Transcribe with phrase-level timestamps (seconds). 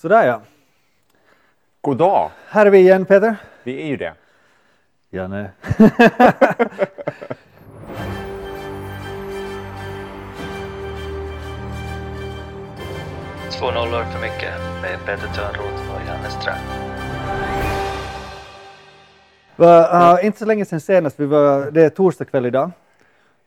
[0.00, 0.40] Sådär ja.
[1.80, 2.30] God dag!
[2.48, 3.36] Här är vi igen Peter.
[3.62, 4.14] Vi är ju det.
[5.10, 5.50] Janne.
[13.58, 16.58] Två nollor för mycket med Peter Törnroth och Janne Ström.
[19.56, 22.70] Va, uh, inte så länge sedan senast, vi var, det är torsdag kväll idag.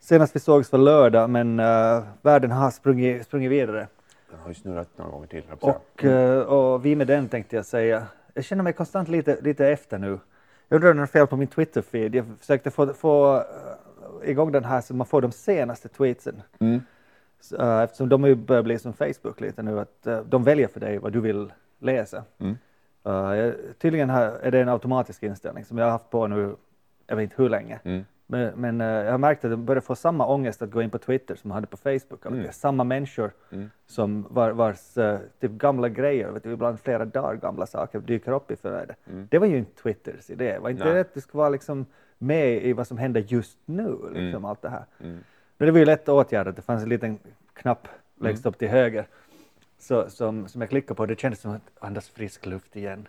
[0.00, 3.86] Senast vi sågs var lördag men uh, världen har sprungit, sprungit vidare.
[4.34, 5.42] Den har ju snurrat några gånger till.
[5.60, 8.06] Och, uh, och vi med den tänkte jag säga.
[8.34, 10.18] Jag känner mig konstant lite, lite efter nu.
[10.68, 12.16] Jag undrar om det är fel på min Twitter-feed.
[12.16, 13.42] Jag försökte få, få uh,
[14.30, 16.42] igång den här så man får de senaste tweetsen.
[16.58, 16.80] Mm.
[17.40, 20.98] Så, uh, eftersom de börjar bli som Facebook lite nu, att de väljer för dig
[20.98, 22.24] vad du vill läsa.
[22.38, 22.56] Mm.
[23.06, 26.56] Uh, tydligen här är det en automatisk inställning som jag har haft på nu,
[27.06, 27.80] jag vet inte hur länge.
[27.84, 28.04] Mm.
[28.26, 30.90] Men, men uh, jag har märkt att jag börjar få samma ångest att gå in
[30.90, 32.26] på Twitter som jag hade på Facebook.
[32.26, 32.38] Mm.
[32.40, 32.52] Mm.
[32.52, 33.70] Samma människor Mm.
[33.86, 38.32] som var, vars uh, typ gamla grejer, vet du, ibland flera dagar gamla saker dyker
[38.32, 38.96] upp i flödet.
[39.10, 39.26] Mm.
[39.30, 40.58] Det var ju inte Twitters idé.
[40.58, 40.94] Var inte Nej.
[40.94, 41.86] det att du ska vara liksom
[42.18, 44.44] med i vad som händer just nu, liksom Mm.
[44.44, 44.84] allt det här.
[45.00, 45.18] Mm.
[45.58, 47.18] Men det var ju lätt att åtgärda, det fanns en liten
[47.54, 47.88] knapp
[48.20, 48.50] längst Mm.
[48.50, 49.06] upp till höger
[49.78, 51.06] så, som, som jag klickade på.
[51.06, 53.08] Det kändes som att andas frisk luft igen.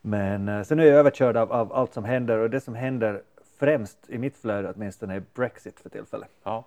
[0.00, 2.74] Men uh, så nu är jag överkörd av, av allt som händer och det som
[2.74, 3.22] händer
[3.60, 6.30] främst i mitt flöde åtminstone är Brexit för tillfället.
[6.42, 6.64] Ja.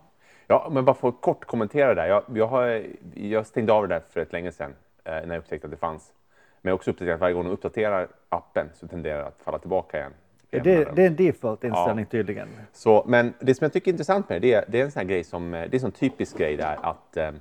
[0.48, 2.08] ja, men bara för att kort kommentera där.
[2.08, 5.38] Jag, jag, har, jag stängde av det där för ett länge sedan eh, när jag
[5.38, 6.14] upptäckte att det fanns.
[6.62, 9.42] Men jag har också upptäckt att varje gång de uppdaterar appen så tenderar det att
[9.44, 10.14] falla tillbaka igen.
[10.50, 10.60] Det,
[10.96, 12.12] det är en default inställning Ja.
[12.12, 12.50] tydligen.
[12.74, 14.92] Så, men det som jag tycker är intressant med det, det är, det är en
[14.92, 17.32] sån här grej som, eh, det är en sån typisk grej där att eh,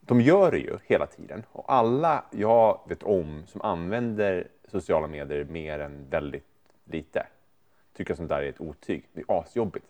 [0.00, 5.44] de gör det ju hela tiden och alla jag vet om som använder sociala medier
[5.44, 6.46] mer än väldigt
[6.84, 7.26] lite
[7.98, 9.08] tycker att sånt där är ett otyg.
[9.12, 9.86] Det är asjobbigt.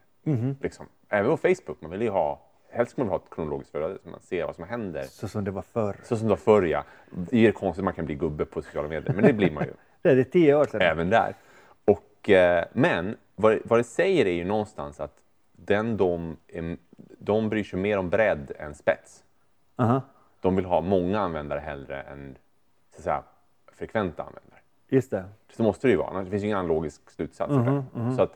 [0.61, 0.87] Liksom.
[1.09, 4.09] Även på Facebook, man vill ju ha, helst ska man ha ett kronologiskt flöde så
[4.09, 5.03] man ser vad som händer.
[5.03, 5.97] Så som det var förr.
[6.03, 6.85] Så som det var förr ja.
[7.11, 9.65] Det är konstigt att man kan bli gubbe på sociala medier, men det blir man
[9.65, 10.81] ju Det är tio år sedan.
[10.83, 11.35] även där.
[11.85, 15.19] Och, eh, men vad, vad det säger är ju någonstans att
[15.53, 16.37] den de,
[17.19, 19.25] de bryr sig mer om bredd än spets.
[19.77, 20.01] Aha,
[20.41, 22.37] De vill ha många användare hellre än
[22.93, 23.23] så att säga,
[23.73, 24.58] frekventa användare.
[24.89, 25.25] Just det.
[25.57, 27.55] Så måste det ju vara, det finns ju ingen annan logisk slutsats.
[27.55, 28.17] för det.
[28.17, 28.33] Så, att,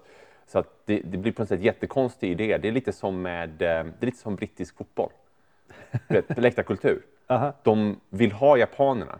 [0.47, 2.59] så att det, det blir på något sätt jättekonstig idé.
[2.59, 3.67] Det är lite som med eh, det
[4.01, 5.11] är lite som brittisk fotboll.
[6.37, 7.03] Läktarkultur.
[7.27, 9.19] Aha, De vill ha japanerna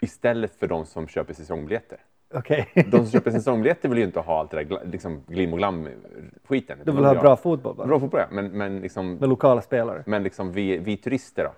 [0.00, 1.98] istället för de som köper säsongbiljetter.
[2.34, 2.68] okej.
[2.74, 6.78] De som köper säsongbiljetter vill ju inte ha allt det där liksom, glim och glam-skiten.
[6.84, 7.86] De vill ha bra fotboll bara.
[7.86, 8.26] Bra fotboll, ja.
[8.30, 10.02] Men, men, liksom, Med lokala spelare.
[10.06, 11.50] men liksom vi, vi turister då,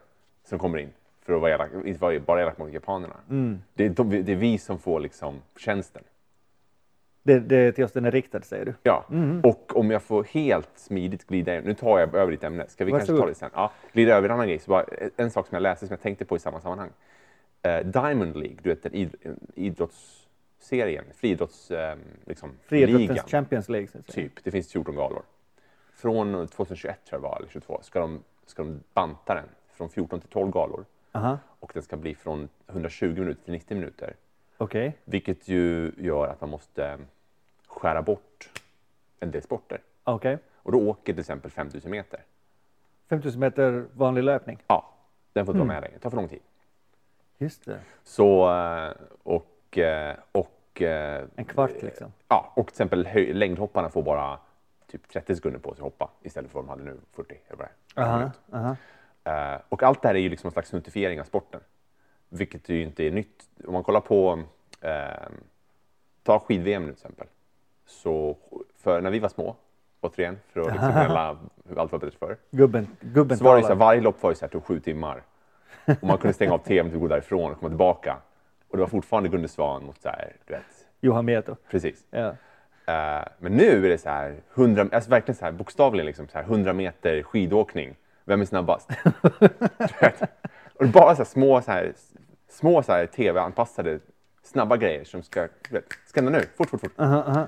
[0.44, 0.90] som kommer in
[1.30, 3.16] för att vara elak, inte vara bara elak mot japanerna.
[3.30, 3.62] Mm.
[3.74, 6.02] Det, är de, det är vi som får liksom tjänsten.
[7.22, 8.74] Det, det är till oss den är riktad säger du.
[8.82, 9.04] Ja,
[9.42, 12.84] och om jag får helt smidigt glida in, nu tar jag över ditt ämne, ska
[12.84, 13.22] vi kanske Varsågod.
[13.22, 13.50] ta det sen?
[13.54, 14.84] Ja, glida över en annan grej, så bara,
[15.16, 16.90] en sak som jag läste som jag tänkte på i samma sammanhang.
[17.62, 19.14] Eh, Diamond League, du vet den id,
[19.54, 23.88] idrottsserien, friidrotts, eh, liksom, Friidrottens ligan, Champions League.
[24.06, 24.32] Typ.
[24.44, 25.22] Det finns 14 galor.
[25.94, 30.20] Från 2021 tror jag var, eller 22, ska de, ska de banta den från 14
[30.20, 30.84] till 12 galor.
[31.12, 34.14] Aha, Och den ska bli från 120 minuter till 90 minuter.
[34.58, 34.96] okej.
[35.04, 36.98] Vilket ju gör att man måste
[37.66, 38.50] skära bort
[39.20, 39.80] en del sporter.
[40.04, 40.38] Okej.
[40.56, 42.20] Och då åker till exempel 5000 meter.
[43.08, 44.58] 5000 meter vanlig löpning.
[44.66, 44.90] Ja,
[45.32, 45.68] den får du Mm.
[45.68, 45.90] dra med dig.
[45.94, 46.40] Det tar för lång tid.
[47.38, 47.80] Just det.
[48.02, 48.92] Så, eh,
[49.22, 52.12] och, eh, och, eh, En kvart liksom.
[52.28, 54.38] ja, och till exempel längdhopparna får bara
[54.86, 57.56] typ 30 sekunder på sig att hoppa istället för vad de hade nu, 40 eller
[57.58, 58.70] vad det är.
[59.24, 61.60] Eh, och allt det här är ju liksom en slags snuttifiering av sporten.
[62.28, 63.48] Vilket ju inte är nytt.
[63.66, 64.42] Om man kollar på,
[64.80, 65.28] eh,
[66.22, 67.26] ta skid-VM till exempel.
[67.86, 68.36] Så
[68.76, 69.56] för när vi var små,
[70.00, 70.88] återigen, för att liksom
[71.68, 72.36] hur allt var bättre förr.
[72.50, 74.80] Gubben, gubben Så var det så här, varje lopp var ju så här, tog sju
[74.80, 75.22] timmar.
[75.84, 78.16] Och man kunde stänga av tvn och gå därifrån och komma tillbaka.
[78.68, 81.56] Och det var fortfarande Gunde Svan mot så här, du vet, Johan Mieto.
[81.70, 82.04] precis.
[82.10, 82.34] Ja.
[82.86, 86.38] Eh, men nu är det så här, 100, alltså verkligen så här, bokstavligen liksom så
[86.38, 87.96] här, 100 meter skidåkning.
[88.24, 88.90] Vem är snabbast?
[90.74, 91.92] Och det är bara så små, så här,
[92.48, 94.00] små så tv-anpassade
[94.42, 96.92] snabba grejer som ska, du vet, ska hända nu, fort, fort, fort.
[96.96, 97.46] Aha, aha.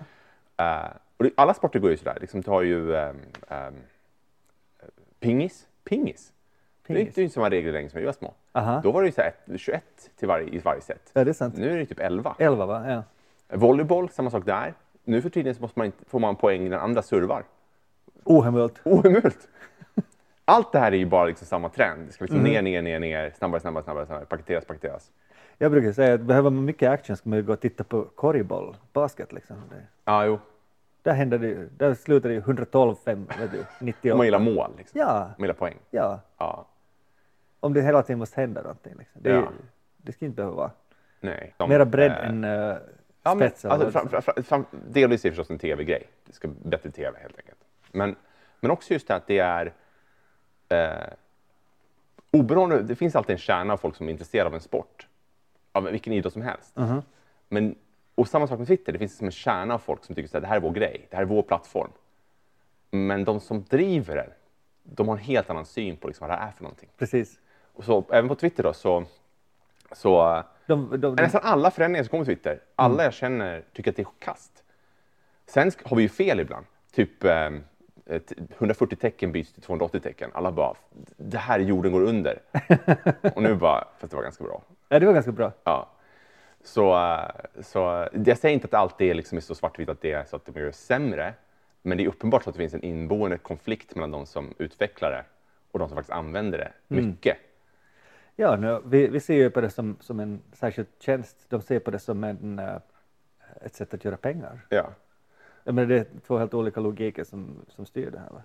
[0.57, 2.19] Eh, och det, alla sporter går ju sådär.
[2.21, 3.17] Liksom, du har ju ehm,
[3.49, 3.75] ehm,
[5.21, 5.67] pingis.
[5.85, 6.33] Pingis.
[6.87, 7.07] Det är Pingis.
[7.09, 8.35] inte det är inte samma regler längre som vi var små.
[8.53, 8.81] Aha.
[8.85, 9.85] Då var det ju så ett, 21
[10.17, 11.11] till varje, i varje set.
[11.13, 11.57] Ja, det är sant.
[11.57, 12.37] Nu är det typ 11.
[12.39, 12.91] 11 va?
[12.91, 13.03] Ja.
[13.57, 14.75] Volleyboll, samma sak där.
[15.05, 17.45] Nu för tiden så måste man inte, får man poäng när andra servar.
[18.25, 18.81] Ohemult.
[18.85, 19.49] Ohemult!
[20.44, 22.06] Allt det här är ju bara liksom samma trend.
[22.06, 25.11] Det ska liksom ner, ner, ner, ner, snabbare, snabbare, snabbare, snabbare, paketeras, paketeras.
[25.59, 28.05] Jag brukar säga att behöver man mycket action ska man ju gå och titta på
[28.05, 29.56] korgboll, basket liksom.
[30.05, 30.39] Ja, jo.
[31.03, 34.17] där händer det ju, där slutar det ju 112-5, vet du, 98.
[34.17, 35.00] Man gillar mål, liksom.
[35.00, 35.77] Ja, Man gillar poäng.
[35.91, 36.21] ja.
[36.39, 36.67] Ja.
[37.61, 38.94] Om det hela tiden måste hända någonting.
[38.99, 39.23] Liksom.
[39.23, 39.49] Det Ja.
[39.97, 40.71] Det ska inte behöva vara.
[41.21, 41.55] Nej.
[41.56, 42.77] De, Mera bredd eh, än uh,
[43.23, 43.71] Ja, men, spetsar.
[43.71, 46.09] alltså, fram, fram, fram, fram, delvis är det förstås en tv-grej.
[46.27, 47.59] Det ska bli bättre tv helt enkelt.
[47.93, 48.17] Men,
[48.61, 49.73] men också just det att det är
[50.73, 51.15] eh,
[52.31, 55.07] oberoende, det finns alltid en kärna av folk som är intresserade av en sport.
[55.73, 56.77] Av vilken idrott som helst.
[56.77, 57.03] Mhm.
[57.49, 57.75] Men,
[58.15, 60.43] och samma sak med Twitter, det finns som en kärna av folk som tycker att
[60.43, 61.91] det här är vår grej, det här är vår plattform.
[62.91, 64.31] Men de som driver den,
[64.83, 66.89] de har en helt annan syn på liksom vad det är för någonting.
[66.99, 67.39] Precis.
[67.73, 69.05] Och så, även på Twitter då, så,
[69.93, 73.63] så eh, De, de, de, Nästan alla förändringar som kommer på Twitter, alla jag känner
[73.73, 74.65] tycker att det är kast.
[75.47, 76.67] Sen har vi ju fel ibland.
[76.93, 77.51] Typ eh,
[78.07, 80.31] 140 tecken byts till 280 tecken.
[80.35, 80.77] Alla bara,
[81.17, 82.39] det här är jorden går under.
[83.35, 84.63] Och nu bara, fast det var ganska bra.
[84.89, 85.53] ja, det var ganska bra.
[85.65, 85.89] Ja.
[86.65, 90.13] Så, eh, så jag säger inte att allt är, liksom är så svartvitt att det
[90.13, 91.35] är så att det sämre.
[91.83, 95.11] Men det är uppenbart så att det finns en inneboende konflikt mellan de som utvecklar
[95.11, 95.25] det
[95.71, 97.37] och de som faktiskt använder det mycket.
[98.37, 101.37] Ja, nu, vi, vi ser ju på det som, som en särskild tjänst.
[101.49, 102.77] De ser på det som en, eh,
[103.61, 104.67] ett sätt att göra pengar.
[104.69, 104.91] Ja.
[105.64, 108.31] Jag menar, det är två helt olika logiker som, som styr det här.
[108.31, 108.43] Va?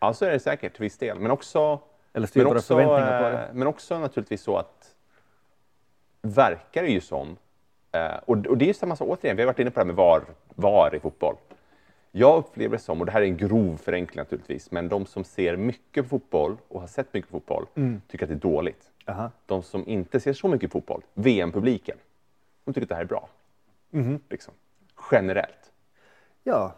[0.00, 1.18] Ja, så är det säkert till viss del.
[1.20, 1.80] Men också,
[2.12, 3.50] Eller styr men också, förväntningar på det.
[3.52, 4.94] men också naturligtvis så att
[6.22, 7.36] verkar det ju som,
[7.92, 9.86] eh, och, det är ju samma sak återigen, vi har varit inne på det här
[9.86, 10.22] med VAR,
[10.54, 11.36] VAR i fotboll.
[12.14, 15.24] Jag upplever det som, och det här är en grov förenkling naturligtvis, men de som
[15.24, 18.00] ser mycket på fotboll och har sett mycket fotboll Mm.
[18.08, 18.90] tycker att det är dåligt.
[19.06, 19.30] Aha.
[19.46, 21.96] De som inte ser så mycket fotboll, VM-publiken,
[22.64, 23.28] de tycker att det här är bra.
[23.90, 24.20] Mhm.
[24.30, 24.54] Liksom.
[25.10, 25.61] Generellt.
[26.44, 26.74] Ja,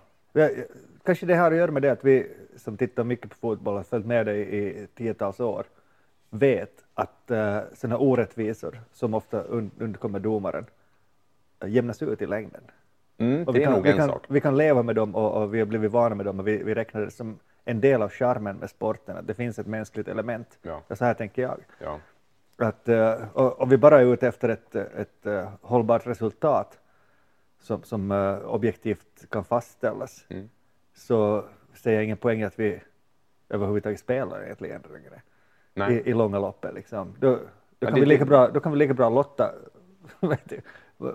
[1.03, 3.83] kanske det har att göra med det att vi som tittar mycket på fotboll har
[3.83, 5.65] följt med det i tiotals år
[6.31, 10.67] vet att uh, sådana orättvisor som ofta un undkommer domaren
[11.65, 12.63] uh, jämnas ut i längden.
[13.19, 14.21] Mm, Och vi kan, vi kan.
[14.29, 16.63] Vi kan leva med dem och, och vi har blivit vana med dem och vi,
[16.63, 20.09] vi räknar det som en del av charmen med sporten, att det finns ett mänskligt
[20.09, 20.59] element.
[20.63, 20.83] Ja.
[20.91, 21.61] Så här tänker jag.
[21.79, 21.99] Ja.
[22.57, 26.79] Att, uh, och, och vi bara är ute efter ett, ett uh, hållbart resultat
[27.65, 30.49] som, som uh, objektivt kan fastställas Mm.
[30.95, 31.45] så
[31.75, 32.81] ser jag ingen poäng att vi
[33.49, 35.23] överhuvudtaget spelar egentligen längre
[35.75, 35.95] Nej.
[35.97, 36.75] i, i långa loppet.
[36.75, 37.15] Liksom.
[37.21, 37.39] Då,
[37.79, 39.55] då, kan vi lika bra, då kan vi lika bra lotta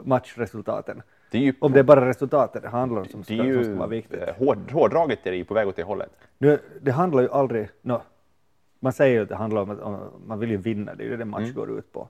[0.04, 1.02] matchresultaten.
[1.32, 3.72] Det ju Om det är bara resultatet det handlar om som det är som ska
[3.72, 4.22] ju vara viktigt.
[4.22, 6.12] eh, hård, hårdraget är det ju på väg åt det hållet.
[6.38, 7.70] Nu, det handlar ju aldrig...
[7.82, 8.02] No,
[8.80, 11.08] man säger ju att det handlar om att om, man vill ju vinna, det är
[11.08, 11.54] ju det en match Mm.
[11.56, 12.10] går ut på.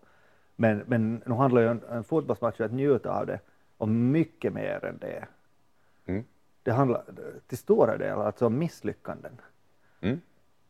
[0.55, 3.39] Men, men nu handlar ju en, en fotbollsmatch om att njuta av det
[3.79, 5.25] om mycket mer än det.
[6.05, 6.23] Mm.
[6.63, 7.03] Det handlar
[7.47, 9.41] till stora delar alltså om misslyckanden.
[10.01, 10.21] Mm.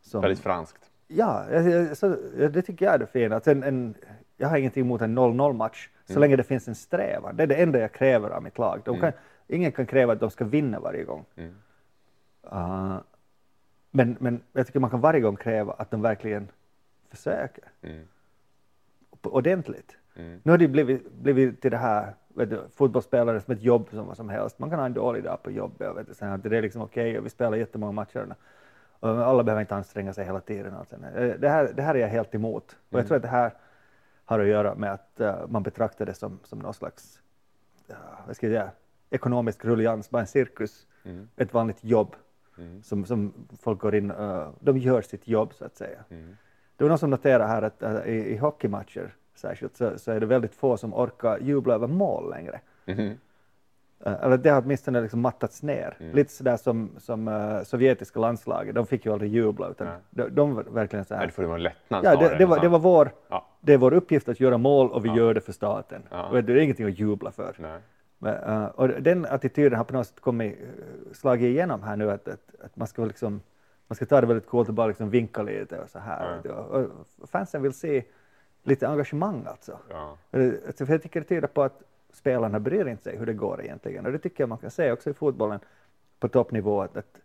[0.02, 0.92] Som, Väldigt franskt.
[1.08, 1.46] Ja,
[1.96, 3.36] så, det tycker jag är det fina.
[3.36, 3.96] Att en, en,
[4.38, 6.22] jag har ingenting emot en 0-0 match så Mm.
[6.22, 7.36] länge det finns en strävan.
[7.36, 8.88] Det är det enda jag kräver av mitt lag.
[8.88, 9.02] Mm.
[9.02, 9.12] kan,
[9.48, 11.26] ingen kan kräva att de ska vinna varje gång.
[11.36, 11.56] Mm.
[12.54, 12.98] Uh,
[13.92, 16.48] men, men jag tycker man kan varje gång kräva att de verkligen
[17.10, 18.08] försöker Mm.
[19.22, 19.98] ordentligt.
[20.20, 20.40] Mm.
[20.44, 24.08] Nu har det blivit, blivit till det här vet du, fotbollsspelare som ett jobb som
[24.08, 24.60] vad som helst.
[24.60, 26.62] Man kan ha en dålig dag på jobbet och vet du, sen att det är
[26.62, 28.36] liksom okej och vi spelar jättemånga matcher.
[29.00, 30.74] Och alla behöver inte anstränga sig hela tiden.
[30.90, 32.64] sen, eh, Det här, det här är jag helt emot.
[32.64, 33.00] Och Mm.
[33.00, 33.54] jag tror att det här
[34.26, 37.22] har att göra med att eh, man betraktar det som, som någon slags
[37.88, 37.96] ja,
[38.28, 38.72] vad ska jag säga,
[39.10, 41.28] ekonomisk rullians, bara en cirkus, Mm.
[41.36, 42.16] ett vanligt jobb
[42.58, 42.84] Mm.
[42.84, 46.00] som, som folk går in, uh, de gör sitt jobb så att säga.
[46.10, 46.38] Mm.
[46.76, 50.20] Det var någon som noterade här att uh, i, i hockeymatcher särskilt så, så är
[50.20, 52.60] det väldigt få som orkar jubla över mål längre.
[54.08, 55.98] Uh, eller det har åtminstone liksom mattats ner.
[56.00, 56.16] Mm.
[56.16, 59.98] Lite sådär som, som uh, sovjetiska landslaget, de fick ju aldrig jubla utan Nej.
[60.10, 61.26] de, de var verkligen så här.
[61.26, 63.48] det får vara en lättnad Ja, det, det, var, det, var vår, Ja.
[63.62, 65.18] det är vår uppgift att göra mål och vi Ja.
[65.18, 66.04] gör det för staten.
[66.12, 66.42] Ja.
[66.42, 67.56] Det är ingenting att jubla för.
[67.58, 67.80] Nej.
[68.18, 70.60] Men, uh, och den attityden har på något sätt kommit,
[71.12, 73.42] slagit igenom här nu att, att, att man ska liksom
[73.88, 76.42] man ska ta det väldigt coolt och bara liksom vinka lite och så här.
[76.44, 76.54] Ja.
[76.54, 76.86] Och,
[77.22, 78.04] och fansen vill se
[78.64, 79.80] lite engagemang alltså.
[79.90, 80.18] Ja.
[80.68, 81.82] Alltså, för jag tycker det tyder på att
[82.14, 84.06] spelarna bryr inte sig hur det går egentligen.
[84.06, 85.60] Och det tycker jag man kan se också i fotbollen
[86.20, 86.82] på toppnivå.
[86.82, 87.18] Att, att,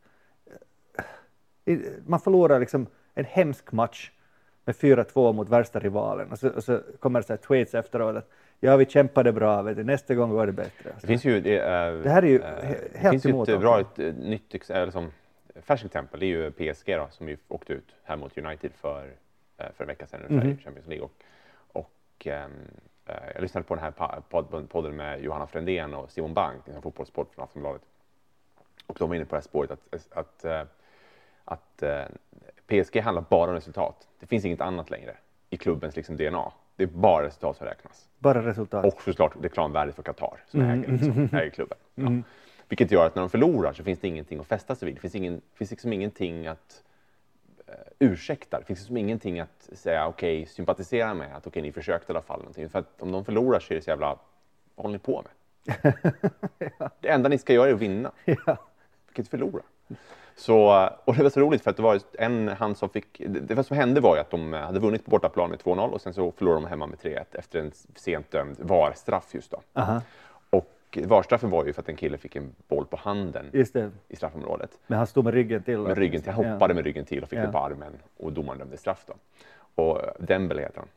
[1.65, 4.11] eh, man förlorar liksom en hemsk match
[4.65, 8.31] med 4-2 mot värsta rivalen och så, och så kommer det så tweets efteråt att
[8.61, 10.91] ja, vi kämpade bra, vet du, nästa gång går det bättre.
[11.01, 13.31] Det finns ju, det, eh, Det här är ju eh, he- det helt finns ju
[13.31, 15.11] emot ett bra ett, eh, nytt eller som
[15.63, 16.21] färskt exempel.
[16.21, 19.11] Det är ju PSG då, som ju åkte ut här mot United för,
[19.57, 20.59] för en vecka sedan ungefär Mhm.
[20.59, 21.05] i Champions League.
[21.05, 21.13] Och,
[21.83, 22.51] och ehm,
[23.07, 24.21] eh, jag lyssnade på den här
[24.67, 27.83] podden med Johanna Frändén och Simon Bank, en fotbollspodd från Aftonbladet.
[28.87, 30.63] Och de var inne på det här spåret att, att, eh,
[31.45, 32.05] att eh,
[32.67, 34.09] PSG handlar bara om resultat.
[34.21, 35.17] Det finns inget annat längre
[35.51, 36.53] i klubbens liksom, DNA.
[36.77, 38.09] Det är bara resultat som räknas.
[38.19, 38.85] Bara resultat.
[38.85, 40.81] Och såklart reklamvärdet för Qatar som Mm.
[40.83, 41.79] äger, liksom, äger klubben.
[41.95, 42.09] Ja.
[42.69, 44.95] Vilket gör att när de förlorar så finns det ingenting att fästa sig vid.
[44.95, 46.94] Det finns, ingen, finns liksom ingenting att eh,
[47.99, 48.59] ursäktar.
[48.59, 52.23] Det finns liksom ingenting att säga, okej, sympatisera med, att okej, ni försökte i alla
[52.23, 52.39] fall.
[52.39, 52.69] Någonting.
[52.69, 54.19] För att om de förlorar så är det så jävla,
[54.75, 55.33] vad håller ni på med?
[57.01, 58.11] Det enda ni ska göra är att vinna.
[58.25, 58.57] Ja.
[59.07, 59.63] Vi kan inte förlora.
[60.37, 63.23] Så, och det var så roligt för att det var en han som fick...
[63.27, 66.01] Det, det som hände var ju att de hade vunnit på bortaplan med 2-0 och
[66.01, 69.61] sen så förlorade de hemma med 3-1 efter en sent dömd VAR-straff just då.
[69.73, 70.03] Aha.
[70.97, 73.51] Och VAR-straffen var ju för att en kille fick en boll på handen
[74.09, 74.79] i straffområdet.
[74.87, 75.79] Men han stod med ryggen till.
[75.79, 76.33] Med ryggen till.
[76.33, 76.53] Han Ja.
[76.53, 77.43] hoppade med ryggen till och fick Ja.
[77.43, 79.15] den på armen och domaren dömde straff då.
[79.83, 80.89] Och Dembele heter han.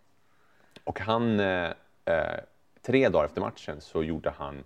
[0.84, 1.70] Och han, eh,
[2.06, 2.39] eh,
[2.82, 4.63] tre dagar efter matchen så gjorde han,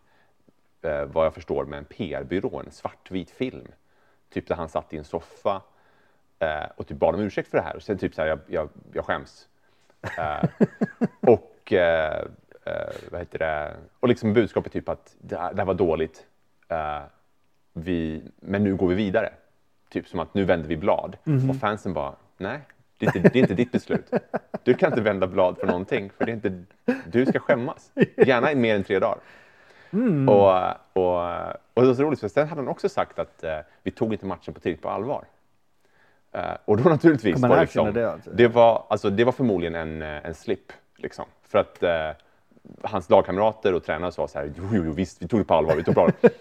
[0.81, 3.67] eh, vad jag förstår, med en PR-byrå, en svartvit film.
[4.29, 5.61] Typ där han satt i en soffa
[6.39, 7.75] eh, och typ bad om ursäkt för det här.
[7.75, 9.47] Och sen typ så här, jag, jag, jag skäms.
[10.17, 10.49] Eh,
[11.31, 11.73] och
[12.65, 12.73] eh,
[13.11, 13.75] vad heter det?
[13.99, 16.25] Och liksom budskapet typ att det här, det här var dåligt.
[16.67, 17.01] Eh,
[17.73, 19.33] vi, men nu går vi vidare.
[19.89, 21.17] Typ som att nu vänder vi blad.
[21.49, 22.59] Och fansen bara, nej,
[22.97, 24.13] det är, inte, det är inte ditt beslut.
[24.63, 26.63] Du kan inte vända blad för någonting, för det är inte,
[27.05, 27.91] du ska skämmas.
[28.17, 29.17] Gärna i mer än tre dagar.
[30.27, 30.53] Och,
[30.93, 31.21] och,
[31.73, 34.13] och det var så roligt, för sen hade han också sagt att eh, vi tog
[34.13, 35.25] inte matchen på tillräckligt på allvar.
[36.31, 38.31] Eh, och då naturligtvis var liksom, det, alltså?
[38.33, 40.71] det, var, alltså, det var förmodligen en, eh, en slip.
[40.97, 41.25] Liksom.
[41.41, 42.09] För att eh,
[42.81, 45.53] hans lagkamrater och tränare sa så här, jo, jo, jo visst, vi tog det på
[45.53, 46.31] allvar, vi tog det på allvar.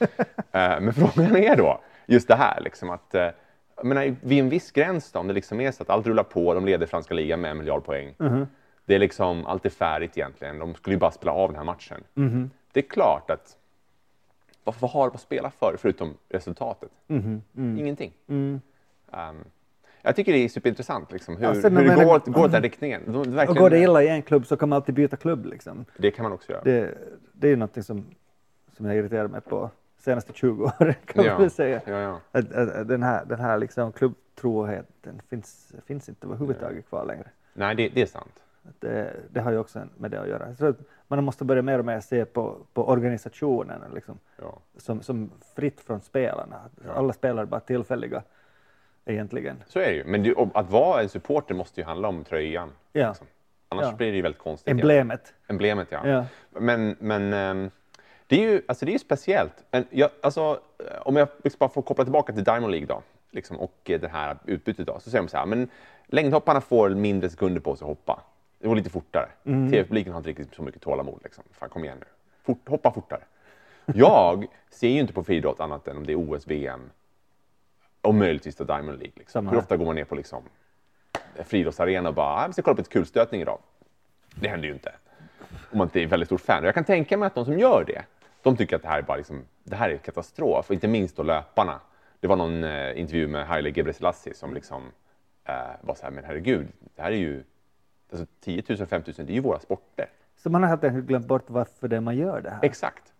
[0.76, 3.28] eh, men frågan är då, just det här, liksom, att eh,
[3.76, 6.22] jag menar, vid en viss gräns då, om det liksom är så att allt rullar
[6.22, 8.14] på, de leder franska ligan med en miljard poäng.
[8.84, 11.64] Det är liksom, allt är färdigt egentligen, de skulle ju bara spela av den här
[11.64, 12.04] matchen.
[12.72, 13.56] Det är klart att
[14.64, 16.90] vad, vad har de att spela för förutom resultatet?
[17.78, 18.12] Ingenting.
[19.12, 19.44] Um,
[20.02, 22.62] jag tycker det är superintressant liksom, hur, sen hur det går, åt- går åt den
[22.62, 23.02] riktningen.
[23.06, 25.46] De, Och verkligen, går det illa i en klubb så kan man alltid byta klubb.
[25.46, 25.84] Liksom.
[25.96, 26.62] det kan man också göra.
[26.64, 26.94] Det,
[27.32, 28.06] det är ju någonting som,
[28.76, 31.80] som jag irriterar mig på senaste 20 åren kan Ja, man väl säga.
[31.86, 32.20] ja, ja.
[32.32, 37.26] Att, att, att den här, den här liksom klubbtroheten finns, finns inte överhuvudtaget kvar längre.
[37.54, 38.42] Nej, det, det är sant.
[38.78, 40.44] Det, det har ju också med det att göra.
[40.68, 40.76] Att
[41.08, 44.18] man måste börja mer och mer se på, på organisationen liksom,
[44.76, 46.60] som, som fritt från spelarna.
[46.94, 48.22] Alla spelare är bara tillfälliga
[49.10, 49.62] egentligen.
[49.66, 50.04] Så är det ju.
[50.04, 52.72] Men och att vara en supporter måste ju handla om tröjan.
[52.92, 53.08] Ja.
[53.08, 53.26] liksom.
[53.68, 53.96] Annars Ja.
[53.96, 54.70] blir det ju väldigt konstigt.
[54.70, 55.34] Emblemet.
[55.48, 56.08] Emblemet, ja.
[56.08, 56.24] Ja.
[56.50, 57.70] Men, men ehm,
[58.26, 59.64] det är ju alltså det är speciellt.
[59.70, 60.60] Men jag, alltså,
[61.02, 64.08] om jag liksom bara får koppla tillbaka till Diamond League då, liksom, och eh, det
[64.08, 65.68] här utbytet då, så säger de så här, men
[66.06, 68.20] längdhopparna får mindre sekunder på sig att hoppa.
[68.58, 69.28] Det går lite fortare.
[69.44, 71.20] TV-publiken har inte riktigt så mycket tålamod.
[71.22, 71.44] Liksom.
[71.52, 72.06] Fan, kom igen nu.
[72.42, 73.20] Fort, hoppa fortare.
[73.94, 76.90] Jag ser ju inte på friidrott annat än om det är OS, VM
[78.02, 79.12] och möjligtvis då Diamond League.
[79.16, 79.48] Liksom.
[79.48, 80.42] Hur ofta går man ner på liksom,
[81.44, 83.58] friidrottsarena och bara, "Ah, vi ska kolla på lite kulstötning idag.
[84.34, 84.92] Det händer ju inte.
[85.70, 86.60] Om man inte är väldigt stor fan.
[86.62, 88.04] Och Jag kan tänka mig att de som gör det,
[88.42, 90.68] de tycker att det här är bara liksom, det här är katastrof.
[90.68, 91.80] Och inte minst då löparna.
[92.20, 94.82] Det var någon eh, intervju med Haile Gebrselassie som liksom
[95.44, 97.42] eh, var så här, men herregud, det här är ju
[98.12, 100.06] alltså 10 000, 5 000, det är ju våra sporter.
[100.36, 102.58] Så man har helt enkelt glömt bort varför det man gör det här.
[102.62, 103.12] Exakt.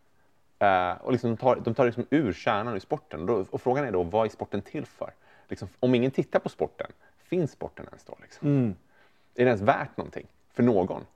[0.61, 3.21] Eh, och liksom de tar, de tar liksom ur kärnan i sporten.
[3.21, 5.11] Och, då, och frågan är då, vad är sporten till för?
[5.49, 8.17] Liksom, om ingen tittar på sporten, finns sporten ens då?
[8.23, 8.49] Liksom?
[8.49, 8.75] Mm.
[9.35, 11.07] Är det ens värt någonting för någon?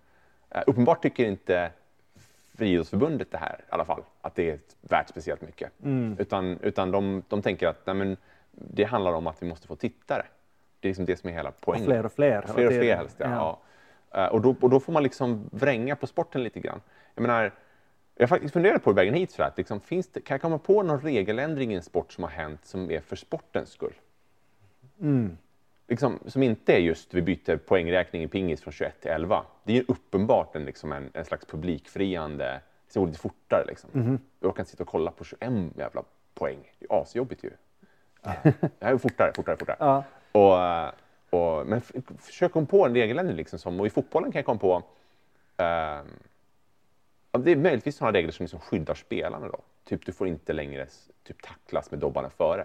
[0.50, 1.70] Eh, uppenbart tycker inte
[2.54, 5.70] Friidrottsförbundet det här i alla fall, att det är värt speciellt mycket.
[5.84, 6.16] Mm.
[6.18, 8.16] Utan, utan de, de tänker att nej, men,
[8.50, 10.22] det handlar om att vi måste få tittare.
[10.80, 11.86] Det är liksom det som är hela poängen.
[11.86, 13.58] fler och fler hela Fler och fler helst, ja.
[14.10, 14.24] Ja.
[14.24, 16.80] Eh, Och, då, och då får man liksom vränga på sporten lite grann.
[17.14, 17.52] Jag menar,
[18.16, 20.58] jag har faktiskt funderat på vägen hit, så att liksom, finns det, kan jag komma
[20.58, 23.94] på någon regeländring i en sport som har hänt som är för sportens skull?
[25.00, 25.36] Mm.
[25.88, 29.44] liksom, som inte är just vi byter poängräkning i pingis från 21 till 11.
[29.64, 32.60] Det är ju uppenbart en, liksom en, en slags publikfriande,
[32.92, 33.90] det går lite fortare liksom.
[33.92, 34.18] Mhm.
[34.40, 36.02] Jag kan sitta och kolla på 21 jävla
[36.34, 36.58] poäng.
[36.78, 37.50] Det är asjobbigt ju.
[38.22, 38.32] Ja.
[38.42, 39.76] det här är fortare, fortare, fortare.
[39.80, 40.04] Ja.
[40.32, 41.80] Och, och, men
[42.18, 44.82] försök komma på en regeländring liksom som, och i fotbollen kan jag komma på
[45.56, 46.02] ja,
[47.38, 49.58] det är möjligtvis sådana regler som liksom skyddar spelarna då.
[49.84, 50.86] Typ du får inte längre
[51.22, 52.64] typ, tacklas med dobbarna före.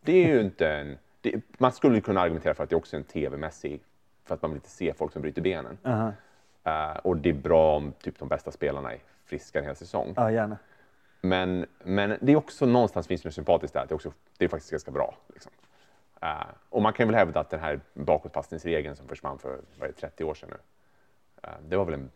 [0.00, 0.98] Det är ju inte en...
[1.20, 3.80] Det, man skulle kunna argumentera för att det också är en tv-mässig,
[4.24, 5.78] för att man vill inte se folk som bryter benen.
[5.84, 6.12] Aha.
[6.64, 10.14] Eh, och det är bra om typ de bästa spelarna är friska en hel säsong.
[10.16, 10.58] Ja, gärna.
[11.20, 14.44] Men, men det är också någonstans finns det något sympatiskt där, att det, också, det
[14.44, 15.16] är faktiskt ganska bra.
[15.32, 15.52] Liksom.
[16.20, 19.92] Eh, och man kan väl hävda att den här bakåtpassningsregeln som försvann för vad det,
[19.92, 20.56] 30 år sedan nu,
[21.42, 22.10] eh, det var väl en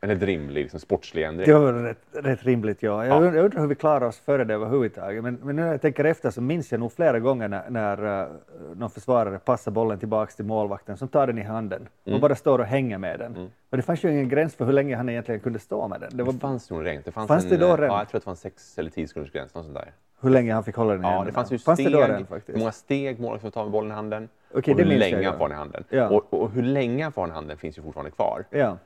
[0.00, 1.46] En rimlig liksom, sportslig ändring.
[1.46, 3.06] Det var rätt, rätt rimligt, ja.
[3.06, 3.28] Jag, Ja.
[3.42, 5.22] undrar, hur vi klarar oss före det överhuvudtaget.
[5.22, 8.22] Men, men nu när jag tänker efter så minns jag nog flera gånger när, när
[8.22, 8.28] uh,
[8.76, 12.14] någon försvarare passar bollen tillbaks till målvakten som tar den i handen Mm.
[12.14, 13.50] och bara står och hänger med den.
[13.70, 16.10] Och det fanns ju ingen gräns för hur länge han egentligen kunde stå med den.
[16.16, 17.02] Det var Det fanns nog regn.
[17.04, 17.86] Det fanns, Fanns en, det då eh, redan?
[17.88, 19.54] Ja, jag tror att det var en sex eller tio sekunders gräns.
[19.54, 19.92] Något sånt där.
[20.20, 21.34] hur länge han fick hålla den i Ja, det händerna.
[21.34, 22.48] fanns ju fanns steg, det då redan faktiskt?
[22.56, 25.28] hur många steg målvakten ta med bollen i handen Okej, och det hur jag, länge
[25.28, 25.84] han får den i handen.
[25.90, 26.08] Ja.
[26.08, 28.44] Och, och hur länge han får den i handen finns ju fortfarande kvar.
[28.50, 28.76] Ja.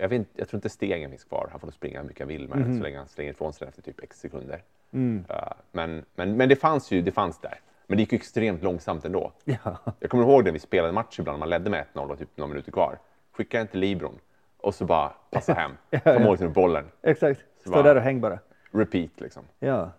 [0.00, 1.48] Jag, vet, inte- jag tror inte stegen finns kvar.
[1.50, 3.52] Han får nog springa hur mycket han vill med den så länge han slänger ifrån
[3.52, 4.62] sig efter typ x sekunder.
[4.90, 5.24] Mm.
[5.30, 7.60] Uh, men, men, men det fanns ju det fanns där.
[7.86, 9.32] Men det gick ju extremt långsamt ändå.
[9.44, 9.78] ja.
[9.98, 12.48] Jag kommer ihåg när vi spelade match ibland man ledde med 1-0 och typ några
[12.48, 12.98] minuter kvar.
[13.32, 14.18] Skicka till Libron
[14.56, 15.70] och så bara passa hem.
[16.04, 16.84] Ta målet med bollen.
[17.02, 17.40] Exakt.
[17.60, 17.82] Stå va?
[17.82, 18.38] där och häng bara.
[18.70, 19.42] Repeat liksom.
[19.58, 19.90] Ja.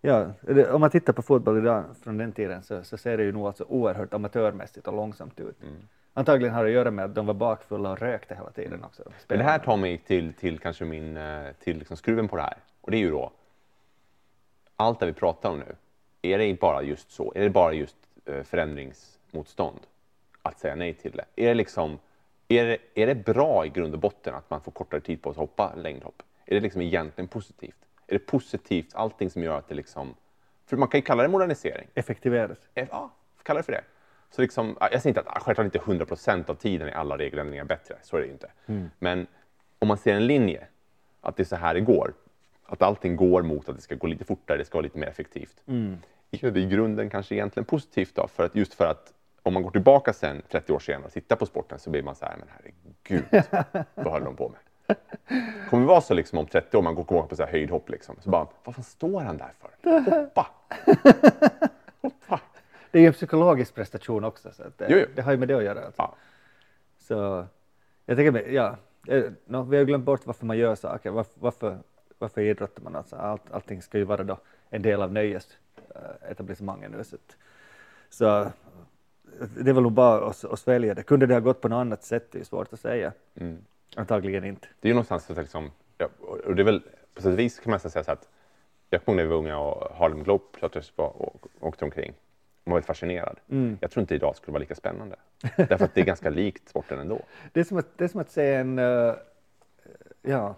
[0.00, 0.32] Ja,
[0.70, 3.46] om man tittar på fotboll idag från den tiden så, så ser det ju nog
[3.46, 5.62] alltså oerhört amatörmässigt och långsamt ut.
[5.62, 5.74] Mm.
[6.14, 9.02] Antagligen har det att göra med att de var bakfulla och rökte hela tiden också.
[9.28, 12.42] Men det här tar mig till, till kanske min, eh, till liksom skruven på det
[12.42, 12.56] här.
[12.80, 13.32] Och det är ju då,
[14.76, 15.76] allt det vi pratar om nu,
[16.22, 17.32] är det bara just så?
[17.36, 19.80] Är det bara just eh, förändringsmotstånd?
[20.42, 21.24] Att säga nej till det?
[21.36, 21.98] Är det liksom,
[22.48, 25.30] är det, är det bra i grund och botten att man får kortare tid på
[25.30, 26.22] att hoppa längdhopp?
[26.46, 27.76] Är det liksom egentligen positivt?
[28.06, 30.14] Är det positivt, allting som gör att det liksom,
[30.66, 31.88] för man kan ju kalla det modernisering.
[31.94, 32.58] Effektiveras.
[32.74, 33.10] Ja,
[33.42, 33.84] kalla det för det.
[34.34, 37.18] Så liksom, ja, jag säger inte att självklart inte 100 procent av tiden är alla
[37.18, 38.50] regeländringar bättre, så är det ju inte.
[38.98, 39.26] Men
[39.78, 40.66] om man ser en linje,
[41.20, 42.12] att det är så här det går,
[42.66, 45.06] att allting går mot att det ska gå lite fortare, det ska vara lite mer
[45.06, 45.56] effektivt.
[46.30, 48.28] Är det i grunden kanske egentligen positivt då?
[48.28, 49.12] För att, just för att
[49.42, 52.14] om man går tillbaka sen 30 år senare och tittar på sporten så blir man
[52.14, 53.24] så här, men herregud,
[53.94, 54.60] vad höll de på med?
[55.70, 57.88] Kommer det vara så liksom om 30 år, man går tillbaka på så här höjdhopp
[57.88, 60.00] liksom, så bara, vad fan står han där för?
[60.10, 60.46] Hoppa!
[62.02, 62.40] Hoppa!
[62.92, 65.06] Det är ju en psykologisk prestation också, så det, Jo, jo.
[65.14, 65.84] det har ju med det att göra.
[65.84, 66.02] Alltså.
[66.02, 66.14] Ja.
[66.98, 67.46] Så
[68.06, 68.76] jag tänker, ja,
[69.08, 71.10] eh, nå, vi har glömt bort varför man gör saker.
[71.10, 71.78] Varför, varför,
[72.18, 72.96] varför idrottar man?
[72.96, 74.38] Alltså, allt, allting ska ju vara då
[74.70, 77.04] en del av nöjesetablissemanget nu.
[77.04, 77.36] Så, att,
[78.10, 78.48] så eh,
[79.56, 81.02] det är väl nog bara att, att svälja det.
[81.02, 82.32] Kunde det ha gått på något annat sätt?
[82.32, 83.12] Det är svårt att säga.
[83.34, 83.64] Mm.
[83.96, 84.68] Antagligen inte.
[84.80, 86.82] Det är ju någonstans att liksom, ja, och det är väl
[87.14, 88.28] på sätt och vis kan man säga så att
[88.90, 92.14] jag kommer när vi var unga och Harlem Globetrotters var och åkte omkring.
[92.64, 93.40] Man var fascinerad.
[93.50, 93.78] Mm.
[93.80, 95.16] Jag tror inte idag skulle vara lika spännande.
[95.56, 97.20] Därför att det är ganska likt sporten ändå.
[97.52, 99.14] Det är som att, det är som att se en, eh,
[100.22, 100.56] ja,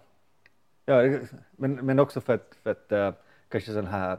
[0.85, 1.19] ja
[1.51, 3.13] men, men också för att, för att eh,
[3.49, 4.19] kanske sån här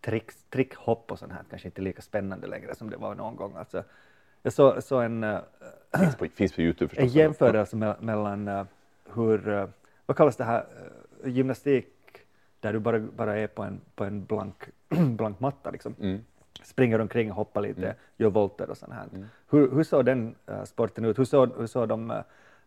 [0.00, 3.36] tricks, trickhopp och sånt här kanske inte är lika spännande längre som det var någon
[3.36, 3.56] gång.
[3.56, 3.84] Alltså,
[4.42, 5.40] jag såg så en, eh,
[5.98, 7.14] Finns på, finns på Youtube en förstås.
[7.14, 8.66] jämförelse me mellan
[9.14, 9.68] hur,
[10.06, 10.66] vad kallas det här,
[11.24, 11.88] gymnastik
[12.60, 14.64] där du bara, bara är på en, på en blank,
[15.16, 15.94] blank matta liksom.
[16.00, 16.24] Mm.
[16.64, 17.94] Springer omkring och hoppar lite, Mm.
[18.16, 19.06] gör volter och sånt här.
[19.50, 21.18] Hur, hur såg den eh, sporten ut?
[21.18, 22.16] Hur såg, hur såg de, eh,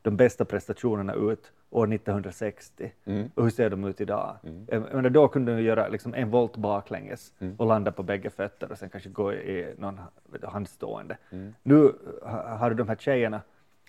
[0.01, 2.91] de bästa prestationerna ut år 1960?
[3.05, 3.29] Mm.
[3.35, 4.35] Och hur ser de ut idag?
[4.71, 5.13] Mm.
[5.13, 7.55] Då kunde du göra liksom en volt baklänges Mm.
[7.57, 9.99] och landa på bägge fötter och sen kanske gå i någon
[10.43, 11.17] handstående.
[11.31, 11.53] Mm.
[11.63, 11.91] Nu
[12.23, 13.41] ha- har du de här tjejerna,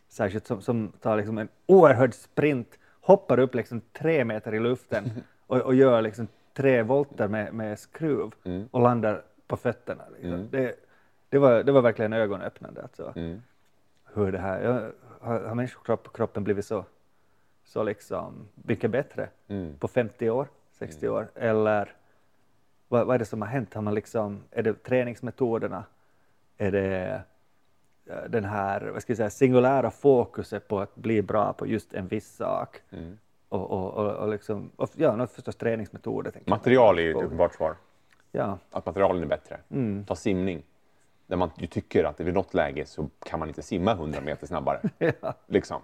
[0.09, 5.11] särskilt som, som tar liksom en oerhörd sprint, hoppar upp liksom tre meter i luften
[5.47, 8.69] och, och gör liksom tre volter med, med skruv Mm.
[8.71, 10.05] och landar på fötterna.
[10.13, 10.33] Liksom.
[10.33, 10.49] Mm.
[10.51, 10.75] Det,
[11.29, 12.83] det, var, det var verkligen ögonöppnande.
[12.83, 13.43] Alltså, Mm.
[14.15, 16.85] hur det här, har, har människokroppen blivit så,
[17.65, 19.77] så liksom mycket bättre Mm.
[19.79, 21.29] på 50 år, 60 år?
[21.35, 21.93] Eller
[22.89, 23.75] vad, vad är det som har hänt?
[23.75, 25.85] Har man liksom, är det träningsmetoderna?
[26.59, 27.23] Är det
[28.07, 31.95] eh, den här vad ska jag säga, singulära fokuset på att bli bra på just
[31.95, 32.81] en viss sak?
[32.91, 33.19] Mm.
[33.49, 36.33] Och, och, och, och liksom, och, ja, förstås träningsmetoder.
[36.47, 37.77] Material är ju ett uppenbart svar.
[38.37, 38.59] Ja.
[38.71, 39.57] Att materialen är bättre.
[39.71, 40.05] Mm.
[40.05, 40.63] Ta simning.
[41.27, 44.47] Där man ju tycker att vid något läge så kan man inte simma 100 meter
[44.47, 44.81] snabbare.
[45.21, 45.35] ja.
[45.47, 45.81] liksom.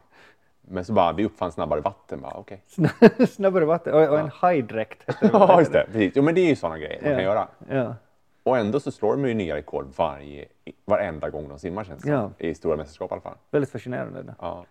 [0.68, 2.20] Men så bara, vi uppfann snabbare vatten.
[2.20, 2.62] Bara, okej.
[3.28, 5.04] Snabbare vatten och, och en hajdräkt.
[5.32, 5.84] Ja, just det.
[5.86, 6.12] Precis.
[6.16, 7.16] Jo, men det är ju sådana grejer man Ja.
[7.16, 7.48] kan göra.
[7.68, 7.94] Ja.
[8.42, 10.44] Och ändå så slår de ju nya rekord varje,
[10.84, 12.30] varenda gång de simmar känns det Ja.
[12.38, 13.36] I stora mästerskap i alla fall.
[13.50, 14.22] Väldigt fascinerande.
[14.22, 14.34] det.
[14.40, 14.64] Ja.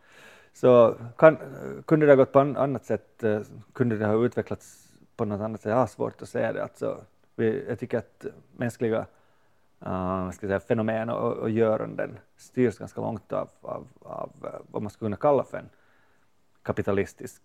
[0.53, 1.37] Så kan,
[1.85, 3.23] kunde det ha gått på an, annat sätt?
[3.23, 3.39] eh,
[3.73, 5.69] Kunde det ha utvecklats på något annat sätt?
[5.69, 6.63] Jag har svårt att säga det.
[6.63, 7.01] Alltså,
[7.35, 8.25] jag tycker att
[8.57, 9.05] mänskliga
[9.85, 14.89] uh, säga, fenomen och, och göranden styrs ganska långt av, av, av eh, vad man
[14.89, 15.69] skulle kunna kalla för en
[16.63, 17.41] kapitalistisk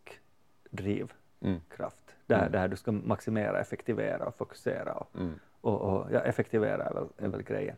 [0.71, 1.17] drivkraft.
[1.41, 2.17] Mm.
[2.27, 2.53] Där, Mm.
[2.53, 4.93] där du ska maximera, effektivera och fokusera.
[4.93, 5.39] Och, Mm.
[5.61, 7.77] och, och ja, effektivera är väl, är väl grejen.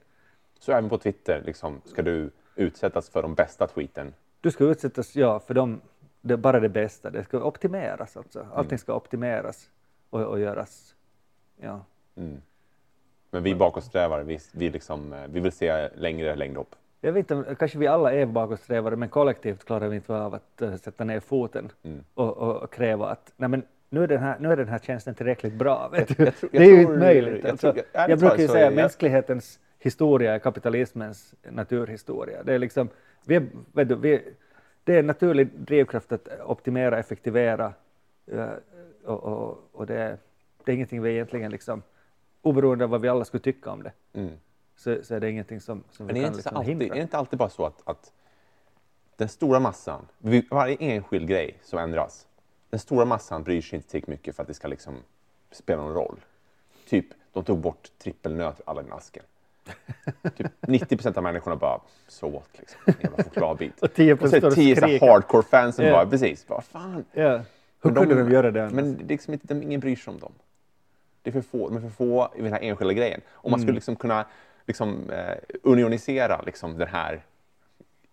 [0.58, 4.14] Så även på Twitter, liksom, ska du utsättas för de bästa tweeten?
[4.40, 5.80] Du ska utsättas, ja, för dem,
[6.20, 7.10] det är bara det bästa.
[7.10, 8.46] Det ska optimeras alltså.
[8.54, 9.70] Allting ska optimeras
[10.10, 10.94] och, och göras,
[11.56, 11.84] ja.
[12.18, 12.42] Mm.
[13.31, 16.74] Men vi bakåtsträvare, vi, vi, liksom, eh, vi vill se längre längdhopp.
[17.00, 20.62] Jag vet inte, kanske vi alla är bakåtsträvare, men kollektivt klarar vi inte av att
[20.62, 22.04] uh, sätta ner foten Mm.
[22.14, 25.14] och, och, kräva att nej, men nu, är den här, nu är den här tjänsten
[25.14, 25.88] tillräckligt bra.
[25.92, 26.24] Vet du?
[26.24, 27.44] jag tror- det är ju jag inte möjligt.
[27.44, 32.42] jag Alltså, jag, brukar ju säga att jag- mänsklighetens historia är kapitalismens naturhistoria.
[32.42, 32.88] Det är, liksom,
[33.26, 34.22] vi är, vet du, vi,
[34.85, 37.72] det är en naturlig drivkraft att optimera, effektivera
[38.26, 38.48] eh,
[39.04, 40.16] och, och, och det, är,
[40.64, 41.83] det är ingenting vi egentligen, liksom,
[42.48, 44.32] oberoende av vad vi alla skulle tycka om det, Mm.
[44.76, 46.94] så, så är det ingenting som, som Men vi är kan liksom alltid, är hindra.
[46.96, 48.12] det inte alltid bara så att, att
[49.16, 50.06] den stora massan,
[50.50, 52.26] varje enskild grej som ändras,
[52.70, 54.94] den stora massan bryr sig inte tillräckligt mycket för att det ska liksom
[55.50, 56.20] spela någon roll.
[56.88, 59.22] Typ, de tog bort trippelnöt ur Aladdin-asken.
[60.37, 62.80] Typ 90 procent av människorna bara, so what, liksom.
[62.87, 63.78] En jävla chokladbit.
[63.82, 65.06] Och 10 Och så är det och 10 så här skriker.
[65.06, 65.92] hardcore-fans som Ja.
[65.92, 67.04] bara, precis, vad fan.
[67.12, 67.40] Ja.
[67.82, 68.70] Hur kunde de göra det?
[68.70, 70.32] Men det är liksom inte, de, ingen bryr sig om dem.
[71.28, 73.20] Det är för få, de är för få i den här enskilda grejen.
[73.30, 74.26] Om man skulle liksom kunna
[74.66, 77.22] liksom, eh, unionisera liksom, den här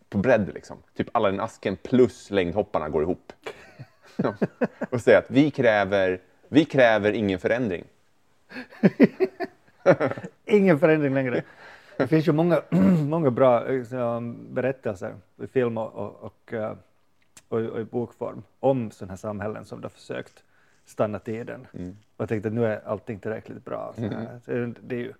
[0.10, 0.78] på bredd, liksom.
[0.96, 3.34] typ alla den asken plus längdhopparna går ihop.
[4.90, 7.84] och säga att vi kräver, vi kräver ingen förändring.
[10.46, 11.44] Ingen förändring längre.
[11.98, 12.62] Det finns ju många,
[13.10, 16.74] många bra liksom, berättelser i film och, och, och, eh,
[17.48, 20.45] och, och i bokform om sådana här samhällen som har försökt
[20.86, 21.68] stanna tiden
[22.18, 23.94] och tänkte att nu är allting tillräckligt bra.
[23.96, 24.02] Så.
[24.46, 25.14] Så det- är ju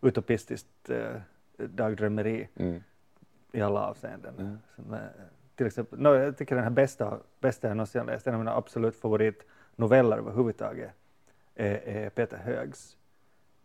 [0.00, 1.14] utopistiskt eh,
[1.56, 2.82] dagdrömmeri Mm.
[3.52, 4.58] i alla avseenden.
[4.76, 5.00] Som, eh,
[5.54, 8.54] till exempel, no, jag tycker den här bästa, bästa jag någonsin läst, en av mina
[8.56, 10.90] absolut favoritnoveller överhuvudtaget,
[11.54, 12.96] är, är Peter Högs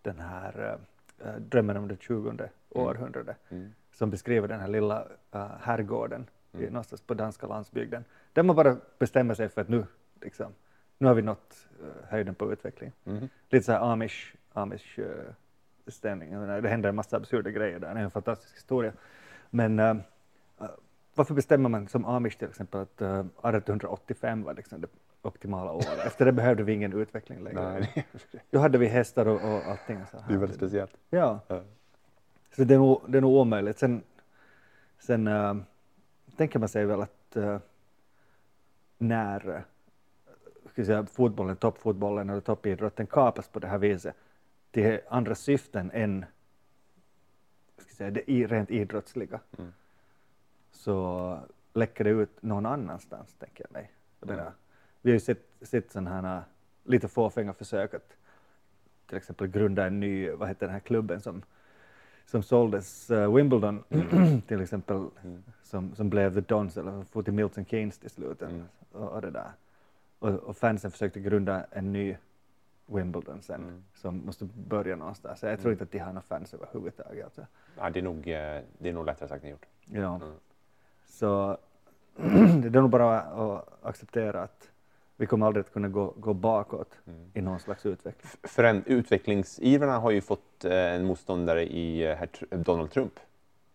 [0.02, 0.78] den här
[1.20, 3.74] eh, Drömmen om det 20 århundradet, Mm.
[3.92, 5.04] som beskriver den här lilla
[5.36, 9.86] uh, herrgården i, någonstans på danska landsbygden, där man bara bestämmer sig för att nu,
[10.22, 10.54] liksom,
[10.98, 12.92] nu har vi nått uh, höjden på utveckling.
[13.04, 13.30] Mhm.
[13.50, 15.06] Lite så här amish, amish uh,
[15.88, 16.32] stämning.
[16.62, 18.94] Det händer en massa absurda grejer där, det är en fantastisk historia.
[19.50, 19.96] Men uh,
[21.16, 24.88] varför bestämmer man som amish till exempel att uh, 1885 var liksom det
[25.22, 26.06] optimala året?
[26.06, 27.80] Efter det behövde vi ingen utveckling längre.
[27.80, 28.08] Nej,
[28.52, 30.06] Då hade vi hästar och, och allting.
[30.12, 30.38] Så det är här.
[30.38, 30.98] väldigt speciellt.
[31.10, 31.62] Ja, Ja.
[32.56, 33.80] så det är nog, det är nog omöjligt.
[33.80, 34.04] Sen,
[35.00, 35.56] sen äh,
[36.38, 37.60] tänker man sig väl att äh,
[38.98, 39.62] när äh,
[40.78, 44.16] ska säga, fotbollen, toppfotbollen eller toppidrotten kapas på det här viset
[44.72, 46.26] till andra syften än
[47.78, 49.74] ska säga, det rent idrottsliga Mm.
[50.72, 51.40] så
[51.74, 53.92] läcker det ut någon annanstans, tänker jag mig.
[54.20, 54.52] Jag menar,
[55.02, 56.42] Vi har ju sett, sett sådana här
[56.84, 58.18] lite fåfänga försök att
[59.08, 61.44] till exempel grunda en ny, vad heter den här klubben som,
[62.26, 63.84] som såldes, eh, Wimbledon
[64.48, 65.08] till exempel,
[65.64, 68.42] som, som blev The Dons eller for till Milton Keynes till slut.
[68.42, 68.64] Mm.
[68.92, 69.52] Och, och det där.
[70.20, 72.18] Och, och fansen försökte grunda en ny
[72.86, 73.84] Wimbledon sen, Mm.
[73.96, 75.44] som måste börja någonstans.
[75.44, 77.24] Jag tror inte att de har några fans överhuvudtaget.
[77.26, 77.46] Alltså.
[77.78, 79.66] Ja, det, är nog, eh, det är nog lättare sagt än gjort.
[79.86, 80.16] Ja.
[80.16, 80.28] Mm.
[81.06, 81.58] Så
[82.62, 84.70] det är nog bara att acceptera att
[85.18, 87.32] vi kommer aldrig att kunna gå, gå bakåt Mm.
[87.34, 88.32] i någon slags utveckling.
[88.44, 93.20] Föränd- utvecklingsivrarna har ju fått eh, en motståndare i eh, Donald Trump.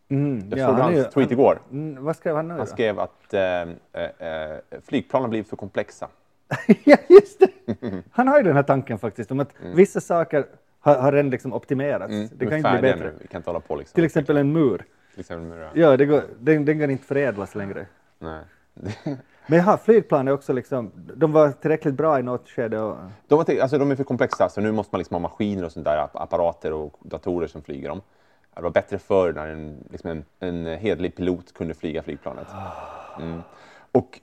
[0.09, 1.59] Mm, Jag ja, såg han hans tweet igår.
[1.71, 2.67] Mm, vad skrev han nu Han då?
[2.67, 3.63] skrev att eh,
[4.03, 6.09] eh, flygplan har blivit för komplexa.
[6.85, 8.03] ja, just det!
[8.11, 10.47] Han har ju den här tanken faktiskt om att vissa saker
[10.81, 12.13] har, har redan liksom optimerats.
[12.13, 13.13] Mm, det kan inte bli bättre.
[13.21, 13.95] Vi kan hålla på liksom.
[13.95, 14.85] Till exempel en mur.
[15.11, 15.71] Till exempel det.
[15.75, 17.87] Ja, det går, den, den kan inte förädlas längre.
[18.19, 18.45] Nej.
[19.47, 22.97] Men jaha, flygplan är också liksom, de var tillräckligt bra i något skede och
[23.29, 25.73] De, har, alltså, de är för komplexa, så nu måste man liksom ha maskiner och
[25.73, 28.01] sånt där, app- apparater och datorer som flyger dem.
[28.57, 32.47] Det var bättre förr när en, liksom en, en hederlig pilot kunde flyga flygplanet.
[33.21, 33.43] Mm.
[33.93, 34.21] Och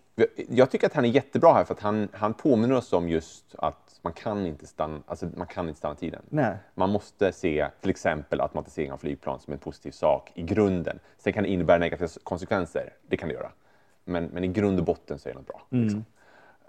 [0.49, 3.55] jag tycker att han är jättebra här för att han, han påminner oss om just
[3.58, 6.21] att man kan inte stanna, alltså man kan inte stanna tiden.
[6.29, 6.58] nej.
[6.75, 10.99] Man måste se till exempel automatisering av flygplan som en positiv sak i grunden.
[11.17, 13.51] Sen kan det innebära negativa konsekvenser, det kan det göra.
[14.05, 15.62] Men, men i grund och botten så är det något bra.
[15.69, 16.05] Liksom.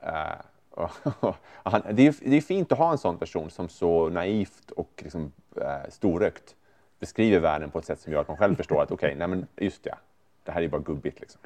[0.02, 0.40] Eh,
[1.20, 4.70] och- han, det, är, det är fint att ha en sån person som så naivt
[4.70, 6.54] och liksom, uh, storögt
[6.98, 9.46] beskriver världen på ett sätt som gör att man själv förstår att okej, nej men
[9.56, 9.94] just det,
[10.44, 11.20] det här är ju bara gubbigt.
[11.20, 11.40] Liksom.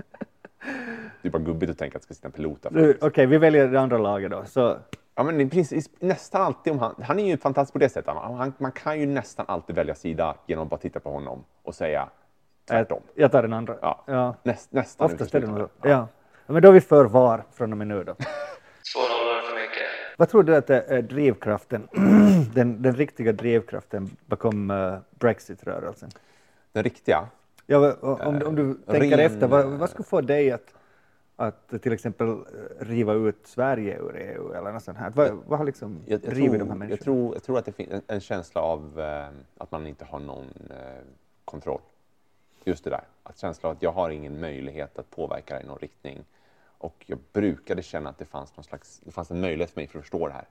[1.23, 2.97] Det är bara gubbigt att tänka att det ska sitta en pilot där.
[3.01, 4.45] Okej, vi väljer det andra laget då.
[4.45, 4.79] Så,
[5.17, 8.15] Ja, men i princip, nästan alltid om han, han är ju fantastisk på det sättet.
[8.15, 11.45] Han, han, man kan ju nästan alltid välja sida genom att bara titta på honom
[11.63, 12.09] och säga
[12.69, 13.03] tvärtom.
[13.15, 13.77] jag tar den andra.
[13.83, 14.05] Ja.
[14.07, 14.35] ja.
[14.43, 15.61] Näst, nästan Oftast är det nog.
[15.61, 15.69] Ja.
[15.83, 16.09] ja.
[16.47, 18.15] Men då är vi för VAR från och med nu då.
[18.95, 19.87] Två nollor för mycket.
[20.19, 21.89] Vad tror du att det är drivkraften,
[22.55, 26.11] den, den riktiga drivkraften bakom eh, Brexit-rörelsen?
[26.73, 27.29] Den riktiga.
[27.67, 30.75] Ja, om, om du tänker ren, efter, vad, vad skulle få dig att,
[31.37, 32.37] att till exempel eh,
[32.79, 35.11] riva ut Sverige ur EU eller något sånt här?
[35.11, 36.91] Vad, vad har liksom Jag, jag, drivit tror, de här människorna?
[36.91, 39.27] jag, tror, jag tror att det finns en, en känsla av eh,
[39.59, 41.05] att man inte har någon eh,
[41.45, 41.81] kontroll.
[42.65, 45.67] Just det där, att känslan av att jag har ingen möjlighet att påverka det i
[45.67, 46.25] någon riktning.
[46.79, 49.87] Och jag brukade känna att det fanns, någon slags, det fanns en möjlighet för mig
[49.87, 50.47] för att förstå det här.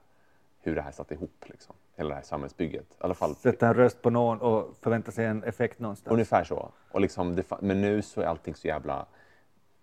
[0.66, 1.74] Hur det här satt ihop, liksom.
[1.96, 2.86] hela det här samhällsbygget.
[2.90, 6.12] I alla fall, Sätta en röst på någon och förvänta sig en effekt någonstans.
[6.12, 6.68] ungefär så.
[6.92, 9.06] Och liksom, det, men nu så är allting så jävla...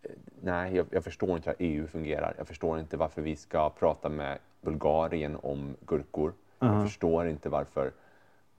[0.04, 0.10] eh,
[0.42, 2.34] Nej, jag, jag förstår inte hur EU fungerar.
[2.38, 6.34] Jag förstår inte varför vi ska prata med Bulgarien om gurkor.
[6.60, 7.92] Jag förstår inte varför...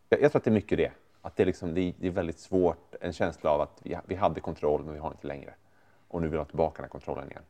[0.08, 0.92] Jag, jag tror att det är mycket det.
[1.22, 4.14] Att det, är liksom, det, det är väldigt svårt, en känsla av att vi, vi
[4.14, 5.54] hade kontroll men vi har inte längre.
[6.08, 7.42] Och nu vill vi ha tillbaka den här kontrollen igen.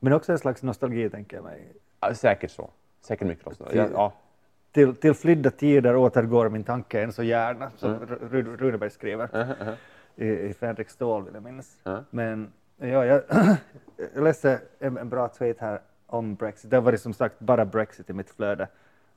[0.00, 1.72] Men också en slags nostalgi, tänker jag mig.
[2.00, 2.70] Ja, säkert så.
[3.04, 3.46] Säkert mycket.
[3.46, 3.64] Också.
[3.72, 4.12] Ja.
[4.72, 8.02] Till, till flydda tider återgår min tanke än så gärna, som Mm.
[8.08, 9.74] Ru- Ru- Runeberg skriver Uh-huh,
[10.16, 11.76] i, i Fänrik Stål, vill jag minnas.
[11.84, 11.98] Ja.
[12.10, 13.22] Men ja, jag,
[14.14, 16.70] jag läste en, en bra tweet här om Brexit.
[16.70, 18.68] Det har varit som sagt bara Brexit i mitt flöde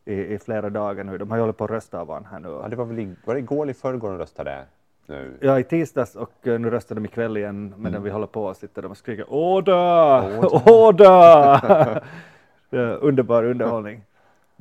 [0.06, 1.18] i, i flera dagar nu.
[1.18, 2.48] De har ju hållit på att rösta av här nu.
[2.50, 4.66] ja, det var väl var det igår eller i förrgår de röstade
[5.06, 5.38] nu?
[5.42, 8.04] Ja, i tisdags och eh, nu röstar de ikväll igen medan Mm.
[8.04, 10.46] vi håller på och sitter de och skriker Order!
[10.72, 12.04] Order!
[12.76, 14.02] underbar underhållning.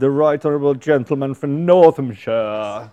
[0.01, 2.89] The right honorable gentleman from Northamptonshire.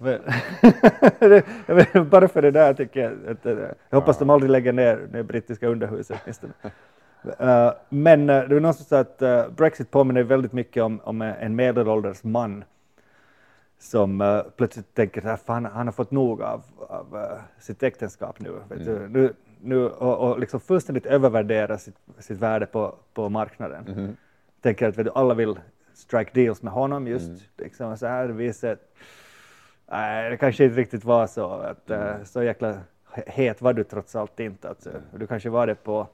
[2.10, 3.58] Bara för det där tycker jag att eh,
[3.90, 6.52] jag hoppas de aldrig lägger ner det brittiska underhuset åtminstone.
[7.38, 11.00] Eh, men eh, det var någon som sa att eh, Brexit påminner väldigt mycket om,
[11.04, 12.64] om eh, en medelålders man
[13.78, 18.40] som eh, plötsligt tänker att fan, han har fått nog av, av eh, sitt äktenskap
[18.40, 18.52] nu.
[18.68, 19.08] Du?
[19.08, 24.16] nu, nu och, och liksom fullständigt övervärdera sitt, sitt värde på, på marknaden.
[24.60, 25.60] Tänker att du, alla vill
[25.94, 28.94] strike deals med honom just liksom, så här viset.
[29.90, 31.50] Nej, det kanske inte riktigt var så.
[31.50, 32.78] Att, eh, så jäkla
[33.26, 34.68] het var du trots allt inte.
[34.68, 34.90] Alltså.
[35.14, 36.06] Du kanske var det på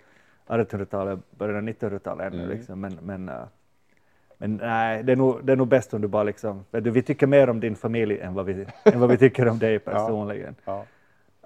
[0.46, 2.48] 1800-talet, början av 1900-talet ännu.
[2.48, 3.44] Liksom, men, men, eh,
[4.38, 7.02] men nej, det är, nog, det är nog bäst om du bara liksom, du, vi
[7.02, 10.54] tycker mer om din familj än vad vi, än vad vi tycker om dig personligen.
[10.64, 10.84] Ja.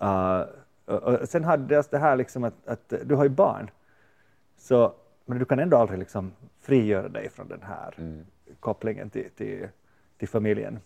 [0.02, 0.46] Uh,
[0.84, 3.70] och, och sen hade det det här liksom att, att du har ju barn,
[4.56, 4.94] så,
[5.30, 7.94] men du kan ändå aldrig liksom frigöra dig från den här
[8.60, 9.68] kopplingen till, till,
[10.18, 10.80] till familjen.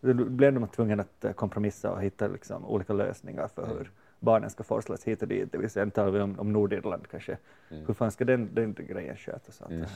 [0.00, 3.90] Du du blir ändå tvungen att eh, kompromissa och hitta liksom olika lösningar för hur
[4.20, 5.52] barnen ska forslas hit och dit.
[5.52, 7.38] Det vill säga, nu talar vi om, om Nordirland kanske.
[7.68, 9.62] Hur fan ska den, den grejen skötas?
[9.62, 9.86] Att, eh,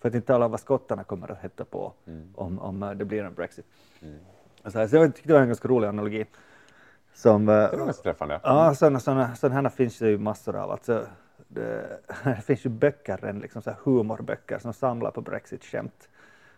[0.00, 1.92] För att inte tala om vad skottarna kommer att hetta på
[2.34, 3.66] om, om eh, det blir en Brexit.
[4.64, 6.26] Så, här, så jag tyckte det var en ganska rolig analogi.
[7.14, 8.40] Som, Det var ganska träffande.
[8.42, 10.70] Ja, sådana, sådana, sådana här finns det ju massor av.
[10.70, 11.06] Alltså,
[11.54, 16.08] det, det finns ju böcker, liksom så humorböcker som samlar på Brexit-skämt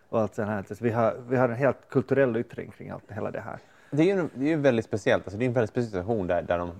[0.09, 0.63] och allt sånt här.
[0.67, 3.59] Så vi har, vi har en helt kulturell yttring kring allt, hela det här.
[3.91, 5.23] Det är ju det är ju väldigt speciellt.
[5.23, 6.71] Alltså, det är en väldigt speciell situation där, där de...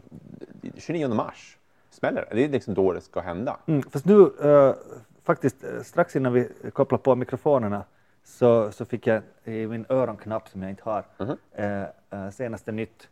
[0.75, 1.57] 29 mars
[1.89, 2.43] smäller det.
[2.43, 3.57] Är liksom då det ska hända.
[3.65, 4.75] Mm, fast nu, eh,
[5.23, 7.83] faktiskt eh, strax innan vi kopplade på mikrofonerna
[8.23, 11.05] så, så fick jag i min öronknapp som jag inte har
[11.51, 13.09] eh, eh, senaste nytt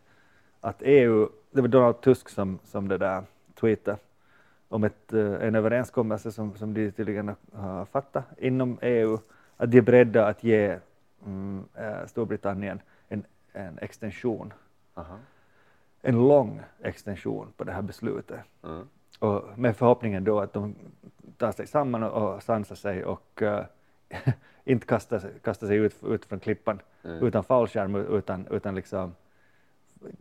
[0.62, 3.24] att EU, det var Donald Tusk som, som det där
[3.60, 3.98] tweetade
[4.76, 9.18] om ett, eh, en överenskommelse som, som de tydligen har fattat inom EU,
[9.58, 10.80] att de är beredda att ge
[11.26, 14.54] mm, eh, Storbritannien en, en extension,
[14.94, 15.18] Aha.
[16.02, 18.40] en lång extension på det här beslutet.
[18.64, 18.88] Mm.
[19.20, 20.76] Och med förhoppningen då att de
[21.38, 23.66] tar sig samman och, och sansar sig och eh,
[24.64, 29.16] inte kastar, kastar sig ut, ut från klippan utan fallskärm utan, utan liksom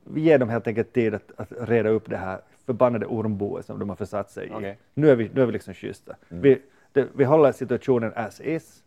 [0.05, 3.79] vi ger dem helt enkelt tid att, att reda upp det här förbannade ormboet som
[3.79, 4.51] de har försatt sig i.
[4.53, 4.79] Okej.
[4.94, 6.16] Nu, är vi, nu är vi liksom schyssta.
[6.29, 8.83] Vi, det, vi håller situationen as is.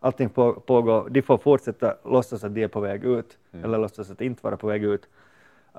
[0.00, 1.08] Allting på, pågår.
[1.10, 4.56] De får fortsätta låtsas att de är på väg ut eller låtsas att inte vara
[4.56, 5.08] på väg ut.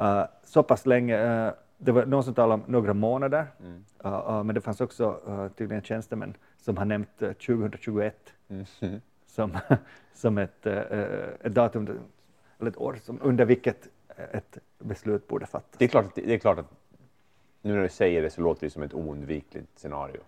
[0.01, 1.47] Uh, så pass länge.
[1.47, 3.45] Uh, det var någon som talade om några månader,
[4.05, 8.34] Uh, uh, men det fanns också uh, tydligen tjänstemän som har nämnt uh, 2021
[9.27, 9.58] som,
[10.13, 10.73] som ett, uh,
[11.41, 11.99] ett datum,
[12.60, 13.88] eller ett år som, under vilket
[14.32, 15.77] ett beslut borde fattas.
[15.77, 16.71] Det är, klart att, det är klart att
[17.62, 20.21] nu när du säger det så låter det som ett oundvikligt scenario.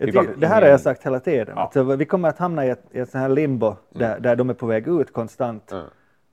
[0.00, 1.54] Tycker- att det här har jag sagt hela tiden.
[1.56, 1.70] Ja.
[1.76, 4.54] Uh, vi kommer att hamna i ett, i ett här limbo där, där de är
[4.54, 5.84] på väg ut konstant Mm.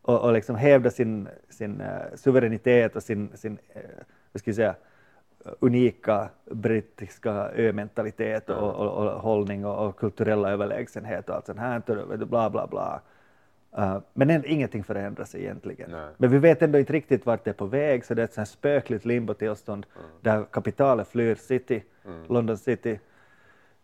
[0.01, 3.81] och, och liksom hävda sin, sin uh, suveränitet och sin, sin uh,
[4.31, 4.75] vad ska jag säga,
[5.59, 11.81] unika brittiska ö-mentalitet och, och, och hållning och, och kulturella överlägsenhet och allt sånt här.
[12.25, 13.01] Bla, bla, bla.
[13.77, 15.91] Uh, men ingenting förändras egentligen.
[15.91, 16.09] Nej.
[16.17, 18.33] Men vi vet ändå inte riktigt vart det är på väg, så det är ett
[18.33, 19.85] sånt här spökligt limbotillstånd
[20.21, 21.83] där kapitalet flyr city,
[22.27, 22.99] London city.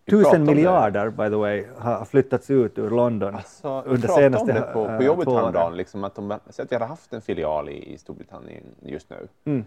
[0.05, 0.55] Vi pratade Tusen det.
[0.55, 4.59] miljarder, by the way, har flyttats ut ur London Alltså, vi under pratade senaste om
[4.59, 5.41] det på, eh, på jobbet två åren.
[5.41, 9.09] häromdagen, liksom att de, så att vi hade haft en filial i, i Storbritannien just
[9.09, 9.27] nu.
[9.45, 9.65] Mm.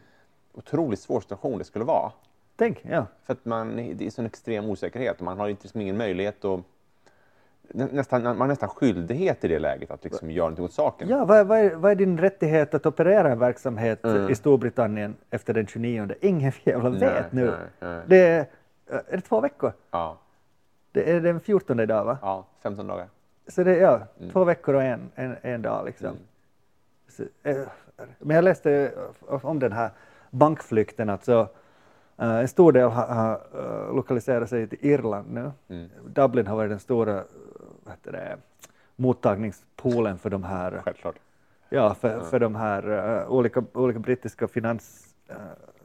[0.55, 2.13] Otroligt svår situation det skulle vara.
[2.57, 3.07] Tänk, ja.
[3.25, 6.45] För att man, det är sån extrem osäkerhet och man har inte, liksom ingen möjlighet
[6.45, 6.61] att...
[7.69, 11.09] nä- nästan, man har nästan skyldighet i det läget att liksom göra någonting åt saken.
[11.09, 14.31] Ja, vad, vad, är, vad är din rättighet att operera en verksamhet Mm.
[14.31, 16.09] i Storbritannien efter den 29?
[16.21, 17.47] Ingen jävla Nej, vet nu.
[17.47, 18.01] nej, nej.
[18.07, 18.47] Det är,
[18.87, 19.73] är det två veckor?
[19.91, 20.19] Ja,
[20.93, 22.19] Det är den 14 idag va?
[22.23, 23.07] ja 15 dagar.
[23.49, 24.31] Så det är ja, Mm.
[24.33, 26.17] två veckor och en, en, en dag liksom.
[27.09, 27.57] Så, eh,
[28.19, 28.93] men jag läste
[29.29, 29.91] om den här
[30.31, 31.49] bankflykten, alltså
[32.31, 35.51] en stor del har, har eh, lokaliserat sig till Irland nu.
[35.69, 35.89] Mm.
[36.07, 37.25] Dublin har varit den stora eh,
[37.85, 38.37] vad heter det,
[38.97, 41.17] mottagningspoolen för de här Självklart.
[41.69, 45.15] Ja, för, för de här eh, olika, olika brittiska finans...
[45.29, 45.37] eh,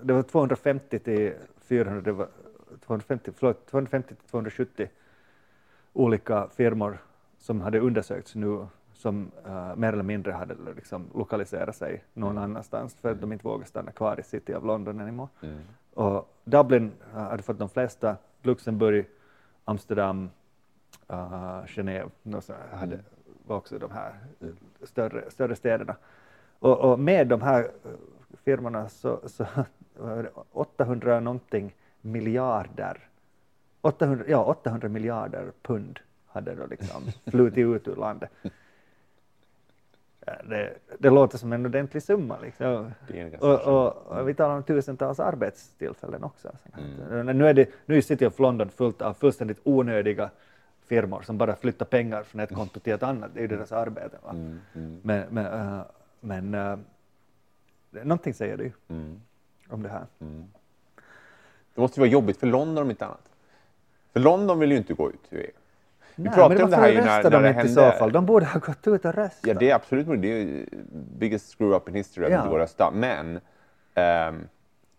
[0.02, 2.28] det var 250 till 400, det var
[2.86, 4.90] 250, förlåt, 250 till 270
[5.94, 6.98] olika firmor
[7.38, 12.96] som hade undersökts nu som eh, mer eller mindre hade liksom lokaliserat sig någon annanstans
[12.96, 15.30] för att de inte vågade stanna kvar i city av London anymore.
[15.42, 15.60] Mm.
[15.98, 19.06] Och Dublin eh, hade fått de flesta, Luxemburg,
[19.66, 20.30] Amsterdam,
[21.12, 22.10] uh, Genève
[22.72, 23.06] hade, Mm.
[23.48, 24.48] var också de här eh,
[24.84, 25.96] större, större städerna.
[26.60, 27.72] Och, och med de här
[28.44, 29.46] firmorna så, så
[29.98, 33.10] var det 800 någonting miljarder,
[33.82, 38.30] 800, ja 800 miljarder pund hade då liksom flutit ut ur landet.
[40.28, 42.38] Ja, Det, det låter som en ordentlig summa.
[42.42, 42.66] Liksom.
[43.08, 46.52] Det Och, och, och vi talar om tusentals arbetstillfällen också.
[47.12, 47.38] Mm.
[47.38, 50.30] Nu är, det, nu är City of London fullt av fullständigt onödiga
[50.86, 53.32] firmor som bara flyttar pengar från ett konto till ett annat.
[53.34, 54.18] Det är ju deras arbete.
[54.24, 54.30] Va?
[54.30, 55.82] Mm, mm, Men, men, äh,
[56.20, 56.52] men
[57.92, 59.22] det- någonting säger du mm,
[59.70, 60.06] om det här.
[60.20, 60.46] mm.
[61.76, 63.30] Det måste ju vara jobbigt för London om inte annat.
[64.14, 65.52] För London vill ju inte gå ut ur EU.
[66.20, 67.72] Vi pratade om det här ju när, när de det hände.
[67.72, 68.12] i så fall?
[68.12, 69.48] De borde ha gått ut och röstat.
[69.48, 70.66] Ja, det är absolut det är
[71.20, 72.38] biggest screw up in history att Ja.
[72.38, 72.92] inte gå och rösta.
[72.92, 73.40] Men
[73.94, 74.48] ehm,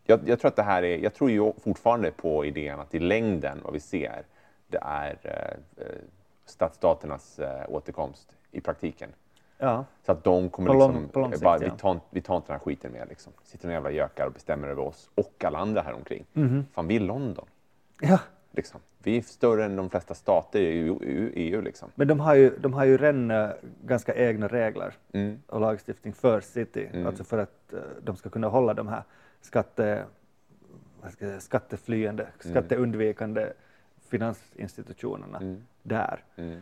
[0.05, 2.99] jag, jag tror att det här är, jag tror ju fortfarande på idén att i
[2.99, 4.23] längden, vad vi ser,
[4.69, 5.93] det är eh, eh,
[6.47, 9.11] stadsstaternas eh, återkomst i praktiken.
[9.59, 9.85] Ja.
[10.07, 12.65] Så att de kommer lång- liksom, sikt, bara, vi, tar, vi tar inte den här
[12.65, 13.33] skiten mer liksom.
[13.43, 16.25] Sitter några jävla gökar och bestämmer över oss och alla andra här omkring.
[16.33, 16.67] Mhm.
[16.75, 17.47] Fan, vi är London.
[18.01, 18.19] ja.
[18.59, 18.81] Liksom.
[18.99, 20.97] Vi är större än de flesta stater i
[21.35, 21.61] EU.
[21.61, 21.91] Liksom.
[21.95, 23.51] Men de har ju, de har ju redan äh,
[23.85, 25.39] ganska egna regler Mm.
[25.47, 27.07] och lagstiftning för city, Mm.
[27.07, 29.03] alltså för att äh, de ska kunna hålla de här
[29.41, 30.05] skatte,
[31.19, 33.53] säga, skatteflyende, skatteundvikande
[34.09, 35.63] finansinstitutionerna Mm.
[35.83, 36.61] där Mm.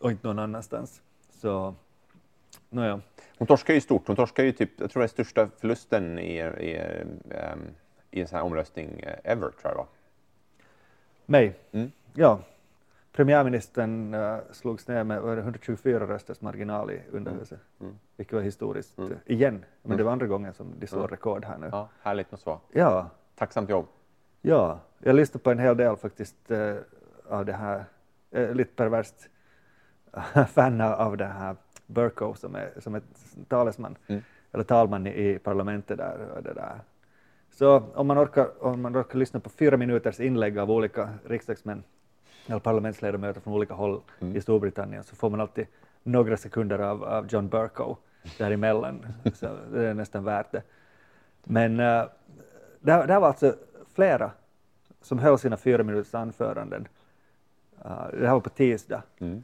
[0.00, 1.02] och inte någon annanstans.
[1.30, 1.74] Så,
[2.70, 3.00] nåja.
[3.38, 4.06] Hon torskar ju stort.
[4.06, 6.76] Hon torskar ju typ, jag tror det är största förlusten i, i,
[7.30, 7.60] ehm,
[8.10, 9.86] i en sån här omröstning eh, ever, tror jag det var.
[11.30, 11.90] Mig, Mm.
[12.14, 12.40] ja.
[13.12, 17.98] Premiärministern uh, slogs ner med vad är det, 124 rösters marginal i underhuset, Mm.
[18.16, 19.12] vilket var historiskt Mm.
[19.12, 19.54] eh, igen.
[19.54, 19.96] Men Mm.
[19.98, 21.10] det var andra gången som de slår Mm.
[21.10, 21.68] rekord här nu.
[21.72, 22.58] Ja, härligt måste vara.
[22.72, 23.86] Ja, Tacksamt jobb.
[24.42, 26.76] Ja, jag lyssnade på en hel del faktiskt eh,
[27.28, 27.84] av det här,
[28.30, 29.28] eh, lite perverst
[30.48, 33.02] fan av det här Burko som är, som är
[33.48, 34.22] talesman, Mm.
[34.52, 36.30] eller talman i, i parlamentet där.
[36.36, 36.80] Och det där.
[37.58, 41.82] Så om man, orkar, om man orkar lyssna på fyra minuters inlägg av olika riksdagsmän
[42.46, 44.36] eller parlamentsledamöter från olika håll Mm.
[44.36, 45.66] i Storbritannien så får man alltid
[46.02, 47.96] några sekunder av, av John Burko
[48.38, 49.06] däremellan.
[49.34, 50.62] så det är nästan värt det.
[51.44, 52.04] Men uh,
[52.80, 53.54] det, här- det här var alltså
[53.94, 54.30] flera
[55.02, 56.88] som höll sina fyra minuters anföranden.
[57.84, 59.02] Uh, det här var på tisdag.
[59.18, 59.42] Mm.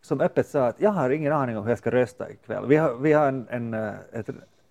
[0.00, 2.66] Som öppet sa att jag har ingen aning om hur jag ska rösta ikväll.
[2.66, 3.94] Vi har, vi har en, en, eh,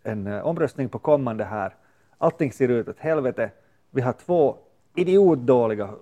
[0.04, 1.76] en eh, omröstning på kommande här.
[2.18, 3.52] Allting ser ut åt helvete.
[3.90, 4.58] Vi har två
[4.96, 5.96] idiotdåliga uh,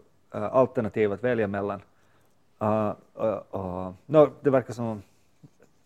[0.44, 1.82] alternativ att välja mellan.
[2.62, 5.02] Uh, uh, uh, no, det verkar som om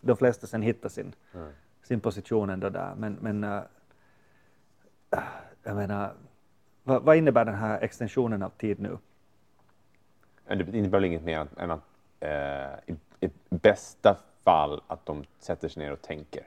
[0.00, 1.52] de flesta sen hittar sin, Mm.
[1.82, 2.94] sin position ändå där.
[2.96, 3.62] Men, men
[5.62, 6.12] jag menar,
[6.84, 8.98] vad, vad innebär den här extensionen av tid nu?
[10.46, 11.82] Det innebär väl inget mer än- att
[12.86, 12.94] i,
[13.26, 16.42] i bästa fall att de sätter sig ner och tänker.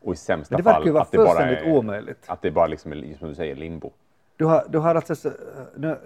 [0.00, 2.24] Och i sämsta Men det fall att det bara är, omöjligt.
[2.26, 3.92] att det bara liksom är, som du säger, limbo.
[4.36, 5.32] Du har, du har alltså, så-
[5.76, 5.96] nu,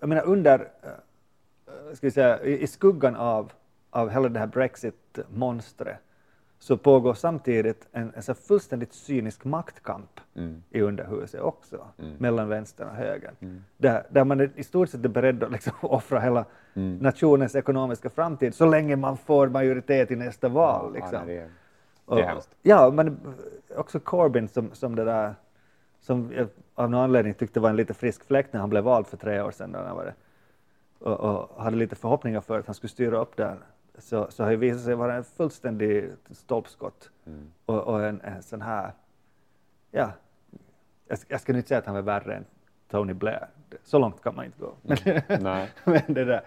[0.00, 3.52] jag menar under, eh, ska vi säga, i, i skuggan av,
[3.90, 5.96] av hela det här Brexit-monstret
[6.58, 10.62] så pågår samtidigt en, en så fullständigt cynisk maktkamp Mm.
[10.70, 12.14] i underhuset också, Mm.
[12.18, 13.34] mellan vänstern och högern.
[13.40, 13.64] Mm.
[13.76, 16.44] Där, där man är i stort sett är beredd att liksom offra hela
[16.74, 16.98] Mm.
[16.98, 20.92] nationens ekonomiska framtid så länge man får majoritet i nästa val.
[20.94, 21.26] Ja, liksom.
[21.26, 21.48] nej,
[22.06, 22.54] det är, hemskt.
[22.62, 23.34] Ja, men
[23.76, 25.34] också Corbyn som, som det där,
[26.00, 29.06] som jag av någon anledning tyckte var en lite frisk fläkt när han blev vald
[29.06, 29.72] för tre år sedan.
[29.72, 30.14] Var det,
[31.04, 33.58] och, och hade lite förhoppningar för att han skulle styra upp där.
[33.98, 37.50] Så, så har det visat sig vara en fullständig stolpskott Mm.
[37.66, 38.92] och, och en, en sån här,
[39.90, 40.10] ja,
[41.08, 42.44] jag, jag ska inte säga att han var värre än
[42.90, 43.46] Tony Blair.
[43.84, 44.72] Så långt kan man inte gå.
[44.82, 44.98] Men,
[45.40, 45.70] Nej.
[45.84, 46.42] men, det där,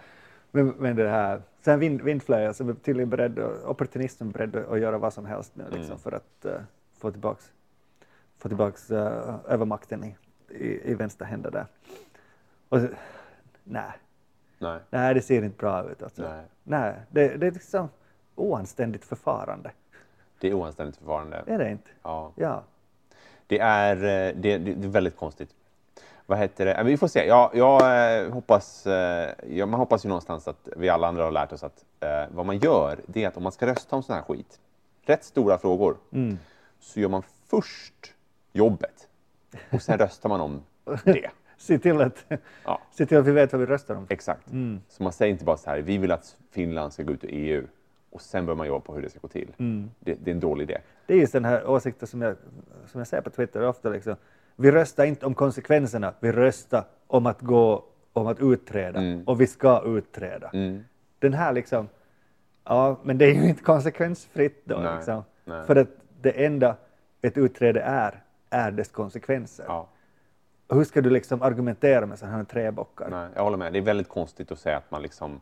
[0.51, 4.97] Men, men det här, sen vind, vindflöjel som är tydligen beredd, opportunisten beredd att göra
[4.97, 5.97] vad som helst nu liksom, Mm.
[5.99, 6.61] för att eh,
[6.97, 7.51] få tillbaks,
[8.37, 10.15] få tillbaks eh, övermakten i,
[10.49, 11.65] i, i vänstra händer där.
[12.69, 12.87] Och, så-
[13.63, 13.91] nej,
[14.59, 14.79] Nej.
[14.89, 16.03] nej, det ser inte bra ut.
[16.03, 16.21] Alltså.
[16.21, 16.43] Nej.
[16.63, 17.89] Nej, det, det är liksom
[18.35, 19.71] oanständigt förfarande.
[20.39, 21.43] Det är oanständigt förfarande.
[21.47, 21.89] Är det inte?
[22.03, 22.31] Ja.
[22.35, 22.63] Ja.
[23.47, 25.49] Det är, eh, det, det är väldigt konstigt.
[26.25, 26.83] Vad heter det?
[26.83, 27.25] Vi får se.
[27.25, 27.81] Jag, jag
[28.23, 31.63] eh, hoppas, eh, ja, man hoppas ju någonstans att vi alla andra har lärt oss
[31.63, 34.21] att eh, vad man gör, det är att om man ska rösta om sån här
[34.21, 34.59] skit,
[35.05, 36.39] rätt stora frågor, Mm.
[36.79, 38.13] så gör man först
[38.53, 39.07] jobbet
[39.71, 40.61] och sen röstar man om
[41.03, 41.29] det.
[41.57, 42.25] Se, till att,
[42.65, 42.79] Ja.
[42.91, 44.05] se till att vi vet vad vi röstar om.
[44.09, 44.51] Exakt.
[44.51, 44.81] Mm.
[44.89, 47.29] Så man säger inte bara så här, vi vill att Finland ska gå ut ur
[47.31, 47.63] EU
[48.11, 49.51] och sen börjar man jobba på hur det ska gå till.
[49.57, 49.91] Mm.
[49.99, 50.77] Det, det är en dålig idé.
[51.05, 52.35] Det är just den här åsikten som jag,
[52.87, 53.89] som jag ser på Twitter ofta.
[53.89, 54.15] Liksom.
[54.55, 59.23] Vi röstar inte om konsekvenserna, vi röstar om att gå, om att utträda Mm.
[59.27, 60.49] och vi ska utträda.
[60.53, 60.83] Mm.
[61.19, 61.89] Den här liksom,
[62.63, 64.77] ja men det är ju inte konsekvensfritt då.
[64.77, 65.23] Nej, Liksom.
[65.45, 65.65] nej.
[65.65, 65.87] För att
[66.21, 66.75] det enda
[67.21, 69.65] ett utträde är, är dess konsekvenser.
[69.67, 69.87] Ja.
[70.69, 73.09] Hur ska du liksom argumentera med sådana här träbockar?
[73.09, 73.73] Nej, jag håller med.
[73.73, 75.41] Det är väldigt konstigt att säga att man liksom,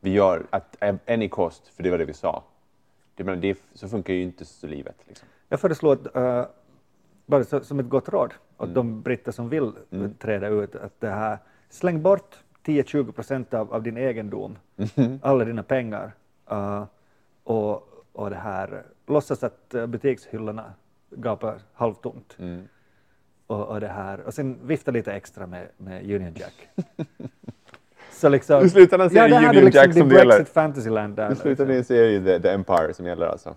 [0.00, 0.76] vi gör att
[1.06, 2.42] any cost, för det var det vi sa.
[3.14, 4.96] Det, det, så funkar ju inte så livet.
[5.08, 5.28] Liksom.
[5.48, 6.44] Jag föreslår att, eh,
[7.26, 8.74] bara så, som ett gott råd åt Mm.
[8.74, 9.72] de britter som vill
[10.18, 11.38] träda ut, att det här,
[11.70, 15.18] släng bort 10-20 procent av, av din egendom, Mm-hmm.
[15.22, 16.12] alla dina pengar,
[16.50, 16.84] eh,
[17.44, 20.72] och, och det här, låtsas att eh, butikshyllorna
[21.10, 22.36] gapar halvtomt.
[22.38, 22.62] Mm.
[23.46, 26.68] Och, och det här, och sen vifta lite extra med, med Union Jack.
[28.12, 30.36] så liksom, I slutändan så är det Union liksom Jack som det gäller.
[30.36, 31.32] Brexit Fantasyland där.
[31.32, 31.96] I slutändan liksom.
[31.96, 33.56] det ju the, the Empire som gäller alltså.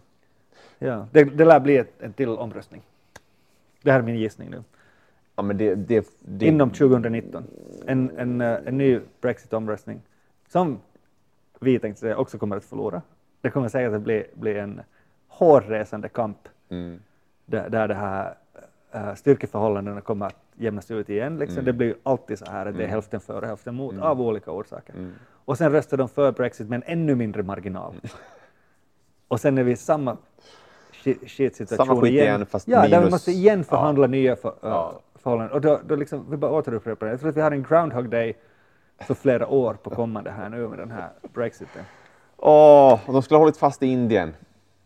[0.80, 2.82] Ja, det, det lär bli ett, en till omröstning.
[3.86, 4.64] Det här är min gissning nu.
[5.36, 7.44] Ja, men det, det, det, Inom 2019.
[7.88, 10.02] En, en, eh, en ny Brexit-omröstning
[10.50, 10.80] som
[11.60, 13.02] vi tänkte säga också kommer att förlora.
[13.42, 14.82] Det kommer säkert att bli, bli en
[15.28, 16.38] hårresande kamp
[16.70, 17.00] Mm.
[17.46, 18.36] där, där det här
[18.92, 21.38] äh, styrkeförhållandena kommer att jämnas ut igen.
[21.38, 21.56] Liksom.
[21.58, 21.66] Mm.
[21.66, 22.92] Det blir alltid så här att det är Mm.
[22.92, 24.04] hälften för och hälften mot Mm.
[24.04, 24.94] av olika orsaker.
[24.94, 25.14] Mm.
[25.46, 27.94] Och sen röstar de för Brexit med en ännu mindre marginal.
[29.28, 30.18] Och sen är vi samma
[31.28, 34.54] shit-situation Samma skit igen, fast ja, där vi minus- måste igen förhandla nya för, äh,
[34.62, 35.00] Ja.
[35.16, 35.54] förhållanden.
[35.56, 37.12] Och då, då liksom, vi bara återupprepar det.
[37.12, 38.34] Jag tror att vi har en groundhog day
[39.00, 41.84] för flera år på kommande här nu med den här Brexiten.
[42.38, 44.34] Åh, och de skulle ha hållit fast i Indien.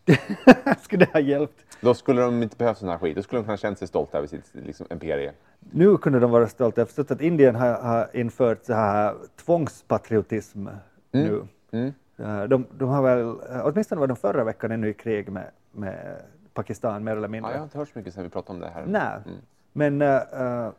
[0.82, 1.54] Skulle det ha hjälpt?
[1.80, 3.16] Då skulle de inte behövt sån här skit.
[3.16, 5.32] Då skulle de kunna känt sig stolta över sitt liksom, imperie.
[5.70, 6.80] Nu kunde de vara stolta.
[6.80, 9.14] Jag har förstått att Indien har, har infört så här
[9.44, 10.68] tvångspatriotism
[11.12, 11.42] nu.
[11.72, 11.92] Mm.
[12.18, 13.34] Eh, De, de har väl, eh,
[13.66, 16.16] åtminstone var de förra veckan ännu i krig med, med
[16.54, 17.50] Pakistan mer eller Ja, mindre.
[17.50, 18.84] jag har inte hört så mycket sen vi pratade om det här.
[18.86, 19.38] Nej, Mm.
[19.72, 20.70] men uh,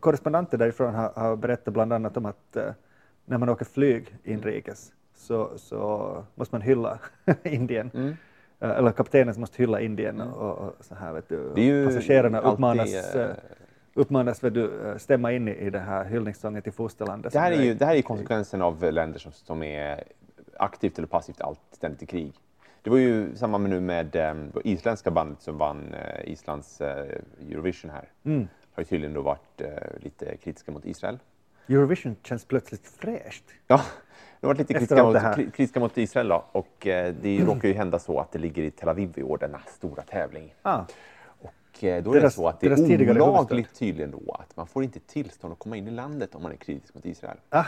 [0.00, 2.72] korrespondenter därifrån har, har berättat bland annat om att eh,
[3.24, 6.98] när man åker flyg inrikes så, så måste man hylla
[7.42, 7.90] Indien.
[7.94, 8.16] Mm.
[8.60, 11.52] Eh, eller kaptenen måste hylla Indien och, och så här vet du.
[11.54, 13.36] Det Passagerarna alltid, uppmanas, eh,
[13.94, 17.32] uppmanas vet du, stämma in i, i det här hyllningssången till fosterlandet.
[17.32, 20.04] Det här, är ju, det här är konsekvensen av länder som, som är
[20.56, 22.32] aktivt eller passivt allt ständigt i krig.
[22.88, 26.80] Det var ju samma med nu med um, det isländska bandet som vann eh, Islands
[26.80, 27.18] eh,
[27.50, 28.08] Eurovision här.
[28.24, 28.48] Mm.
[28.72, 29.68] Har ju tydligen då varit eh,
[30.00, 31.18] lite kritiska mot Israel.
[31.68, 33.44] Eurovision känns plötsligt fräscht.
[33.66, 33.80] Ja,
[34.40, 36.44] de har varit lite kritiska mot, kritiska mot Israel då.
[36.52, 36.76] Och
[37.20, 40.02] det råkar ju hända så att det ligger i Tel Aviv i år, denna stora
[40.02, 40.54] tävling.
[40.62, 40.84] Ah,
[41.80, 45.00] då är det Deras- så att det är olagligt tydligen då att man får inte
[45.00, 47.36] tillstånd att komma in i landet om man är kritisk mot Israel.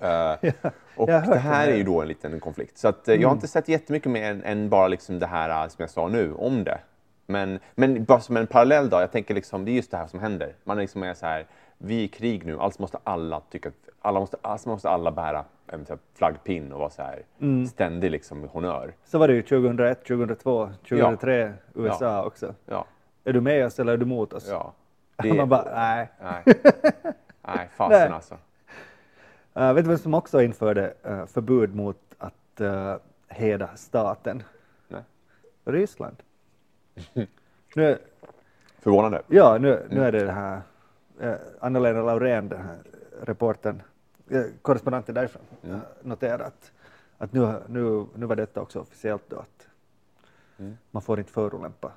[0.00, 0.52] Eh,
[0.96, 1.72] och det här det.
[1.72, 2.78] är ju då en liten konflikt.
[2.78, 5.62] Så att, eh, jag har inte sett jättemycket mer än, än bara liksom det här
[5.64, 6.78] eh, som jag sa nu om det.
[7.26, 10.06] Men, men bara som en parallell då, jag tänker liksom, det är just det här
[10.06, 10.54] som händer.
[10.64, 11.46] Man liksom är så här,
[11.78, 13.70] vi är i krig nu, alltså måste alla tycka
[14.02, 17.66] alla måste, alltså måste alla bära en så här flaggpinn och vara så här Mm.
[17.66, 18.92] ständig liksom honör.
[19.04, 22.22] så var det ju 2001, 2002, 2003 USA Ja.
[22.24, 22.54] också.
[22.66, 22.84] Ja,
[23.24, 24.48] Är du med oss eller är du mot oss?
[24.48, 24.72] ja.
[25.36, 26.08] Man bara, nej.
[26.22, 26.42] nej.
[27.46, 28.08] Nej, fasen Nej.
[28.08, 28.34] alltså.
[29.56, 32.94] Uh, vet du vem som också införde eh, förbud mot att uh,
[33.28, 34.42] heda staten?
[34.88, 35.02] Nej.
[35.64, 36.16] Ryssland.
[37.74, 37.98] nu,
[38.78, 39.22] Förvånande.
[39.28, 40.60] ja, nu, nu är det det här
[41.22, 42.78] uh, Anna-Lena Laurén, den här
[43.22, 43.82] reportern, uh,
[44.62, 45.76] korrespondenten därifrån, Mm.
[45.76, 46.52] uh, noterar
[47.18, 49.66] att, nu, nu, nu var detta också officiellt då att
[50.58, 50.76] Mm.
[50.90, 51.92] man får inte förolämpa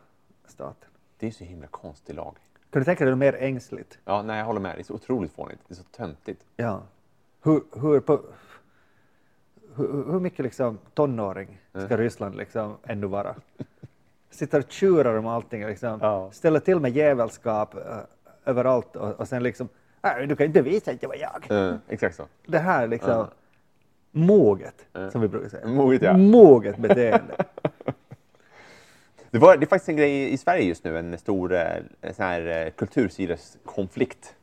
[0.46, 0.90] staten.
[1.18, 2.36] Det är så himla konstig lag.
[2.70, 4.00] Kan du tänka dig något mer ängsligt?
[4.06, 4.76] Ja, nej, jag håller med.
[4.78, 5.60] Det är så otroligt fånigt.
[5.68, 6.46] Det är så töntigt.
[6.56, 6.82] Ja.
[7.44, 8.22] Hur, hur, på,
[9.76, 13.36] hur, hur mycket liksom tonåring ska Ryssland liksom ännu vara?
[14.30, 16.00] Sitter och tjurar om allting, liksom.
[16.02, 16.32] Ja.
[16.32, 17.82] ställer till med jävelskap uh,
[18.46, 19.70] överallt och, och sen liksom
[20.04, 21.68] Nej, du kan inte visa att det var jag.
[21.70, 22.28] Eh, exakt så.
[22.46, 23.30] Det här liksom, Ja.
[24.12, 25.68] måget, som vi brukar säga.
[25.68, 26.18] Moget, ja.
[26.18, 27.36] Måget beteende.
[29.32, 31.64] Det, var, det är faktiskt en grej i Sverige just nu, en stor eh,
[32.14, 34.36] sån här, eh, kultursideskonflikt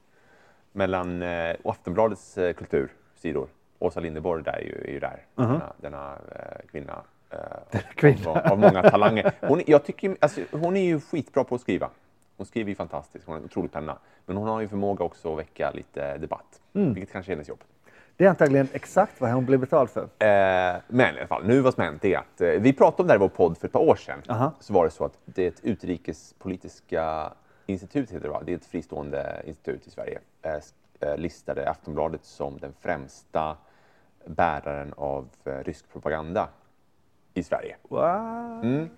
[0.73, 3.49] mellan eh, Aftonbladets eh, kultursidor.
[3.79, 7.03] Åsa Linderborg där är ju, är ju där, denna, denna eh, kvinna.
[7.31, 8.31] Eh, kvinna.
[8.31, 9.33] Av, av många talanger.
[9.41, 11.91] Hon, jag tycker, alltså, hon är ju skitbra på att skriva.
[12.41, 13.99] Hon skriver ju fantastiskt, hon har en otrolig penna.
[14.27, 17.65] Men hon har ju förmåga också att väcka lite debatt, vilket kanske är hennes jobb.
[18.17, 20.03] Det är antagligen exakt vad hon blir betald för.
[20.03, 23.07] Eh, men i alla fall, nu vad som hänt är att eh, vi pratade om
[23.07, 24.23] det här i vår podd för ett par år sedan.
[24.29, 24.53] Aha.
[24.61, 27.33] Så var det så att det utrikespolitiska
[27.67, 28.43] institutet, heter det, va?
[28.47, 30.55] det är ett fristående institut i Sverige, eh,
[31.01, 33.57] eh, listade Aftonbladet som den främsta
[34.27, 36.49] bäraren av eh, rysk propaganda
[37.35, 37.77] i Sverige.
[37.89, 38.65] What?
[38.65, 38.89] Mm.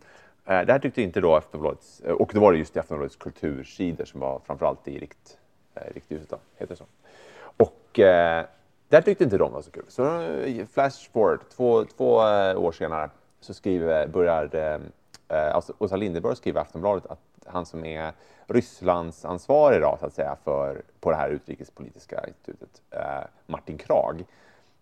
[0.47, 4.05] Eh, Det här tyckte inte då Aftonbladets, eh, och då var det just Aftonbladets kultursidor
[4.05, 5.39] som var framförallt i rikt,
[5.75, 6.85] eh, riktljuset, då, heter det så.
[7.57, 8.45] Och eh,
[8.89, 9.85] där tyckte inte de var så kul.
[9.89, 14.79] Så eh, flash forward, två, två eh, år senare så skriver, börjar eh,
[15.55, 18.13] alltså Åsa Linderborg skriva i Aftonbladet att han som är
[18.47, 24.25] Rysslands ansvarig då, så att säga, för, på det här utrikespolitiska institutet, eh, Martin Krag,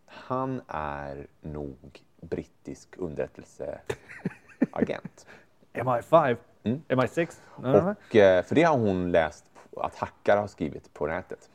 [0.07, 1.77] han är nog
[2.21, 5.27] brittisk underrättelseagent.
[5.73, 6.37] MI5?
[6.63, 6.83] Mm.
[6.89, 7.41] MI6?
[7.57, 7.81] Nej.
[7.81, 9.45] Och, eh, för det har hon läst
[9.77, 11.51] att hackare har skrivit på nätet.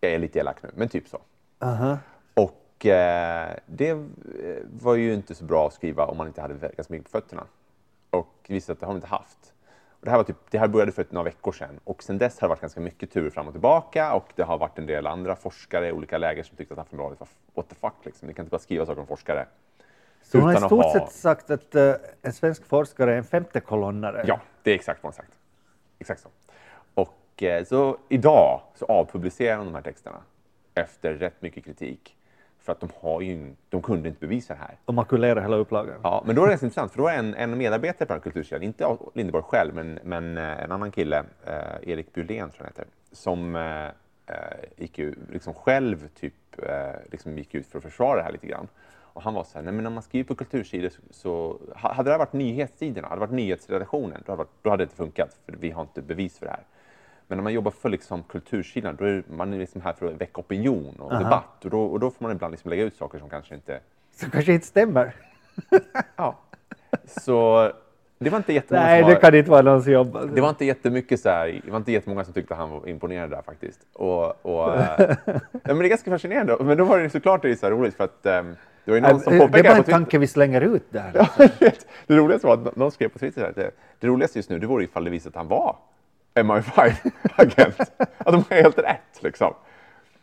[0.00, 1.18] Jag är lite elak nu, men typ så.
[1.58, 1.98] Aha.
[2.34, 3.98] Och eh, det eh,
[4.80, 7.44] var ju inte så bra att skriva om man inte hade ganska mycket på fötterna.
[8.10, 9.52] Och visade att det har de inte haft.
[10.00, 12.40] Och det, här var typ, det här började för några veckor sedan och sen dess
[12.40, 15.06] har det varit ganska mycket turer fram och tillbaka och det har varit en del
[15.06, 18.28] andra forskare i olika läger som tyckte att Aftonbladet var what the fuck liksom.
[18.28, 19.46] Ni kan inte bara skriva saker om forskare.
[20.32, 23.24] Så hon har i stort ha- sett sagt att eh, en svensk forskare är en
[23.24, 24.24] femte kolonnare.
[24.26, 25.32] Ja, det är exakt vad hon sagt.
[25.98, 26.28] Exakt så.
[26.94, 30.18] Och eh, så idag så avpublicerar de de här texterna
[30.74, 32.16] efter rätt mycket kritik.
[32.58, 34.76] För att de, har ju, de kunde inte bevisa det här.
[34.84, 36.00] Och makulera hela upplagan.
[36.02, 38.62] Ja, men då är det intressant, för då är en, en medarbetare på den kultursidan,
[38.62, 42.84] inte Lindeborg själv, men, men eh, en annan kille, eh, Erik Bylén tror han heter,
[43.12, 44.34] som eh,
[44.76, 48.46] gick ju liksom själv typ, eh, liksom gick ut för att försvara det här lite
[48.46, 48.68] grann.
[49.12, 51.92] Och han var så här, nej men när man skriver på kultursidor så, så ha-
[51.92, 54.96] hade det här varit nyhetssidorna, hade det varit nyhetsredaktionen, då hade, då hade det inte
[54.96, 56.62] funkat, för vi har inte bevis för det här.
[57.26, 60.40] Men när man jobbar för liksom kultursidan, då är man liksom här för att väcka
[60.40, 61.22] opinion och Aha.
[61.22, 61.64] debatt.
[61.64, 63.80] Och då, och då får man ibland liksom lägga ut saker som kanske inte
[64.16, 65.12] Som kanske inte stämmer.
[66.16, 66.38] Ja.
[67.06, 67.70] Så
[68.18, 70.30] det var inte jättemånga Nej, som det var, kan inte vara någons jobb.
[70.34, 72.88] det var inte jättemycket så här, det var inte jättemånga som tyckte att han var
[72.88, 73.86] imponerad där faktiskt.
[73.92, 75.16] Och, och, ja,
[75.62, 76.56] men det är ganska fascinerande.
[76.60, 78.42] Men då var det såklart det är så roligt för att eh,
[78.84, 81.12] det var någon som Eh, det är bara en tanke vi slänger ut där.
[82.06, 83.70] det roligaste var att någon skrev på Twitter att det,
[84.00, 85.76] det roligaste just nu det vore ifall det visade att han var
[86.34, 87.80] MI5-agent.
[87.98, 89.54] att de har helt rätt liksom.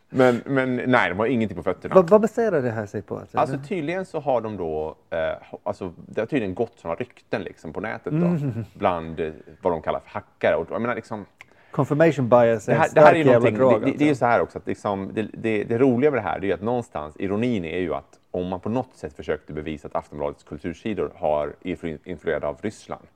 [0.09, 1.95] Men, men nej, de har ingenting på fötterna.
[1.95, 3.17] Vad, vad baserar det här sig på?
[3.17, 7.41] Alltså, Alltså tydligen så har de då, eh, alltså, det har tydligen gått sådana rykten
[7.41, 8.65] liksom på nätet då, Mm.
[8.73, 9.31] bland eh,
[9.61, 10.55] vad de kallar för hackare.
[10.55, 11.25] Och, jag menar, liksom,
[11.71, 13.81] Confirmation bias är det, här, det här är ju drog.
[13.81, 14.19] det, det, det är ju alltså.
[14.19, 16.61] så här också att liksom, det, det, det roliga med det här är ju att
[16.61, 21.11] någonstans, ironin är ju att om man på något sätt försökte bevisa att Aftonbladets kultursidor
[21.15, 23.07] har influ- influerade av Ryssland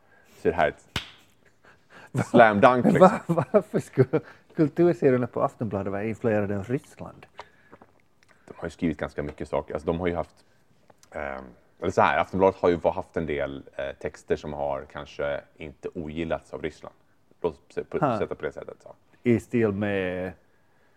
[0.41, 2.85] så är det här ett slam dunk.
[2.85, 2.99] Liksom.
[2.99, 4.19] Va, varför skulle
[4.55, 7.25] kultursidorna på Aftonbladet vara influerade av Ryssland?
[8.51, 9.73] de har ju skrivit ganska mycket saker.
[9.73, 10.45] Alltså, de har ju haft,
[11.11, 11.43] ehm,
[11.81, 15.89] eller så här, Aftonbladet har ju haft en del eh, texter som har kanske inte
[15.93, 16.95] ogillats av Ryssland.
[17.41, 18.75] Låt oss sätta på det sättet.
[18.83, 18.95] Så.
[19.23, 20.31] I stil med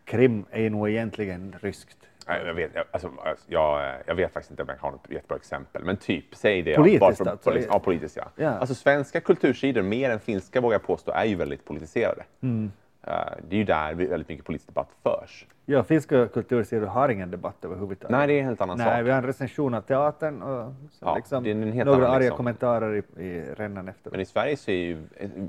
[0.05, 1.99] Krim är nog egentligen ryskt.
[2.29, 3.11] Nej, Jag vet, jag, alltså,
[3.47, 6.75] jag, jag vet faktiskt inte om jag har något jättebra exempel, men typ, säg det.
[6.77, 7.51] Politiskt bara för- alltså?
[7.51, 8.25] polis- Ja, politiskt ja.
[8.37, 8.51] Ja.
[8.51, 12.23] Alltså svenska kultursidor, mer än finska vågar jag påstå, är ju väldigt politiserade.
[12.41, 12.73] Mm.
[13.07, 13.13] Eh,
[13.49, 15.47] det är ju där väldigt mycket politisk debatt förs.
[15.67, 18.11] Ja, finska kultursidor har ingen debatt överhuvudtaget.
[18.11, 19.07] Nej, det är en helt annan Nej, sak.
[19.07, 22.37] vi har en recension av teatern och Ja, liksom några arga liksom.
[22.37, 24.11] kommentarer i, i rännan efter.
[24.11, 25.03] Men i Sverige så är ju,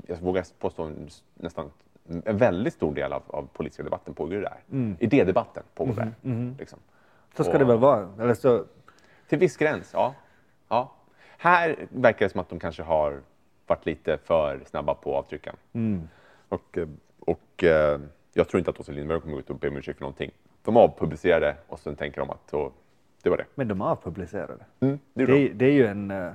[0.06, 0.90] jag vågar påstå,
[1.34, 1.70] nästan
[2.24, 4.60] en väldigt stor del av, av politiska debatten pågår ju där.
[4.98, 6.12] Idédebatten pågår där.
[6.58, 6.78] Liksom.
[7.36, 8.08] så ska och- det väl vara.
[8.20, 8.64] Eller så,
[9.28, 10.14] Till viss gräns, ja.
[10.68, 10.92] ja.
[11.38, 13.20] Här verkar det som att de kanske har
[13.66, 15.56] varit lite för snabba på avtrycken.
[16.48, 16.88] Och, eh,
[17.20, 18.00] och eh,
[18.32, 20.30] jag tror inte att Åsa Lindberg kommer ut och be om ursäkt för någonting.
[20.62, 22.72] De avpublicerade och sen tänker de att så,
[23.22, 23.44] det var det.
[23.54, 24.64] men de avpublicerade.
[24.80, 26.32] Mm, det, Det, det, är- det är ju en, eh,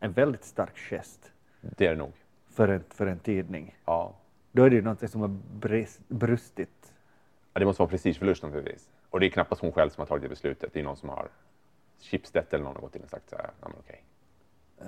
[0.00, 2.12] en väldigt stark gest det är det nog.
[2.50, 3.76] för en, för en tidning.
[3.84, 4.14] Ja.
[4.52, 5.28] Då är det ju någonting som har
[5.60, 6.92] brist, brustit.
[7.52, 8.90] Ja, det måste vara prestigeförlust naturligtvis.
[9.10, 10.72] Och det är knappast hon själv som har tagit det beslutet.
[10.72, 11.28] Det är någon som har
[12.00, 14.04] Schibsted eller någon har gått in och sagt så här, nej men okej.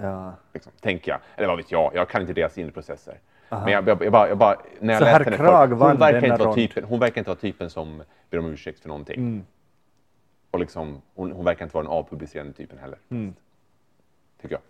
[0.01, 0.35] Ja.
[0.53, 1.21] Liksom, tänker jag.
[1.37, 3.19] Eller vad vet jag, jag kan inte deras inre processer.
[3.49, 6.25] Men jag, jag, jag, bara, jag bara, när jag Så läste henne förr, hon verkar,
[6.25, 9.21] inte vara typen, hon verkar inte vara typen som ber om ursäkt för någonting.
[9.21, 9.45] Mm.
[10.51, 12.99] Och liksom, hon, hon verkar inte vara den avpublicerande typen heller.
[13.09, 13.35] Mm.
[14.41, 14.63] Tycker jag.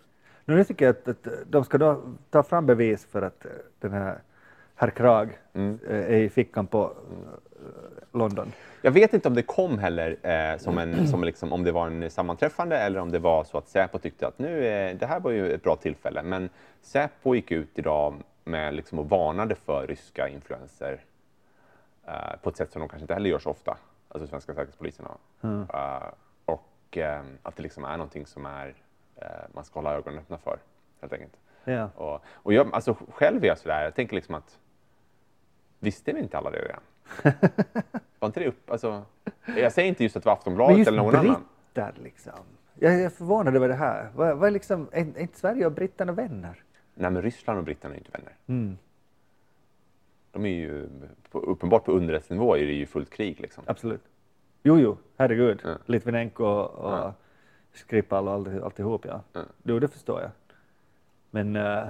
[0.45, 4.19] Nu tycker jag att, att de ska ta fram bevis för att eh, den här
[4.83, 5.79] herr Krag Mm.
[5.89, 8.53] eh, i fickan på eh, London.
[8.83, 11.87] Jag vet inte om det kom heller eh, som en, som liksom, om det var
[11.87, 15.21] en sammanträffande eller om det var så att Säpo tyckte att nu, eh, det här
[15.21, 16.23] var ju ett bra tillfälle.
[16.23, 16.49] Men
[16.81, 18.15] Säpo gick ut idag
[18.45, 21.01] med liksom och varnade för ryska influenser
[22.07, 23.77] eh, på ett sätt som de kanske inte heller gör så ofta,
[24.09, 25.11] alltså svenska säkerhetspoliserna.
[25.43, 26.09] Eh,
[26.45, 26.99] och
[27.43, 28.75] att det liksom är någonting som är,
[29.55, 30.59] man ska hålla ögonen öppna för,
[31.01, 31.33] helt enkelt.
[31.65, 31.89] Ja.
[31.97, 34.59] Och, och jag, alltså, själv är jag sådär, jag tänker liksom att
[35.83, 36.81] visste vi inte alla det redan?
[38.19, 39.05] Var inte det upp, alltså,
[39.57, 41.45] jag säger inte just att det var Men Aftonbladet just eller någon annan.
[41.75, 42.33] britter liksom.
[42.75, 44.11] Jag är förvånad över det här.
[44.15, 46.63] Vad, vad är, liksom, är, inte Sverige och britterna vänner?
[46.95, 48.33] Nej, men Ryssland och britterna är inte vänner.
[48.47, 48.79] Mm.
[50.31, 50.89] De är ju,
[51.33, 53.65] uppenbart på underrättelsenivå är det ju fullt krig liksom.
[53.67, 54.03] Absolut.
[54.63, 55.61] Jo, jo, herregud.
[55.65, 55.75] Ja.
[55.87, 57.15] Litvinenko och, Ja.
[57.73, 59.23] Skripal och allt, alltihop, ja.
[59.33, 59.41] Ja.
[59.63, 60.31] Jo, det förstår jag.
[61.31, 61.85] Men eh,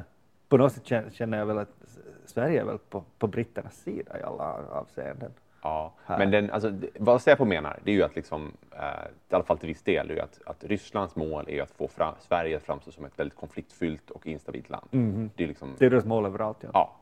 [0.48, 1.98] på något sätt känner, jag väl att
[2.32, 5.32] Sverige är väl på, på britternas sida i alla avseenden.
[5.62, 6.18] Ja, Här.
[6.18, 8.82] men den, alltså, vad Säpo menar, det är ju att liksom, eh,
[9.30, 11.88] i alla fall till viss del, är ju att, att Rysslands mål är att få
[11.88, 14.88] fram, Sverige att framstå som ett väldigt konfliktfyllt och instabilt land.
[15.36, 16.70] Det är liksom, Det är deras mål överallt, ja.
[16.72, 16.96] Ja.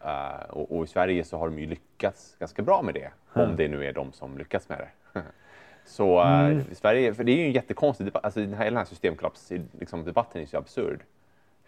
[0.00, 3.56] Eh, och, och i Sverige så har de ju lyckats ganska bra med det, om
[3.56, 5.22] det nu är de som lyckats med det.
[5.84, 8.70] så eh, i Sverige, för det är ju en jättekonstig debatt, alltså den här, hela
[8.70, 11.00] den här systemkollaps-debatten liksom, debatten är så absurd.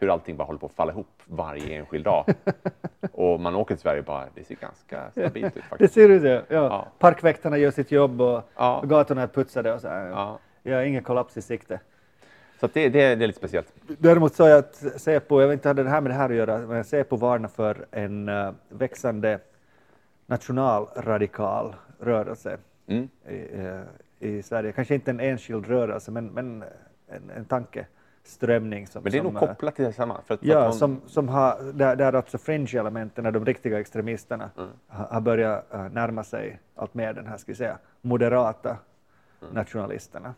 [0.02, 2.24] Hur allting bara håller på att falla ihop varje enskild dag.
[3.12, 5.94] och man åker till Sverige och bara, det ser ganska stabilt ut Det faktiskt.
[5.94, 6.22] ser ut.
[6.24, 6.42] Ja.
[6.48, 6.86] Ja.
[6.98, 8.82] Parkväktarna gör sitt jobb och Ja.
[8.86, 10.06] gatorna är putsade och så här.
[10.06, 10.38] Ja.
[10.62, 11.80] Jag har ingen kollaps i sikte.
[12.60, 13.74] Så det, det, det är lite speciellt.
[13.98, 16.36] Däremot sa jag att Säpo, jag vet inte hade det här med det här att
[16.36, 19.38] göra, men Säpo varnar för en eh, växande
[20.26, 23.08] nationalradikal rörelse Mm.
[23.28, 23.80] i, eh,
[24.18, 24.72] i Sverige.
[24.72, 26.64] Kanske inte en enskild rörelse, men, men
[27.08, 27.44] en, en
[28.22, 29.02] tankeströmning som...
[29.02, 30.20] Men det är som, nog eh, kopplat till detsamma.
[30.26, 33.80] För att, för Ja, att hon- som, som har, där, där alltså fringe-elementen, de riktiga
[33.80, 34.68] extremisterna, Mm.
[34.88, 38.76] har, börjat eh, närma sig allt mer den här, ska vi säga, moderata
[39.42, 39.54] Mm.
[39.54, 40.34] nationalisterna.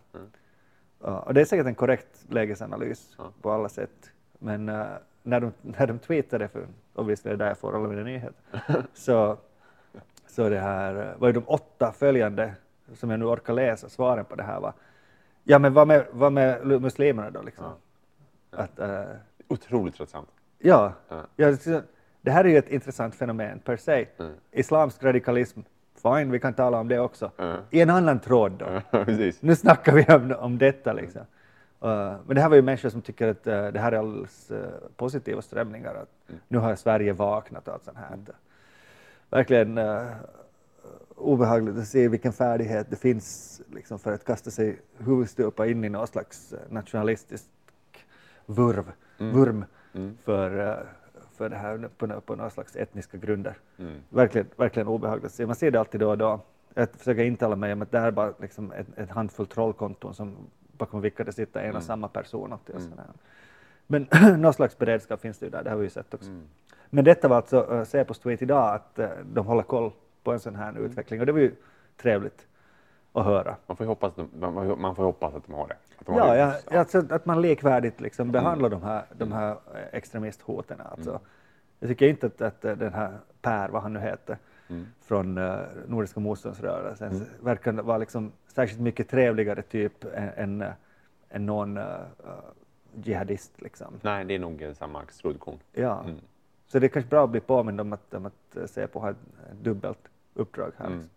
[1.03, 3.25] Ja, och det är säkert en korrekt lägesanalys Ja.
[3.43, 4.11] på alla sätt.
[4.39, 4.85] Men eh,
[5.23, 8.35] när, de, när de tweetade, för obviously det är där jag får alla mina nyheter,
[8.95, 9.37] så,
[10.27, 12.55] så det här var ju de åtta följande,
[12.95, 14.73] som jag nu orkar läsa, svaren på det här var,
[15.45, 17.65] ja men vad med, vad med muslimerna då liksom?
[18.51, 19.03] Att, eh,
[19.49, 20.29] Otroligt tröttsamt.
[20.59, 21.27] Ja, Ja.
[21.37, 21.57] ja,
[22.21, 24.07] det här är ju ett intressant fenomen per se.
[24.19, 24.33] Mm.
[24.53, 25.61] Islamsk radikalism,
[26.03, 27.31] fine, vi kan tala om det också.
[27.37, 27.57] Ja.
[27.71, 28.81] I en annan tråd då.
[29.41, 31.21] Nu snackar vi om, om detta liksom.
[31.85, 34.51] Uh, men det här var ju människor som tycker att uh, det här är alldeles
[34.51, 34.59] uh,
[34.97, 35.95] positiva strömningar.
[35.95, 38.19] Att Nu har Sverige vaknat och allt sånt här.
[39.31, 40.07] Verkligen uh,
[41.17, 45.89] obehagligt att se vilken färdighet det finns liksom, för att kasta sig huvudstupa in i
[45.89, 47.45] någon slags eh, nationalistisk
[48.47, 49.65] vurv, vurm
[50.25, 50.77] för, eh,
[51.37, 53.55] för det här på, på några slags etniska grunder.
[53.79, 54.01] Mm.
[54.09, 55.47] Verkligen, verkligen obehagligt att se.
[55.47, 56.41] Man ser det alltid då och då.
[56.75, 60.15] Jag försöker intala mig om att det här är bara liksom ett, ett handfull trollkonton
[60.15, 60.37] som
[60.73, 62.53] bakom vilka det sitter en och samma person.
[62.53, 63.05] alltid och sådär.
[63.87, 64.07] Men
[64.41, 66.31] någon slags beredskap finns det ju där, det har vi ju sett också.
[66.91, 69.93] Men detta var alltså uh, Säpos tweet idag, att eh, de håller koll
[70.25, 71.55] på en sån här utveckling och det var ju
[71.97, 72.47] trevligt
[73.13, 73.57] att höra.
[73.67, 75.77] Man får hoppas, att de- man, får hoppas att de har det.
[75.99, 76.63] Att de har Ja, det.
[76.71, 80.81] ja, alltså att man likvärdigt liksom behandlar de här, de här eh, extremisthoten.
[80.81, 81.21] Alltså.
[81.81, 84.39] Jag tycker inte att, att eh, den här Per, vad han nu heter,
[85.01, 90.31] från uh, Nordiska motståndsrörelsen, verkar vara liksom särskilt mycket trevligare typ än,
[90.63, 90.73] än,
[91.31, 91.85] än någon uh,
[92.95, 93.63] jihadist.
[93.63, 93.95] Liksom.
[94.03, 95.59] Nej, det är nog samma skruddkorn.
[95.73, 96.03] Ja.
[96.05, 96.17] Mm.
[96.67, 99.17] Så det är kanske bra att bli påmind om att, om att har ett
[99.51, 99.99] ett dubbelt
[100.35, 100.87] uppdrag här.
[100.87, 100.99] Mm.
[100.99, 101.15] Liksom.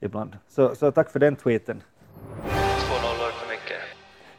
[0.00, 0.36] Ibland.
[0.48, 1.82] Så, så tack för den tweeten.
[2.42, 3.78] Två nollor för mycket.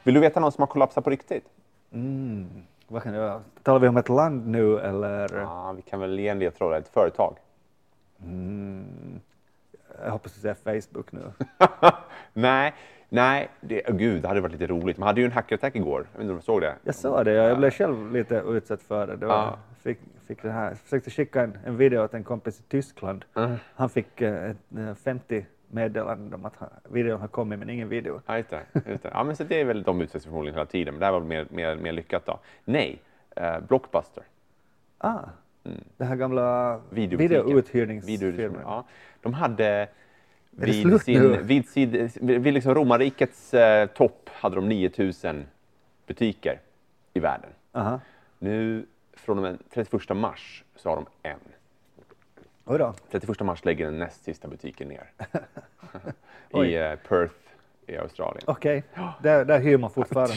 [0.03, 1.45] Vill du veta någon som har kollapsat på riktigt?
[1.91, 2.63] Mm.
[2.87, 3.41] Vad kan det vara?
[3.63, 5.39] Talar vi om ett land nu eller?
[5.39, 6.73] Ja, vi kan väl ge en ledtråd.
[6.73, 7.37] Ett företag.
[8.23, 9.19] Mm.
[10.03, 11.31] Jag hoppas du säger Facebook nu.
[12.33, 12.73] nej,
[13.09, 13.49] nej.
[13.61, 14.97] Det, oh, gud, det hade varit lite roligt.
[14.97, 16.07] Man hade ju en hackerattack igår.
[16.11, 16.75] Jag vet inte om du såg det?
[16.83, 19.15] Jag sa det, jag blev själv lite utsatt för det.
[19.15, 19.57] det var, Ja.
[20.29, 20.75] Fick, det här.
[20.75, 23.25] Försökte skicka en, en video till en kompis i Tyskland.
[23.35, 23.55] Mm.
[23.75, 27.89] Han fick eh, ett, eh, 50 meddelanden om att han, videon har kommit men ingen
[27.89, 28.21] video.
[28.25, 29.09] Ja, just det, just det.
[29.13, 30.93] Ja, men så det är väl de utsätts för förmodligen hela tiden.
[30.93, 32.39] Men det här var mer, mer, mer lyckat då.
[32.65, 33.01] Nej,
[33.35, 34.23] eh, Blockbuster.
[34.97, 35.19] Ah,
[35.97, 37.17] det här gamla Mm.
[37.17, 38.05] Videouthyrningsfirman.
[38.05, 38.85] Videouthyrning, Ja.
[39.21, 39.87] De hade
[40.51, 45.45] vid, sin, vid, sid, vid liksom romarrikets eh, topp hade de 9000
[46.07, 46.59] butiker
[47.13, 47.49] i världen.
[47.71, 47.99] Aha.
[48.39, 48.85] Nu
[49.29, 51.39] från och med 31 mars så har de en.
[52.65, 52.93] Oj då.
[53.11, 55.11] 31 mars lägger den näst sista butiken ner.
[56.65, 57.35] I eh, Perth
[57.87, 58.43] i Australien.
[58.47, 58.83] Okej,
[59.21, 60.35] där, där hyr man fortfarande.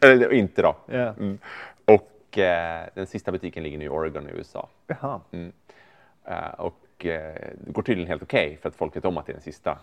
[0.02, 0.76] Eller inte då.
[0.86, 0.96] Ja.
[0.96, 1.38] Mm.
[1.84, 4.68] Och eh, den sista butiken ligger nu i Oregon i USA.
[4.86, 5.20] Jaha.
[6.24, 7.34] Eh, och eh,
[7.64, 9.78] det går tydligen helt okej för att folk vet om att det är den sista.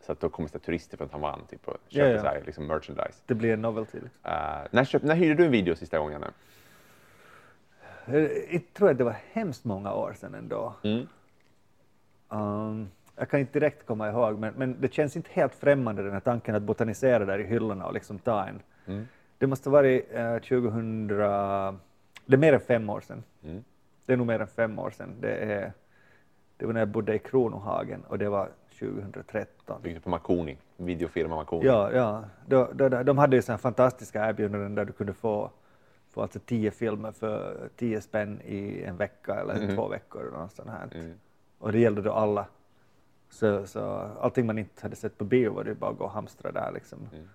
[0.00, 2.20] Så att då kommer det turister från Taiwan typ, och köper Ja, ja.
[2.20, 3.22] Så här, liksom merchandise.
[3.26, 3.98] Det blir en novelty.
[4.00, 4.20] Liksom.
[4.24, 6.24] Eh, när, köp, när hyrde du en video sista gången?
[8.50, 10.74] Jag tror att det var hemskt många år sedan ändå.
[10.82, 11.06] Mm.
[12.28, 16.12] Um, jag kan inte direkt komma ihåg, men, men det känns inte helt främmande den
[16.12, 18.62] här tanken att botanisera där i hyllorna och liksom ta en.
[18.86, 19.06] Mm.
[19.38, 23.22] Det måste ha varit eh, 2000, det är mer än fem år sedan.
[23.44, 23.64] Mm.
[24.06, 25.14] Det är nog mer än fem år sedan.
[25.20, 25.72] Det, är,
[26.56, 28.48] det var när jag bodde i Kronohagen och det var
[28.78, 29.82] 2013.
[29.82, 31.66] Byggde på Marconi, videofirma Marconi.
[31.66, 32.24] Ja, ja.
[32.46, 35.50] Då, då, de hade ju sådana fantastiska erbjudanden där du kunde få,
[36.10, 39.76] få alltså tio filmer för tio spänn i en vecka eller Mhm.
[39.76, 40.48] två veckor.
[40.52, 40.88] Sånt här.
[40.94, 41.14] Mm.
[41.58, 42.46] Och det gällde då alla.
[43.28, 43.80] Så, så
[44.20, 46.72] allting man inte hade sett på bio var det bara att gå och hamstra där
[46.72, 46.98] liksom.
[47.12, 47.28] Mm.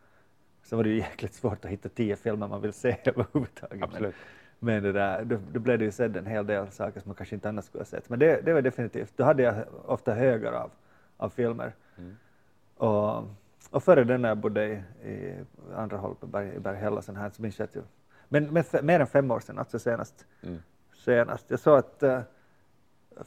[0.64, 3.84] Så var det ju jäkligt svårt att hitta tio filmer man vill se överhuvudtaget.
[3.84, 4.16] Absolut.
[4.60, 7.10] Men, men det där, då, då blev det ju sedd en hel del saker som
[7.10, 8.10] man kanske inte annars skulle ha sett.
[8.10, 9.56] Men det, det var definitivt, då hade jag
[9.86, 10.72] ofta högar av,
[11.18, 11.74] av filmer.
[11.98, 12.16] Mm.
[12.78, 13.24] Och,
[13.72, 15.34] och före den när jag bodde i, i
[15.76, 17.84] andra håll på Berg, i Berghälla så minns jag att jag,
[18.44, 20.26] men, men mer än fem år sedan, alltså senast.
[20.44, 20.62] Mm.
[20.96, 21.46] senast.
[21.50, 22.22] Jag såg att eh,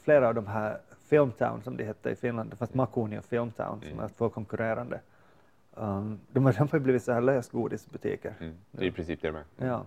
[0.03, 3.79] flera av de här Filmtown som de hette i Finland, det fanns Makuni och Filmtown
[3.79, 3.99] som Mm.
[4.05, 4.99] är två konkurrerande.
[5.73, 8.33] Um, de, har, blivit så här lösgodisbutiker.
[8.39, 8.55] Mm.
[8.71, 9.67] Det är i princip det de är.
[9.67, 9.85] Ja,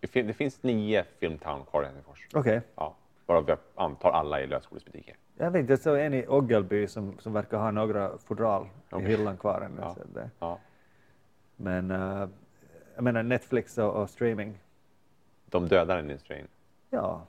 [0.00, 2.28] Det, fin- det finns nio Filmtown kvar i Helsingfors.
[2.34, 2.60] okej.
[2.74, 2.94] Ja.
[3.26, 5.16] Varav jag antar alla är lösgodisbutiker.
[5.36, 9.06] Jag vet inte, jag såg en i Oggelby som, som verkar ha några fodral Okej.
[9.06, 9.80] i hyllan kvar ännu.
[9.80, 9.94] Ja.
[9.94, 10.30] Så det.
[10.38, 10.58] Ja.
[11.56, 12.28] Men eh,
[12.98, 14.58] jag menar Netflix och, och streaming,
[15.46, 16.46] De dödar en industrin.
[16.90, 17.22] ja,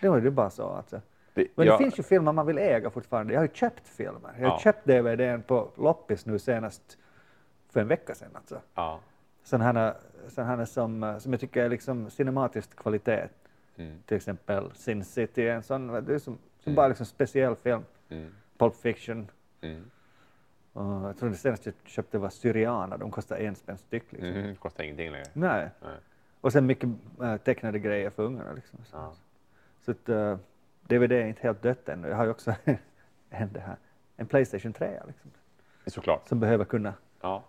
[0.00, 1.00] det var ju bara så alltså.
[1.34, 3.32] Det, Men jag- det finns ju filmer man vill äga fortfarande.
[3.32, 4.34] Jag har ju köpt filmer.
[4.38, 4.58] Jag har Ja.
[4.58, 6.98] köpt DVDn på loppis nu senast
[7.70, 8.60] för en vecka sedan alltså.
[8.74, 9.00] Ja.
[9.42, 9.94] Sådana
[10.36, 13.28] här, som, som jag tycker är liksom cinematisk kvalitet.
[13.76, 13.98] Mm.
[14.06, 16.38] Till exempel Sin City, en sån, det är som, som
[16.70, 16.74] Mm.
[16.76, 17.82] bara liksom speciell film.
[18.08, 18.34] Mm.
[18.58, 19.30] Pulp Fiction.
[19.60, 19.90] Mm.
[20.74, 24.12] Och jag tror det senaste jag köpte var Syriana, de kostar en spänn styck.
[24.12, 24.28] Liksom.
[24.28, 24.56] Mm.
[24.56, 25.26] Kostar ingenting längre.
[25.32, 25.68] Nej.
[25.82, 25.96] Nej.
[26.40, 26.88] Och sen mycket
[27.22, 28.52] äh, tecknade grejer för ungarna.
[28.52, 28.78] Liksom.
[28.84, 29.12] Så, Ja.
[29.84, 30.36] så att, uh,
[30.82, 32.08] DVD är inte helt dött ännu.
[32.08, 32.54] Jag har ju också
[33.30, 33.76] en, det här,
[34.16, 35.30] en Playstation 3 liksom,
[35.86, 36.28] Såklart.
[36.28, 37.42] som behöver kunna, Ja.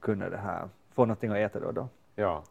[0.00, 1.88] kunna det här, få någonting att äta då och då.
[2.14, 2.42] Ja.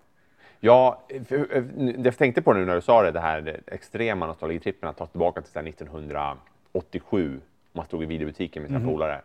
[0.59, 4.89] Ja, för- jag tänkte på nu när du sa det, det här det extrema nostalgitrippen
[4.89, 7.41] att ta tillbaka till så här 1987.
[7.71, 8.87] Man stod i videobutiken med sina Mhm.
[8.87, 9.21] polare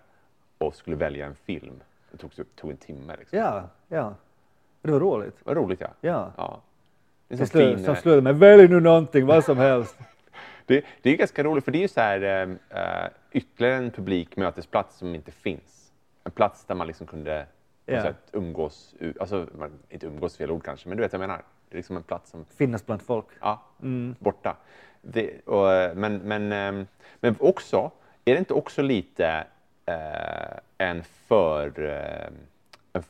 [0.59, 1.81] och skulle välja en film.
[2.11, 3.17] Det tog, tog en timme.
[3.19, 3.39] Liksom.
[3.39, 4.15] Ja, ja.
[4.83, 5.37] Det var roligt.
[5.45, 5.89] Vad roligt ja.
[6.01, 6.33] Ja.
[6.37, 6.61] ja.
[7.29, 9.99] Det, är så slu, fin, som slutade med välj nu någonting, vad som helst.
[10.67, 14.37] det, det är ganska roligt för det är ju så här eh, ytterligare en publik
[14.37, 15.93] mötesplats som inte finns.
[16.25, 17.47] En plats där man liksom kunde
[17.87, 19.47] något sätt umgås, alltså
[19.91, 21.43] inte umgås fel ord kanske, men du vet vad jag menar.
[21.69, 23.27] Det är liksom en plats som Finnas bland folk.
[23.41, 24.15] Ja, Mm.
[24.19, 24.57] borta.
[25.03, 26.87] Det, och, eh, men, men, ehm,
[27.21, 27.91] men också,
[28.25, 29.47] är det inte också lite
[30.79, 32.29] en för eh,
[32.93, 33.03] en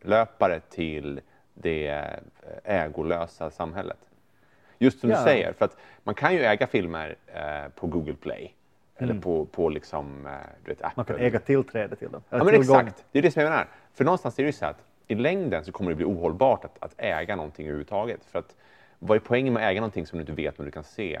[0.00, 1.20] förlöpare till
[1.54, 2.04] det eh,
[2.64, 3.98] ägolösa samhället?
[4.78, 5.16] Just som Ja.
[5.18, 8.54] du säger, för att man kan ju äga filmer eh, på Google Play
[8.96, 10.32] eller på, på liksom, eh,
[10.64, 10.92] du vet, Apple.
[10.96, 12.22] Man kan äga tillträde till dem.
[12.30, 12.76] Ja, men tillgång.
[12.80, 13.04] exakt.
[13.12, 13.66] Det är det som jag menar.
[13.94, 16.76] För någonstans är det ju så att i längden så kommer det bli ohållbart att,
[16.82, 18.24] att äga någonting överhuvudtaget.
[18.24, 18.56] För att
[18.98, 21.20] vad är poängen med att äga någonting som du inte vet om du kan se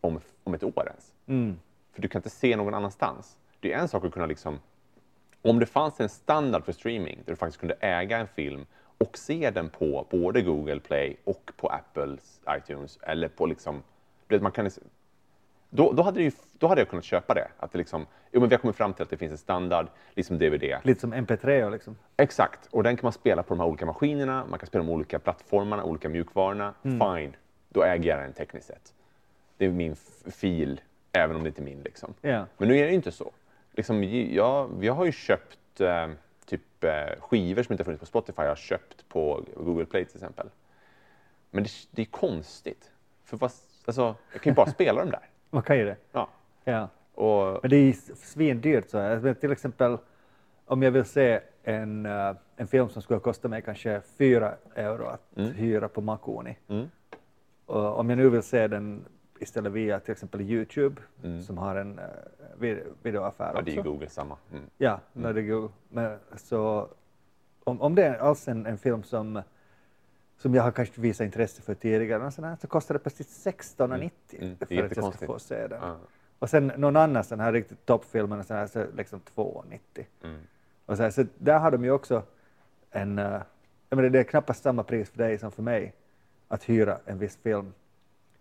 [0.00, 1.12] om, om ett år ens?
[1.26, 1.58] Mm.
[2.00, 3.36] För du kan inte se någon annanstans.
[3.60, 4.58] Det är en sak att kunna liksom,
[5.42, 8.66] om det fanns en standard för streaming där du faktiskt kunde äga en film
[8.98, 13.82] och se den på både Google Play och på Apples iTunes eller på liksom,
[14.26, 14.70] du vet, man kan
[15.70, 17.48] då, då, hade det ju, då hade jag kunnat köpa det.
[17.56, 19.86] Att det liksom, jo, men vi har kommit fram till att det finns en standard,
[20.14, 20.74] liksom DVD.
[20.82, 21.96] Lite som MP3 och liksom.
[22.16, 24.90] Exakt, och den kan man spela på de här olika maskinerna, man kan spela de
[24.90, 26.74] olika plattformarna, olika mjukvarorna.
[26.82, 27.36] Fine,
[27.68, 28.94] då äger jag den tekniskt sett.
[29.56, 29.96] Det är min
[30.26, 30.80] fil,
[31.12, 31.82] även om det inte är min.
[31.82, 32.14] Liksom.
[32.20, 32.46] Ja.
[32.58, 33.32] Men nu är det ju inte så.
[33.72, 36.08] Liksom, jag, jag har ju köpt eh,
[36.46, 40.04] typ eh, skivor som inte har funnits på Spotify, jag har köpt på Google Play
[40.04, 40.46] till exempel.
[41.50, 42.90] Men det, det är konstigt.
[43.24, 43.50] För vad,
[43.84, 45.28] alltså, jag kan ju bara spela dem där.
[45.50, 45.96] Man kan ju det.
[46.12, 46.28] Ja.
[46.64, 46.88] Ja.
[47.14, 48.90] Och, Men det är ju svindyrt.
[48.90, 49.34] Så här.
[49.34, 49.98] Till exempel
[50.66, 55.06] om jag vill se en, eh, en film som skulle kosta mig kanske 4 euro
[55.06, 56.56] att hyra på Makuni.
[56.68, 56.90] Mm.
[57.66, 59.04] Och om jag nu vill se den
[59.42, 61.42] istället via till exempel Youtube Mm.
[61.42, 62.04] som har en uh,
[62.58, 63.90] vid, videoaffär ja, det är också.
[63.90, 64.36] Google samma.
[64.52, 64.64] Mm.
[64.78, 65.70] Ja, när det går.
[65.88, 66.88] Men, så
[67.64, 69.42] om, om det är alls en, en film som,
[70.36, 74.56] som jag har kanske visat intresse för tidigare, här, så kostar det precis 16,90 Mm,
[74.60, 75.80] är för att jag ska få se den.
[75.82, 75.96] Ja.
[76.38, 80.04] Och sen någon annan sån här riktigt toppfilm, så, liksom 2,90.
[80.22, 80.40] Mm.
[80.86, 82.22] Och så, här, så där har de ju också
[82.90, 83.42] en, uh,
[83.90, 85.94] menar, det är knappast samma pris för dig som för mig
[86.48, 87.72] att hyra en viss film,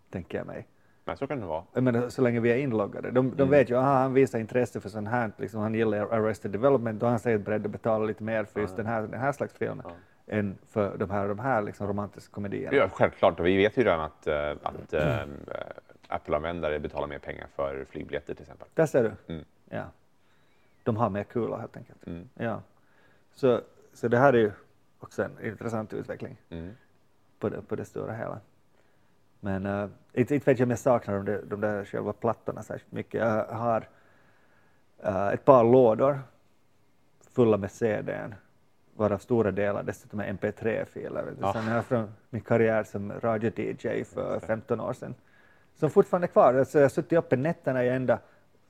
[0.09, 0.67] tänker jag mig.
[1.09, 1.63] Men så kan det vara.
[1.73, 3.11] Jag menar, så länge vi är inloggade.
[3.11, 3.49] De, de Mm.
[3.49, 7.05] vet ju att han visar intresse för sånt här, liksom, han gillar Arrested Development, då
[7.05, 8.77] är han säkert beredd att betala lite mer för just Ja.
[8.77, 9.91] den, här, den här slags filmen Ja.
[10.35, 12.77] än för de här, de här liksom, romantiska komedierna.
[12.77, 13.39] Ja, självklart.
[13.39, 15.17] Och vi vet ju redan att, eh, att eh,
[16.07, 18.67] Apple-användare betalar mer pengar för flygbiljetter till exempel.
[18.73, 19.33] Där ser du.
[19.33, 19.45] Mm.
[19.69, 19.83] Ja.
[20.83, 22.07] De har mer kula helt enkelt.
[22.07, 22.29] Mm.
[22.33, 22.61] Ja.
[23.33, 23.61] Så,
[23.93, 24.51] så det här är ju
[24.99, 26.71] också en intressant utveckling Mm.
[27.39, 28.39] på det, på det stora hela.
[29.39, 32.63] Men uh, inte, inte vet jag om jag saknar de där, de där själva plattorna
[32.63, 33.21] särskilt mycket.
[33.21, 33.87] Jag har
[35.03, 36.19] eh, ett par lådor
[37.35, 38.35] fulla med CDn,
[38.95, 41.23] varav stora delar dessutom är MP3-filer.
[41.23, 41.41] vet du.
[41.41, 41.53] Ja.
[41.53, 45.15] Sen jag från min karriär som radio-DJ för 15 år sedan.
[45.75, 46.53] Som fortfarande är kvar.
[46.53, 48.19] Alltså jag har suttit uppe nätterna i ända,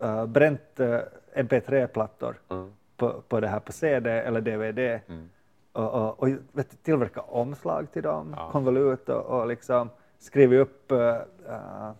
[0.03, 0.99] uh, bränt eh,
[1.35, 2.73] MP3-plattor Mm.
[2.97, 5.29] på, på det här på CD eller DVD Mm.
[5.71, 8.51] och, och, och vet, tillverka omslag till dem, Ja.
[8.51, 9.89] konvolut och, och liksom
[10.19, 11.91] skrivit upp uh,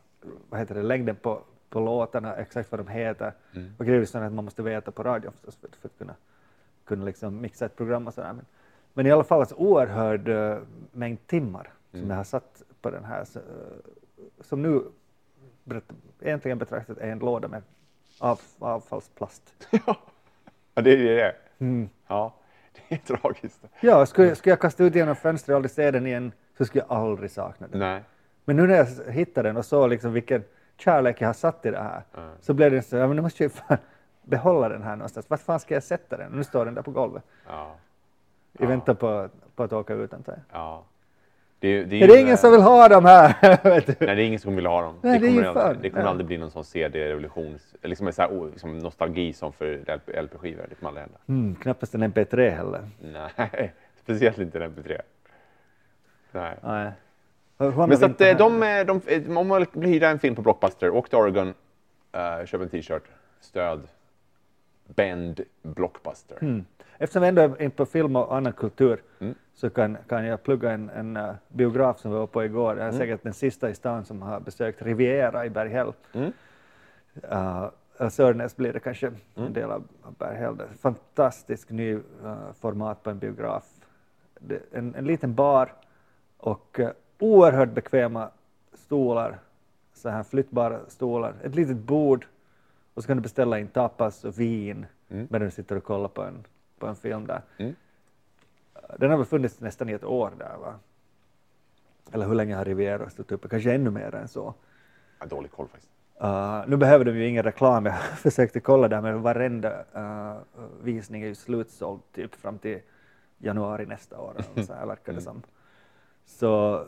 [0.49, 3.33] vad heter det, längden på, på låtarna, exakt vad de heter.
[3.55, 3.73] Mm.
[3.77, 6.15] Och grejer sådana att man måste veta på radion förstås för, för att kunna,
[6.85, 8.33] kunna liksom mixa ett program och sådär.
[8.33, 8.45] Men,
[8.93, 10.57] men i alla fall alltså oerhörd uh,
[10.91, 12.09] mängd timmar som Mm.
[12.09, 13.45] jag har satt på den här, så, uh,
[14.41, 14.81] som nu
[16.21, 17.61] egentligen betraktat är en låda med
[18.19, 19.67] av, avfallsplast.
[20.75, 21.35] ja, det är det.
[21.59, 21.89] Mm.
[22.07, 22.33] Ja,
[22.73, 23.59] det är tragiskt.
[23.81, 26.83] Ja, skulle, skulle jag kasta ut genom fönstret och aldrig se den igen så skulle
[26.87, 27.79] jag aldrig sakna den.
[27.79, 28.03] Nej.
[28.49, 30.43] Men nu när jag hittade den och såg liksom vilken
[30.77, 32.29] kärlek jag har satt i det här Mm.
[32.41, 33.77] så blev det så, ja men nu måste jag ju
[34.23, 35.29] behålla den här någonstans.
[35.29, 36.31] Vart fan ska jag sätta den?
[36.31, 37.75] Nu står den där på golvet Ja.
[38.53, 38.67] i Ja.
[38.67, 40.41] väntan på, på att åka ut antar jag.
[40.61, 40.83] ja.
[41.59, 43.35] Det, är- det Är det ju, ingen som vill ha dem här?
[43.63, 44.95] Nej, det är ingen som vill ha dem.
[45.01, 46.09] Nej, det är kommer, ju aldrig, det kommer ja.
[46.09, 50.65] aldrig bli någon sån CD-revolution, liksom sån här, liksom nostalgi som för LP- LP-skivor.
[50.69, 51.19] Det kommer aldrig hända.
[51.27, 52.81] Mm, knappast en MP3 heller.
[53.01, 53.73] Nej,
[54.03, 55.01] speciellt inte en MP3.
[56.31, 56.57] Nej.
[56.63, 56.91] Nej.
[57.59, 60.89] Men så att eh, de, eh, de, om man vill hyra en film på Blockbuster,
[60.89, 63.03] åk till Oregon, uh, köp en t-shirt,
[63.39, 63.87] stöd
[64.85, 66.37] Bend Blockbuster.
[66.41, 66.65] Mm.
[66.97, 69.35] Eftersom vi ändå är inne på film och annan kultur Mm.
[69.53, 72.77] så kan, kan jag plugga en, en uh, biograf som vi var på igår.
[72.77, 75.93] Jag är säkert den sista i stan som har besökt Riviera i Berghäll.
[76.13, 76.31] Mm.
[77.31, 79.83] Uh, Sörnäs blir det kanske en del av,
[80.17, 80.57] Berghäll.
[80.81, 82.01] Fantastisk ny uh,
[82.59, 83.63] format på en biograf.
[84.39, 85.73] Det, en, en liten bar
[86.37, 86.79] och
[87.19, 88.29] oerhört bekväma
[88.73, 89.39] stolar,
[89.93, 92.25] så här flyttbara stolar, ett litet bord
[92.93, 95.27] och så kan du beställa in tapas och vin Mm.
[95.29, 96.43] medan du sitter och kollar på en,
[96.79, 97.41] på en film där.
[97.57, 97.75] Mm.
[98.97, 100.75] Den har väl funnits nästan i ett år där va?
[102.11, 103.47] Eller hur länge har Riviera stått uppe?
[103.47, 104.53] Kanske ännu mer än så.
[105.19, 105.91] Ja, dålig koll faktiskt.
[106.23, 110.37] Uh, nu behöver de ju ingen reklam, jag försökte kolla där men varenda uh,
[110.81, 112.79] visning är ju slutsåld typ fram till
[113.37, 114.35] januari nästa år.
[114.37, 115.41] eller Så här verkar det som.
[116.25, 116.83] Så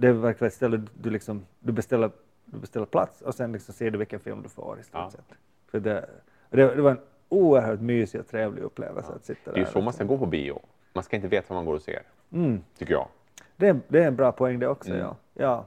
[0.00, 2.10] det verkar ett ställe du, liksom, du, beställer,
[2.44, 5.10] du beställer plats och sen liksom ser du vilken film du får i stort Ja.
[5.10, 5.24] sett.
[5.70, 6.08] För det,
[6.50, 9.70] det, det var en oerhört mysig och trevlig upplevelse att sitta Det är ju där.
[9.72, 10.60] så man ska gå på bio.
[10.92, 12.60] Man ska inte veta vad man går och ser, Mm.
[12.78, 13.08] tycker jag.
[13.56, 14.90] Det, är- det är en bra poäng det också.
[14.90, 15.00] Mm.
[15.00, 15.16] Ja.
[15.34, 15.66] Ja.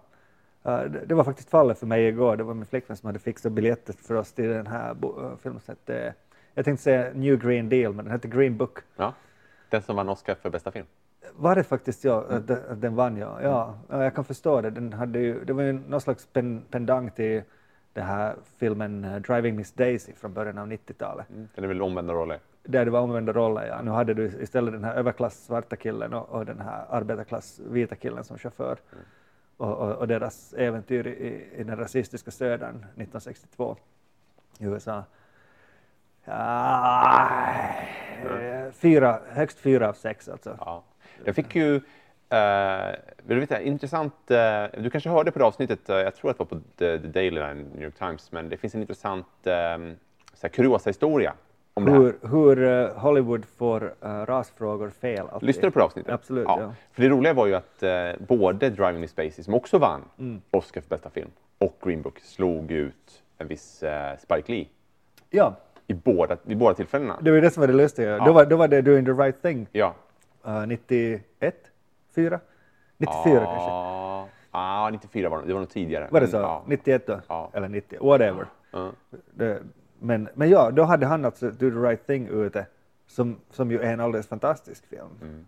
[0.84, 2.38] Uh, det, det var faktiskt fallet för mig igår.
[2.38, 5.62] Det var min flickvän som hade fixat biljetter för oss till den här uh, filmen.
[5.68, 6.14] hette-
[6.54, 8.78] Jag tänkte säga New Green Deal, men den hette Green Book.
[8.96, 9.14] Ja.
[9.70, 10.86] Den som vann Oscar för bästa film.
[11.34, 12.38] Var det faktiskt jag, Mm.
[12.38, 13.18] att den, att den vann?
[13.18, 13.42] Ja.
[13.42, 14.70] Ja, ja, jag kan förstå det.
[14.70, 17.44] Den hade ju, det var ju någon slags pen, pendang till
[17.94, 21.30] den här filmen uh, Driving Miss Daisy från början av 90-talet.
[21.30, 21.48] Mm.
[21.56, 22.40] Den är väl omvända roller.
[22.64, 23.68] Där det var omvända roller.
[23.68, 23.82] Ja.
[23.82, 27.96] Nu hade du istället den här överklass svarta killen och, och den här arbetarklass vita
[27.96, 28.78] killen som chaufför.
[28.92, 29.04] Mm.
[29.58, 33.78] Och, och, och deras äventyr i, i den rasistiska södern 1962
[34.60, 35.04] i USA.
[36.26, 37.30] Ja,
[38.72, 40.58] fyra, högst fyra av sex alltså.
[40.60, 40.84] Ja.
[41.26, 41.76] Jag fick ju,
[42.30, 46.32] eh, vill du veta, intressant, eh, du kanske hörde på det avsnittet, eh, jag tror
[46.32, 48.82] att det var på The, The Daily Line, New York Times, men det finns en
[48.82, 51.34] intressant eh, kuriosa-historia
[51.74, 52.00] om det här.
[52.00, 55.28] Hur, hur eh, Hollywood får uh, rasfrågor fel.
[55.32, 55.48] alltid.
[55.48, 56.14] Lyssnade du på det avsnittet?
[56.14, 56.74] Absolut, ja.
[56.92, 60.42] För det roliga var ju att eh, både Driving Miss Daisy, som också vann Mm.
[60.52, 64.66] Oscar för bästa film, och Green Book slog ut en viss eh, Spike Lee
[65.30, 65.56] Ja,
[65.88, 67.18] i båda, vid båda tillfällena.
[67.22, 68.18] det var ju det som var det lustiga.
[68.26, 69.96] Då, var, då var det Doing the right thing, Ja.
[70.48, 71.56] Uh, 91,
[72.16, 72.40] 4?
[72.98, 73.70] 94 kanske.
[73.72, 76.08] Ja, ah, 94 var det, det var nog tidigare.
[76.12, 76.38] Var det så?
[76.38, 76.64] Ja.
[76.68, 77.22] 91 då?
[77.28, 77.50] Ja.
[77.54, 78.46] Eller 90, whatever.
[78.72, 78.92] Ja.
[79.34, 79.64] Det,
[80.00, 82.66] men, men ja, då hade han alltså Do the right thing ute,
[83.08, 85.10] som, som ju är en alldeles fantastisk film.
[85.22, 85.46] Mm.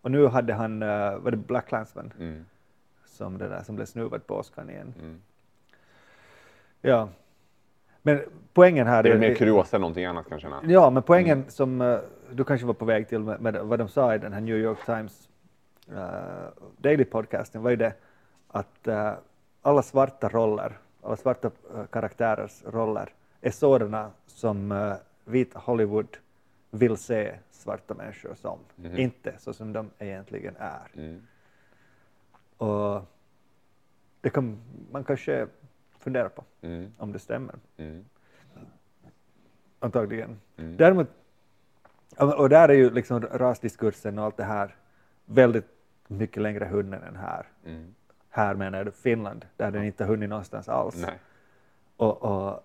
[0.00, 2.44] Och nu hade han, uh, var det Black Clansman, Mm.
[3.04, 4.94] som, det där, som blev snuvad på Oscar igen.
[5.00, 5.20] Mm.
[6.80, 7.08] Ja.
[8.02, 8.20] Men
[8.52, 10.60] poängen här Det är mer kuriosa än någonting annat kan jag känna.
[10.66, 11.98] Ja, men poängen som eh,
[12.32, 14.56] du kanske var på väg till med, med vad de sa i den här New
[14.56, 15.28] York Times
[15.92, 15.96] uh,
[16.76, 17.92] Daily podcasten var ju det
[18.48, 19.12] att eh,
[19.62, 23.08] alla svarta roller, alla svarta eh, karaktärers roller
[23.40, 24.94] är sådana som uh,
[25.24, 26.16] vita Hollywood
[26.70, 28.96] vill se svarta människor som, Mhm.
[28.98, 30.90] inte så som de egentligen är.
[30.94, 31.26] Mm.
[32.56, 33.02] Och
[34.20, 34.58] det kan
[34.90, 35.46] man kanske
[36.00, 36.92] fundera på Mm.
[36.98, 37.54] om det stämmer.
[37.76, 38.04] Mm.
[39.78, 40.40] antagligen.
[40.56, 40.76] Mm.
[40.76, 41.08] Däremot,
[42.18, 44.74] och där är ju liksom rasdiskursen och allt det här
[45.24, 45.66] väldigt
[46.08, 47.46] mycket längre hunnen än här.
[47.64, 47.94] Mm.
[48.28, 50.96] Här menar jag Finland, där den inte hunnit någonstans alls.
[50.96, 51.18] Nej.
[51.96, 52.64] Och, och,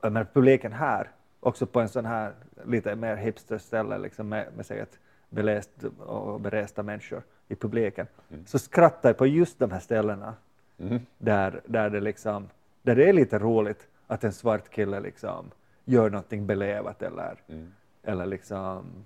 [0.00, 2.32] och men publiken här, också på en sån här
[2.64, 4.98] lite mer hipsterställe liksom med, med säkert
[5.30, 8.46] beläst och beresta människor i publiken, Mm.
[8.46, 10.34] så skrattar jag på just de här ställena
[10.78, 10.98] Mm.
[11.18, 12.48] där, där, det liksom,
[12.82, 15.50] där det är lite roligt att en svart kille liksom
[15.84, 17.72] gör någonting belevat eller, Mm.
[18.02, 19.04] eller liksom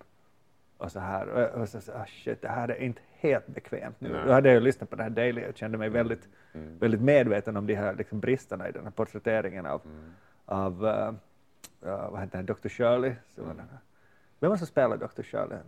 [0.78, 1.28] och så här.
[1.28, 4.08] Och, och så, så, ah, shit, det här är inte helt bekvämt nu.
[4.12, 4.22] Nej.
[4.26, 6.78] Då hade jag lyssnat på det här Daily och kände mig väldigt, Mm.
[6.78, 10.12] väldigt medveten om de här liksom, bristerna i den här porträtteringen av, Mm.
[10.44, 11.14] av uh,
[11.90, 12.68] uh, vad heter han, Dr.
[12.68, 13.14] Shirley.
[13.34, 13.54] Så det.
[14.40, 15.22] Vem var det som spelade Dr.
[15.22, 15.58] Shirley?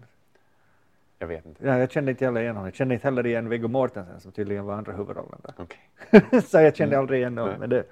[1.24, 1.66] Jag vet inte.
[1.66, 2.66] Ja, jag kände inte heller igen honom.
[2.66, 5.54] Jag kände inte heller igen Viggo Mortensen som tydligen var andra huvudrollen där.
[5.58, 6.40] Okej.
[6.42, 7.56] så jag kände aldrig igen honom.
[7.60, 7.84] Men, det,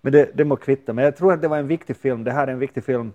[0.00, 0.92] men det, det må kvitta.
[0.92, 2.24] Men jag tror att det var en viktig film.
[2.24, 3.12] Det här är en viktig film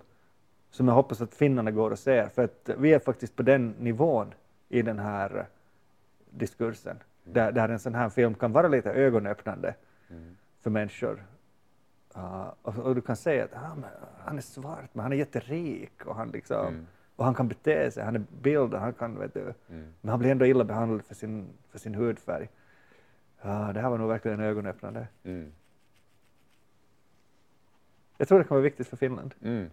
[0.70, 2.28] som jag hoppas att finnarna går och ser.
[2.28, 4.34] För att vi är faktiskt på den nivån
[4.68, 5.44] i den här eh,
[6.30, 6.96] diskursen.
[7.24, 9.74] Där, där en sån här film kan vara lite ögonöppnande
[10.10, 10.36] Mm.
[10.62, 11.22] för människor.
[12.16, 13.90] Uh, och, och du kan säga att ah, men,
[14.24, 16.86] han är svart, men han är jätterik och han, liksom, Mm.
[17.20, 19.92] Och han kan bete sig, han är bildad, han kan, vet du, Mm.
[20.00, 22.48] men han blir ändå illa behandlad för sin, för sin hudfärg.
[23.42, 25.06] Ja, det här var nog verkligen ögonöppnande.
[25.24, 25.52] Mm.
[28.16, 29.34] Jag tror det kan vara viktigt för Finland.
[29.42, 29.70] Mm.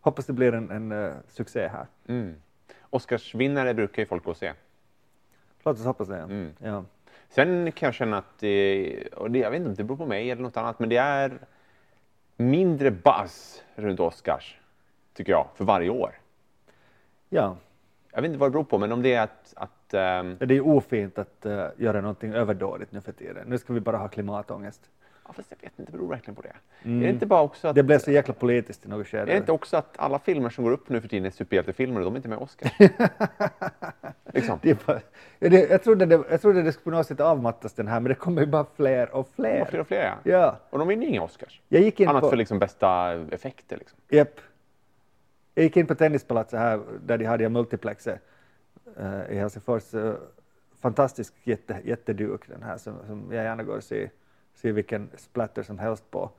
[0.00, 1.86] Hoppas det blir en, en eh, succé här.
[2.06, 2.34] Mm.
[2.80, 4.52] Oscarsvinnare brukar ju folk gå och se.
[5.64, 6.18] Låt oss hoppas det.
[6.18, 6.50] Mm.
[6.58, 6.84] Ja.
[7.28, 10.06] Sen kan jag känna att det, och det, jag vet inte om det beror på
[10.06, 11.38] mig eller något annat, men det är
[12.36, 14.60] mindre buzz runt Oscars,
[15.14, 16.14] tycker jag, för varje år.
[17.28, 17.56] Ja,
[18.12, 20.56] Jag vet inte vad det beror på, men om det är att, att ehm, det
[20.56, 23.48] är ofint att eh, göra någonting överdådigt nu för tiden.
[23.48, 24.80] Nu ska vi bara ha klimatångest.
[25.26, 26.52] ja, fast jag vet inte, det beror verkligen på det.
[26.82, 26.98] Mm.
[27.02, 29.24] Är det inte bara också att, Det blev så jäkla politiskt i något är skede.
[29.24, 32.04] det inte också att alla filmer som går upp nu för tiden är superhjältefilmer och
[32.04, 32.70] de är inte med i Oscar?
[34.32, 34.58] liksom.
[34.62, 35.00] Det är bara,
[35.38, 38.08] det, jag, trodde det, jag trodde det skulle på något sätt avmattas den här, men
[38.08, 39.80] det kommer ju bara fler och Det var fler fler.
[39.80, 40.14] och fler, ja.
[40.32, 41.60] Ja, Och de vinner inga Oscars.
[41.68, 42.28] jag gick in Annat på...
[42.30, 43.76] för liksom bästa effekter.
[43.76, 43.98] Liksom.
[44.08, 44.40] Japp.
[45.58, 48.20] Jag gick in på tennispalatset här där de hade jag multiplexet
[48.96, 49.94] eh, i Helsingfors.
[49.94, 50.14] Uh,
[50.80, 54.10] fantastisk jätte, jätteduk den här som, som jag gärna går och ser,
[54.54, 56.30] ser vilken splatter som helst på.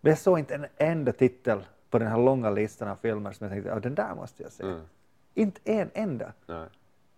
[0.00, 3.44] Men jag såg inte en enda titel på den här långa listan av filmer som
[3.44, 4.62] jag tänkte att den där måste jag se.
[4.64, 4.80] Mm.
[5.34, 6.32] Inte en enda.
[6.46, 6.66] Nej.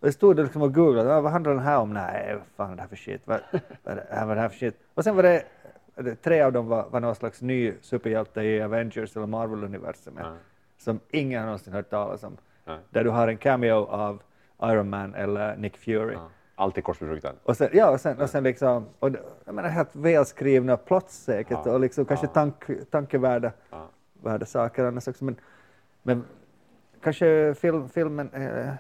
[0.00, 1.92] Och jag stod liksom och googlade, "Ah, vad handlar den här om?
[1.92, 3.22] Nej, vad fan är det här för shit?
[3.24, 3.40] Vad,
[3.82, 4.76] vad, är det, vad är här för shit?
[4.94, 5.44] Och sen var det,
[6.22, 10.36] tre av dem var, var någon slags ny superhjälte i Avengers eller Marvel-universumet Ja.
[10.82, 12.36] Som ingen någonsin hört talas om.
[12.64, 12.78] Nej.
[12.90, 14.22] Där du har en cameo av
[14.62, 16.14] Iron Man eller Nick Fury.
[16.14, 16.28] Ja.
[16.54, 17.36] Allt är korsbefruktat.
[17.42, 19.10] Och sen, ja, och sen, och sen liksom, och,
[19.44, 21.72] jag menar helt välskrivna plots säkert Ja.
[21.72, 22.30] och liksom kanske Ja.
[22.32, 22.54] tank,
[22.90, 23.88] tankevärda Ja.
[24.22, 25.24] värda saker annars också.
[25.24, 25.36] Men,
[26.02, 26.24] men
[27.02, 28.72] kanske film, filmen, eh,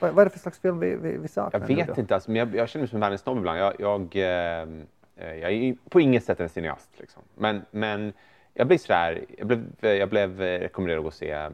[0.00, 2.30] vad, vad är det för slags film vi, vi, vi saknar Jag vet inte, alltså,
[2.30, 3.58] men jag, jag känner mig som en världens snobb ibland.
[3.58, 4.68] Jag, jag, eh,
[5.16, 6.90] eh, jag är på inget sätt en cineast.
[6.98, 7.22] Liksom.
[7.34, 8.12] Men, men
[8.54, 11.46] jag blev sådär, jag blev, jag blev eh, rekommenderad att gå och se eh,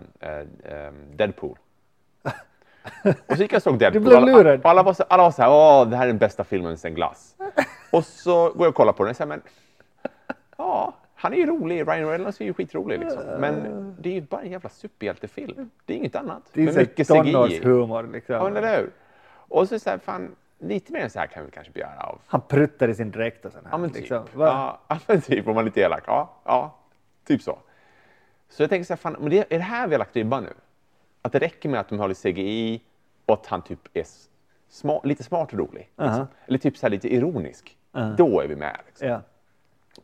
[0.63, 1.59] eh, Deadpool.
[3.27, 4.03] Och så gick jag och såg Deadpool.
[4.03, 4.61] blev Alla- lurad.
[4.61, 6.79] och Alla var så, alla var så här, åh, det här är den bästa filmen
[6.79, 7.37] sen Glass.
[7.93, 9.43] Och så går jag och kollar på den och säger, men
[10.57, 11.89] ja, han är ju rolig.
[11.89, 13.23] Ryan Reynolds är ju skitrolig liksom.
[13.39, 15.71] Men det är ju bara en jävla superhjältefilm.
[15.85, 16.43] Det är inget annat.
[16.53, 17.33] Det är Med mycket CGI.
[17.33, 18.35] tonårshumor liksom.
[18.35, 18.91] Ja, eller hur?
[19.49, 22.19] Och så, här, fan, lite mer än så här kan vi kanske begära av.
[22.27, 23.73] Han pruttar i sin dräkt och sånt här.
[23.73, 23.99] Ja, men typ.
[24.01, 24.25] liksom.
[24.39, 26.03] Ja, men typ, om man är lite elak.
[26.07, 26.75] Ja, ja,
[27.27, 27.59] typ så.
[28.49, 30.43] Så jag tänker så här, fan, men det, är det här vi har lagt ribban
[30.45, 30.53] nu?
[31.23, 32.81] Att det räcker med att de har lite CGI
[33.27, 34.29] och att han typ är s-
[34.69, 35.81] sma, lite smart och rolig.
[35.97, 36.07] Liksom.
[36.07, 36.27] Aha.
[36.47, 37.77] Eller typ så här lite ironisk.
[37.93, 38.15] Aha.
[38.19, 38.77] Då är vi med.
[38.87, 39.09] Liksom.
[39.09, 39.21] Ja.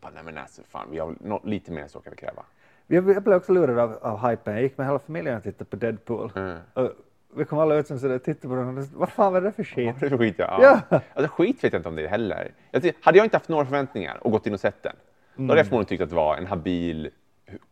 [0.01, 2.43] Bara, nej men alltså, fan, vi har nå- lite mer än så kan vi kräva.
[2.87, 4.55] Jag, jag blev också lurad av, av hypen.
[4.55, 6.33] Jag gick med hela familjen och tittade på Deadpool.
[6.35, 6.59] Mm.
[6.75, 6.91] Och
[7.37, 9.65] vi kom alla ut som sådär tittade på den och vad fan var det för
[9.65, 9.87] skit?
[9.95, 10.35] Vad det för skit?
[10.39, 10.81] Ja.
[10.91, 11.01] Ja.
[11.15, 12.53] Alltså, skit vet jag inte om det är heller.
[12.71, 14.97] Jag hade jag inte haft några förväntningar och gått in och sett den,
[15.37, 17.11] då hade jag förmodligen tyckt att det var en habil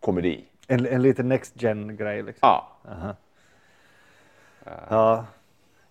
[0.01, 0.45] komedi.
[0.69, 2.49] En, en liten next gen grej liksom.
[2.49, 2.69] Ja.
[4.89, 5.27] Ja.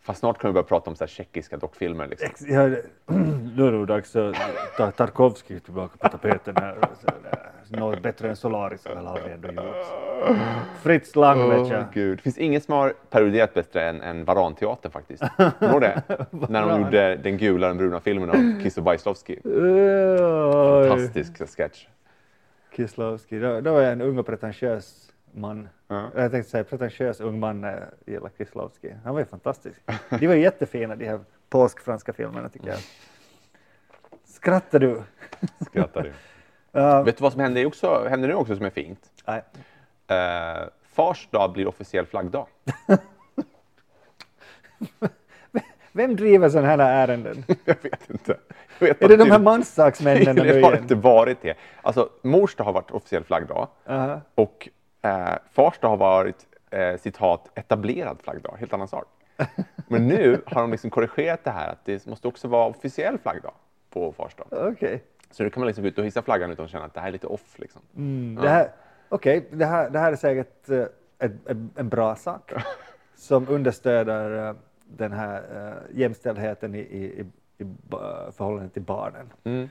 [0.09, 2.07] Fast snart kan vi börja prata om så här tjeckiska dockfilmer.
[2.07, 2.27] Liksom.
[2.31, 2.67] Ex- Ja,
[3.55, 4.35] nu är det dags att
[4.77, 6.77] ta Tarkovskij tillbaka på tapeten här.
[7.67, 9.87] Något bättre än Solaris har väl aldrig ändå gjorts.
[10.81, 11.83] Fritz Lang vet jag.
[11.93, 12.17] Gud.
[12.17, 15.23] Det finns inget som har parodierat bättre än, än Varanteatern faktiskt.
[15.59, 16.01] Kommer det?
[16.49, 19.41] När de gjorde den gula och den bruna filmen av Kiss och.
[19.45, 20.87] Oj.
[20.89, 21.87] Fantastisk sketch.
[22.75, 23.39] Kieslowski.
[23.39, 25.69] Då, då var jag en ung och pretentiös man.
[25.87, 26.09] Ja.
[26.15, 27.71] Jag tänkte säga pretentiös ung man när
[28.05, 28.93] jag gillade Kieslowski.
[29.03, 29.81] Han var ju fantastisk.
[30.09, 31.19] De var jättefina de här
[31.49, 32.79] påskfranska filmerna tycker jag.
[34.25, 35.01] Skrattar du?
[35.65, 36.13] Skrattar du.
[36.71, 39.11] Ja, Vet du vad som händer, också, händer nu också som är fint?
[39.27, 39.41] nej.
[40.11, 42.47] Uh, Fars dag blir officiell flaggdag.
[45.91, 47.43] Vem driver sådana här ärenden?
[47.65, 48.37] Jag vet inte.
[48.79, 50.81] Jag vet Är det de här manssaksmännen nu Det har igen?
[50.83, 51.57] inte varit det.
[51.81, 54.21] Alltså, mors dag har varit officiell flaggdag Aha.
[54.35, 54.69] och
[55.01, 59.07] eh, fars dag har varit eh, citat etablerad flaggdag, helt annan sak.
[59.87, 63.53] Men nu har de liksom korrigerat det här att det måste också vara officiell flaggdag
[63.89, 64.47] på fars dag.
[64.51, 65.03] Okej.
[65.31, 66.99] Så nu kan man liksom gå ut och hissa flaggan utan att känna att det
[66.99, 67.59] här är lite off.
[67.59, 67.81] Liksom.
[68.41, 68.71] Det här,
[69.09, 70.85] okej, det, här, det här är säkert eh,
[71.19, 72.51] en, en bra sak
[73.15, 77.25] som understöder eh, den här eh, jämställdheten i, i,
[77.57, 77.65] i,
[78.31, 79.33] förhållande till barnen.
[79.43, 79.69] Mm.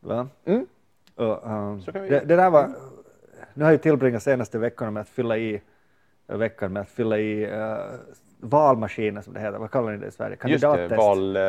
[0.00, 0.28] Va?
[0.44, 0.66] Mm.
[1.14, 2.70] Och, um, det, det där var,
[3.54, 5.60] nu har jag tillbringat senaste veckorna med att fylla i
[6.28, 7.76] eh, veckan med att fylla i uh,
[8.40, 10.36] valmaskiner som det heter, vad kallar ni det i Sverige?
[10.44, 10.98] Just det, Kandidattest.
[10.98, 11.42] val, eh,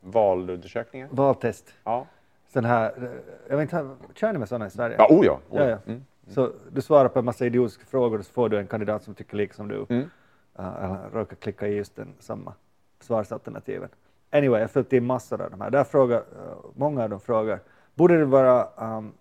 [0.00, 1.08] valundersökningar.
[1.10, 1.74] Valtest.
[1.84, 2.06] Ja.
[2.52, 3.08] Sån här, eh,
[3.48, 4.96] jag vet inte, kör ni med sådana i Sverige?
[4.98, 5.40] Ja, oh ja.
[5.50, 5.70] Oh Ja, ja.
[5.70, 5.78] ja.
[5.86, 6.04] Mm.
[6.26, 9.14] Så du svarar på en massa idiotiska frågor och så får du en kandidat som
[9.14, 9.86] tycker lika som du.
[9.88, 10.10] Mm.
[10.58, 12.52] Uh, eller råkar klicka i just den samma
[13.00, 13.88] svarsalternativen.
[14.30, 15.70] Anyway, jag har fyllt i massor av de här.
[15.70, 16.24] Där frågar, uh,
[16.74, 17.60] många av dem frågar,
[17.94, 19.12] borde det vara um,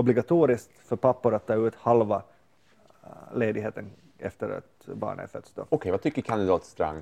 [0.00, 5.52] obligatoriskt för pappor att ta ut halva uh, ledigheten efter att barnet är fött?
[5.54, 5.66] Då?
[5.68, 6.96] Okej, vad tycker kandidat Strang?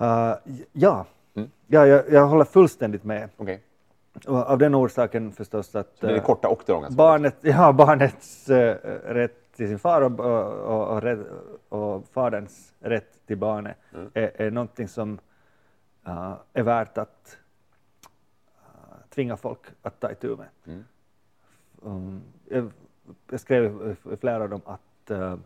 [0.00, 0.34] Uh,
[0.72, 1.50] ja, Mm.
[1.66, 3.28] ja jag, jag håller fullständigt med.
[4.26, 8.48] Och av den orsaken förstås att det uh, korta och det långa barnet, ja, barnets
[8.50, 14.10] eh, rätt till sin far och, och, och, och faderns rätt till barnet Mm.
[14.14, 15.18] är, är någonting som
[16.06, 17.36] eh, är värt att
[18.54, 20.48] eh, tvinga folk att ta itu med.
[20.66, 20.84] Mm.
[21.86, 22.70] Um, jag,
[23.30, 25.36] jag skrev i- flera av dem att eh,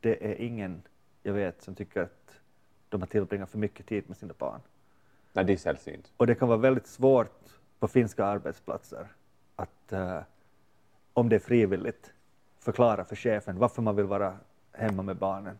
[0.00, 0.82] det är ingen
[1.22, 2.34] jag vet som tycker att
[2.88, 4.60] de har tillbringat för mycket tid med sina barn.
[5.32, 6.12] Nej, det är sällsynt.
[6.16, 7.48] Och det kan vara väldigt svårt
[7.78, 9.06] på finska arbetsplatser
[9.56, 10.20] att eh,
[11.12, 12.12] om det är frivilligt
[12.58, 14.36] förklara för chefen varför man vill vara
[14.72, 15.58] hemma med barnen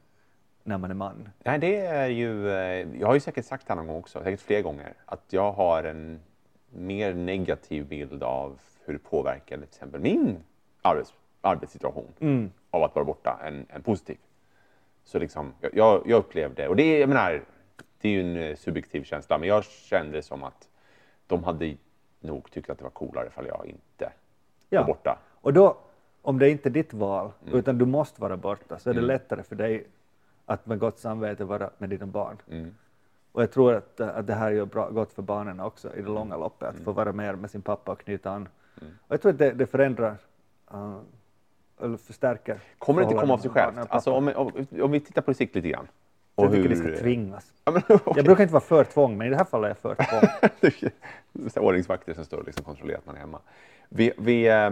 [0.62, 1.28] när man är man.
[1.44, 2.48] Nej, det är ju...
[2.50, 5.52] eh, Jag har ju säkert sagt det någon gång också, säkert fler gånger, att jag
[5.52, 6.20] har en
[6.70, 8.58] mer negativ bild av
[8.91, 10.38] hur det påverkar till exempel min
[10.82, 12.51] arbets, arbetssituation Mm.
[12.70, 14.16] av att vara borta än, än positiv.
[15.05, 17.43] Så liksom, jag- jag, upplevde, och det är, jag menar,
[18.01, 20.68] det är ju en eh, subjektiv känsla, men jag kände som att
[21.26, 21.76] de hade
[22.20, 24.12] nog tyckt att det var coolare ifall jag inte
[24.68, 24.80] Ja.
[24.80, 25.18] var borta.
[25.41, 25.76] Och då,
[26.22, 27.59] om det inte är ditt val, Mm.
[27.59, 29.86] utan du måste vara borta, så är det lättare för dig
[30.47, 32.36] att med gott samvete vara med dina barn.
[32.51, 32.74] Mm.
[33.32, 36.03] Och jag tror att, att det här är ju bra, gott för barnen också i
[36.03, 36.76] det långa loppet, Mm.
[36.78, 38.49] att få vara mer med sin pappa och knyta an.
[38.80, 40.16] Och jag tror att det, det förändrar,
[40.74, 40.98] uh,
[41.80, 42.58] eller förstärker.
[42.78, 43.78] Kommer det inte komma av sig självt?
[43.88, 45.88] Alltså, om, om, om vi tittar på det sikt lite grann.
[46.36, 47.52] Jag Och tycker de hur- ska tvingas.
[47.64, 48.12] Ja, men, okej.
[48.16, 50.90] Jag brukar inte vara för tvång, men i det här fallet är jag för tvång.
[51.54, 53.38] Är ordningsvakter som står och liksom kontrollerar att man är hemma.
[53.88, 54.70] Vi, vi eh,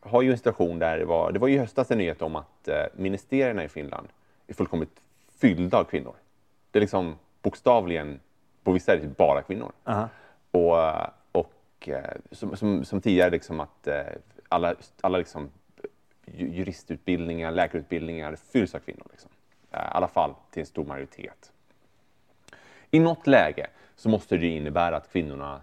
[0.00, 2.36] har ju en situation där det var, det var ju i höstas en nyhet om
[2.36, 4.08] att eh, ministerierna i Finland
[4.46, 5.00] är fullkomligt
[5.38, 6.14] fyllda av kvinnor.
[6.70, 8.20] Det är liksom bokstavligen,
[8.64, 9.72] på vissa är det bara kvinnor.
[9.84, 10.08] Aha.
[10.50, 11.06] Och, eh,
[11.82, 14.02] och eh, som, som, som tidigare, liksom att eh,
[14.48, 15.50] alla, alla liksom,
[16.26, 19.06] juristutbildningar, läkarutbildningar fylls av kvinnor.
[19.10, 19.30] Liksom.
[19.70, 21.52] Eh, I alla fall till en stor majoritet.
[22.90, 23.66] I något läge
[23.96, 25.62] så måste det innebära att kvinnorna...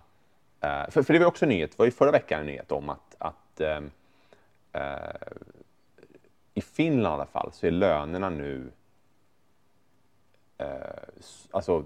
[0.89, 2.89] För, för det var också en nyhet, det var ju förra veckan en nyhet om
[2.89, 3.81] att, att äh,
[6.53, 8.71] i Finland i alla fall så är lönerna nu
[10.57, 10.67] äh,
[11.51, 11.85] alltså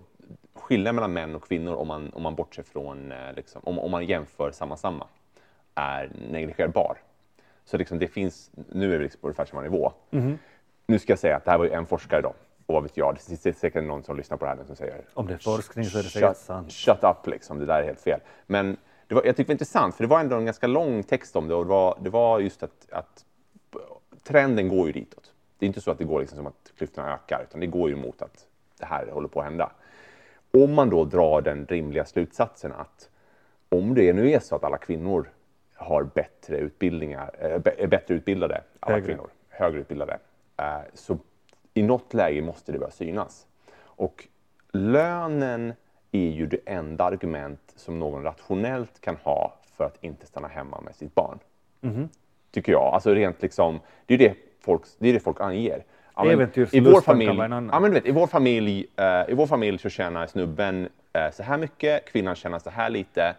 [0.56, 3.92] skillnaden mellan män och kvinnor om man, om man bortser från, eh, liksom, om, om
[3.92, 5.08] man jämför samma samma,
[5.76, 6.98] är negligerbar.
[7.66, 9.94] Så liksom det finns, nu är vi liksom på ungefär samma nivå.
[10.86, 12.34] Nu ska jag säga att det här var ju en forskare då,
[12.66, 15.06] och vad vet jag, det är säkert någon som lyssnar på det här som säger
[15.14, 16.72] Om det är forskning så är det säkert sant.
[16.72, 18.20] shut up liksom, det där är helt fel.
[18.48, 18.78] Men
[19.08, 21.36] det var, jag tycker det var intressant, för det var ändå en ganska lång text
[21.36, 23.26] om det och det var, det var just att, att
[24.24, 25.34] trenden går ju ditåt.
[25.60, 27.90] Det är inte så att det går liksom som att klyftorna ökar, utan det går
[27.90, 28.46] ju mot att
[28.80, 29.72] det här håller på att hända.
[30.58, 33.10] Om man då drar den rimliga slutsatsen att
[33.70, 35.30] om det nu är så att alla kvinnor
[35.76, 39.08] har bättre utbildningar, eh, är bättre utbildade, alla Högre.
[39.08, 40.20] kvinnor, högre utbildade,
[40.58, 41.18] eh, så
[41.74, 43.48] i något läge måste det börja synas.
[43.82, 44.28] Och
[44.72, 45.74] lönen
[46.12, 50.82] är ju det enda argument som någon rationellt kan ha för att inte stanna hemma
[50.82, 51.40] med sitt barn.
[52.52, 52.94] Tycker jag.
[52.94, 55.84] Alltså rent liksom, det är det folk, det är det folk anger.
[56.16, 57.70] Ja, men I vår familj, vara en annan.
[57.74, 61.32] ja, men du vet, i, vår familj eh, I vår familj så tjänar snubben eh,
[61.32, 63.36] så här mycket, kvinnan tjänar så här lite.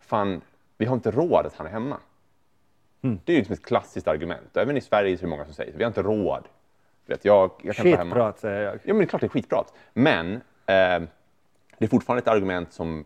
[0.00, 0.40] Fan,
[0.78, 1.96] vi har inte råd att han är hemma.
[3.02, 3.20] Mm.
[3.24, 4.56] Det är ju liksom ett klassiskt argument.
[4.56, 6.44] Även i Sverige är det många som säger vi har inte råd.
[7.06, 8.10] Du vet, jag, jag kan vara hemma.
[8.10, 8.74] Skitprat säger jag.
[8.74, 9.74] Ja, men det är klart det är skitprat.
[9.92, 10.34] Men
[10.66, 11.02] eh,
[11.78, 13.04] det är fortfarande ett argument som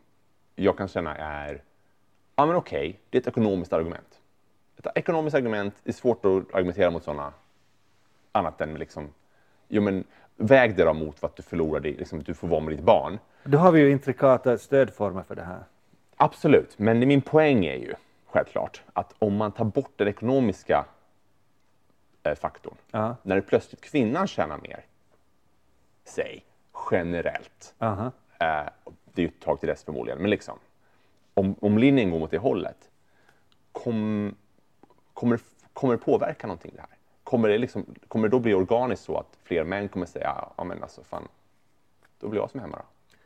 [0.55, 1.63] jag kan känna är,
[2.37, 4.21] ja men okej, det är ett ekonomiskt argument.
[4.79, 7.33] Ett ekonomiskt argument är svårt att argumentera mot sådana
[8.37, 9.09] annat än liksom,
[9.69, 10.05] jo men
[10.37, 13.19] väg det då mot vad du förlorar, det, liksom, du får vara med ditt barn.
[13.45, 15.65] Då har vi ju intrikata stödformer för det här.
[16.17, 17.95] Absolut, men min poäng är ju
[18.27, 20.85] självklart att om man tar bort den ekonomiska
[22.23, 23.17] eh, faktorn, Ja.
[23.23, 24.85] när det plötsligt kvinnan tjänar mer,
[26.05, 26.45] säg
[26.91, 28.05] generellt, Aha.
[28.41, 28.69] Eh,
[29.13, 30.59] det är ju ett tag till dess förmodligen, men liksom.
[31.35, 32.91] Om, om linjen går mot det hållet,
[33.73, 34.35] kom,
[35.15, 35.39] kommer,
[35.73, 36.96] kommer det påverka någonting det här?
[37.27, 40.65] Kommer det, liksom, kommer det då bli organiskt så att fler män kommer säga, ja
[40.65, 41.29] men alltså fan,
[42.21, 42.85] då blir jag som hemma då?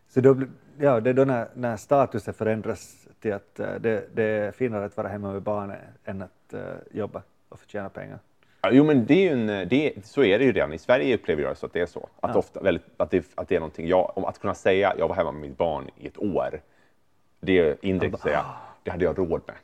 [0.09, 0.36] Så då,
[0.78, 4.85] ja, det är då när, när statusen förändras till att eh, det, det är finare
[4.85, 6.60] att vara hemma med barnen än att eh,
[6.90, 8.18] jobba och förtjäna pengar.
[8.60, 10.72] Ja, jo, men det är en, det, så är det ju redan.
[10.72, 12.09] I Sverige upplever jag så att det är så.
[12.20, 15.14] Att, ofta, väldigt, att, det, att det är någonting, jag, att kunna säga jag var
[15.14, 16.60] hemma med mitt barn i ett år,
[17.40, 18.44] det är indirekt att säga,
[18.82, 19.56] det hade jag råd med.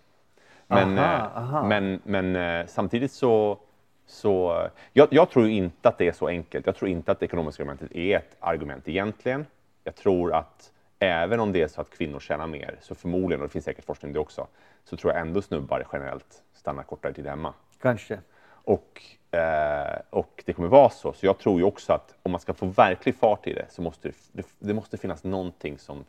[0.66, 1.68] Men, Aha, eh, aha.
[1.68, 3.58] men, men samtidigt så,
[4.06, 6.66] så jag, jag tror inte att det är så enkelt.
[6.66, 9.46] Jag tror inte att det ekonomiska argumentet är ett argument egentligen.
[9.84, 13.48] Jag tror att även om det är så att kvinnor tjänar mer, så förmodligen, och
[13.48, 14.46] det finns säkert forskning om det också,
[14.84, 17.54] så tror jag ändå snubbar generellt stannar kortare tid hemma.
[17.80, 18.18] Kanske.
[18.48, 21.12] Och, eh, och det kommer vara så.
[21.12, 23.82] Så jag tror ju också att om man ska få verklig fart i det så
[23.82, 26.04] måste det, det, måste finnas någonting som,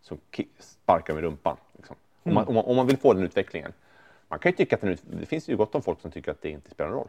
[0.00, 0.18] som
[0.58, 1.56] sparkar med rumpan.
[1.76, 1.96] Liksom.
[2.22, 3.72] Om, man, om, man, om man vill få den utvecklingen.
[4.28, 6.42] Man kan ju tycka att den det finns ju gott om folk som tycker att
[6.42, 7.08] det inte spelar någon roll.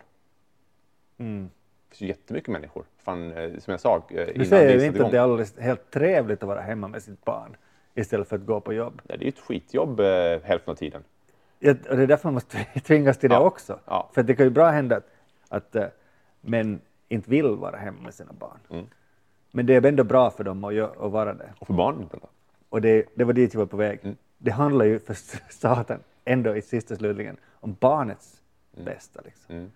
[1.22, 2.84] Det finns ju jättemycket människor.
[2.98, 5.06] Fan, eh, som jag sa eh, Du säger ju inte igång.
[5.06, 7.56] att det är alldeles helt trevligt att vara hemma med sitt barn
[7.96, 9.02] istället för att gå på jobb.
[9.10, 10.06] Nej, det är ju ett skitjobb eh,
[10.44, 11.04] hälften av tiden.
[11.60, 13.80] Ja, och det är därför man måste tvingas till det Ja, också.
[13.86, 14.10] ja.
[14.14, 15.06] För det kan ju bra hända att,
[15.50, 15.86] att eh,
[16.42, 18.58] män inte vill vara hemma med sina barn.
[18.70, 18.86] Mm.
[19.52, 21.54] Men det är ändå bra för dem att, gö- att vara det.
[21.60, 22.10] Och för barnen.
[22.12, 22.20] då?
[22.70, 24.00] Och det, det var dit jag var på väg.
[24.04, 24.16] Mm.
[24.38, 25.14] Det handlar ju för
[25.54, 28.42] satan ändå i sista slutligen om barnets
[28.86, 29.22] bästa.
[29.26, 29.72] Liksom.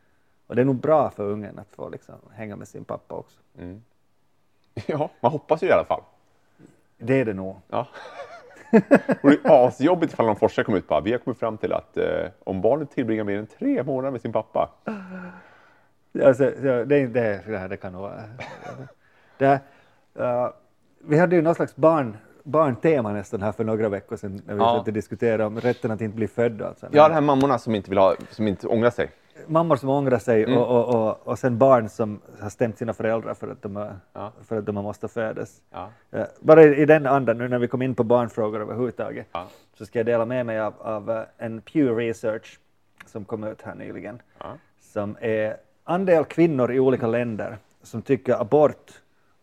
[0.46, 0.50] Mm.
[0.50, 3.40] Och det är nog bra för ungen att få liksom, hänga med sin pappa också.
[4.88, 6.02] Ja, man hoppas ju i alla fall.
[6.98, 7.56] Det är det nog.
[7.70, 7.88] Ja.
[9.24, 11.58] Och det är asjobbigt ifall någon forskare kommer ut och bara, vi har kommit fram
[11.58, 14.70] till att eh, om barnet tillbringar mer än tre månader med sin pappa.
[16.24, 18.24] Alltså, så det, det, det, det kan nog vara...
[19.38, 19.60] Det,
[20.16, 20.50] eh,
[21.00, 24.60] vi hade ju någon slags barn, barntema nästan här för några veckor sedan när vi
[24.60, 24.70] Ja.
[24.72, 26.62] försökte diskutera om rätten att inte bli född.
[26.62, 26.94] och allt sånt.
[26.96, 29.12] Ja, de här mammorna som inte vill ha, som inte ångrar sig.
[29.48, 30.58] Mammor som ångrar sig Mm.
[30.58, 34.00] och, och, och, och sen barn som har stämt sina föräldrar för att de, har-
[34.14, 34.32] Ja.
[34.44, 35.62] för att de måste födas.
[35.72, 35.90] Ja.
[36.12, 39.48] Eh, Bara i, i den andan, nu när vi kom in på barnfrågor överhuvudtaget, Ja.
[39.74, 42.60] så ska jag dela med mig av, av eh, en Pew Research
[43.06, 44.54] som kom ut här nyligen, Ja.
[44.80, 48.92] som är andel kvinnor i olika länder som tycker abort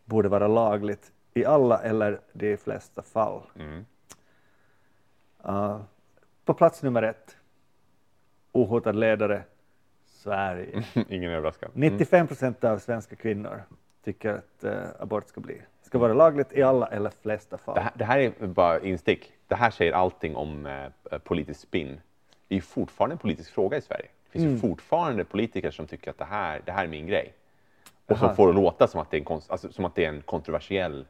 [0.04, 3.40] borde vara lagligt i alla eller de flesta fall.
[3.58, 3.84] Mm.
[5.48, 5.80] Uh,
[6.44, 7.36] på plats nummer ett,
[8.52, 9.42] ohotad ledare,
[10.22, 10.84] Sverige.
[11.08, 11.70] Ingen överraskad.
[11.74, 13.62] 95 procent av svenska kvinnor
[14.04, 15.62] tycker att eh, abort ska bli
[15.92, 17.74] ska vara lagligt i alla eller flesta fall.
[17.74, 19.32] Det här, det här är bara instick.
[19.48, 22.00] Det här säger allting om eh, politisk spin.
[22.48, 24.06] Det är fortfarande en politisk fråga i Sverige.
[24.24, 27.32] Det finns ju fortfarande politiker som tycker att det här, det här är min grej.
[28.06, 28.34] Och som Jaha.
[28.34, 31.06] får det låta som att det är en, alltså, som att det är en kontroversiell...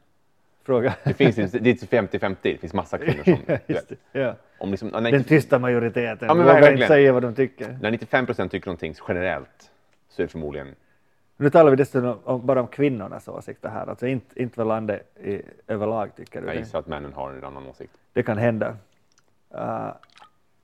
[0.63, 0.95] Fråga.
[1.03, 3.37] Det finns det är inte 50-50, det finns massa kvinnor som...
[4.21, 4.35] ja.
[4.57, 7.77] om liksom, när, Den tysta majoriteten Ja, vågar inte säga vad de tycker.
[7.81, 9.71] när 95 procent tycker någonting generellt
[10.09, 10.75] så är det förmodligen...
[11.37, 15.17] Nu talar vi dessutom om, bara om kvinnornas åsikter här, alltså inte, inte vad landet
[15.23, 16.39] i, överlag tycker.
[16.41, 17.93] Jag Det, gissar att männen har en annan åsikt.
[18.13, 18.77] det kan hända.
[19.55, 19.91] Uh,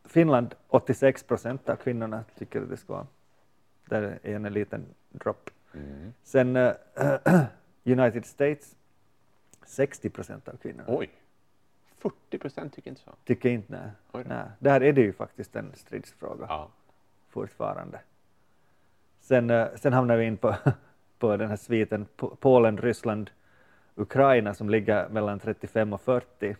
[0.06, 3.08] Finland, 86 procent av kvinnorna tycker att det ska vara.
[3.86, 5.50] Där är en liten dropp.
[5.74, 6.14] Mm.
[6.24, 6.72] Sen eh,
[7.84, 8.76] United States,
[9.70, 11.10] 60 procent av kvinnorna Oj!
[11.98, 13.12] 40 procent tycker inte så.
[13.26, 13.72] tycker inte
[14.14, 14.24] nej.
[14.28, 14.46] Nej.
[14.60, 16.70] Där är det ju faktiskt en stridsfråga Ja.
[17.30, 18.00] fortfarande.
[19.20, 20.56] Sen, eh, sen hamnar vi in på,
[21.20, 23.30] på den här sviten Po- Polen, Ryssland,
[23.96, 26.56] Ukraina som ligger mellan 35 och 40.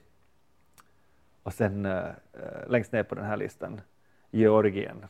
[1.44, 1.98] Och sen eh,
[2.34, 3.82] eh, längst ner på den här listan
[4.32, 5.06] Georgien.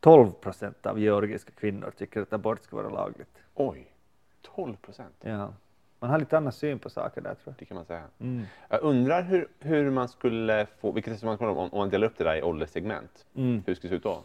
[0.00, 3.38] 12 procent av georgiska kvinnor tycker att abort ska vara lagligt.
[3.54, 3.92] Oj!
[4.42, 5.14] 12 procent.
[5.20, 5.54] Ja.
[6.00, 7.54] Man har lite annan syn på saker där tror jag.
[7.58, 8.02] Det kan man säga.
[8.20, 8.44] Mm.
[8.68, 12.18] Jag undrar hur, hur man skulle få, vilket resonemang man om, om man delar upp
[12.18, 13.26] det där i ålderssegment.
[13.34, 13.62] Mm.
[13.66, 14.22] Hur skulle det se ut då?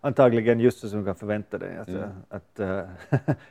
[0.00, 1.78] Antagligen just så som du kan förvänta dig.
[1.78, 2.10] Alltså, Mm.
[2.28, 2.60] Att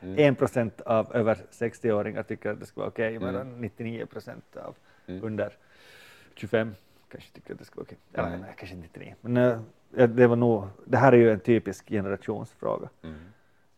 [0.00, 4.74] en procent av över 60-åringar tycker att det ska vara okej, medan 99 procent av
[5.06, 5.24] Mm.
[5.24, 5.52] under
[6.34, 6.74] 25
[7.08, 7.98] kanske tycker att det ska vara okej.
[8.12, 8.40] Eller Mm.
[8.40, 9.14] nej, kanske inte 99.
[9.20, 9.64] Men
[9.96, 12.88] ja, det var nog, det här är ju en typisk generationsfråga.
[13.02, 13.16] Mm.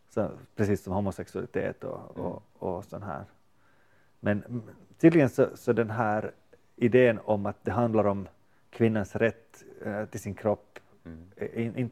[0.09, 2.25] Så, precis som homosexualitet och, Mm.
[2.27, 3.23] och, och sån här.
[4.19, 4.63] Men
[4.97, 6.31] tydligen så, så den här
[6.75, 8.27] idén om att det handlar om
[8.69, 11.23] kvinnans rätt eh, till sin kropp, Mm.
[11.35, 11.89] eh, in, in,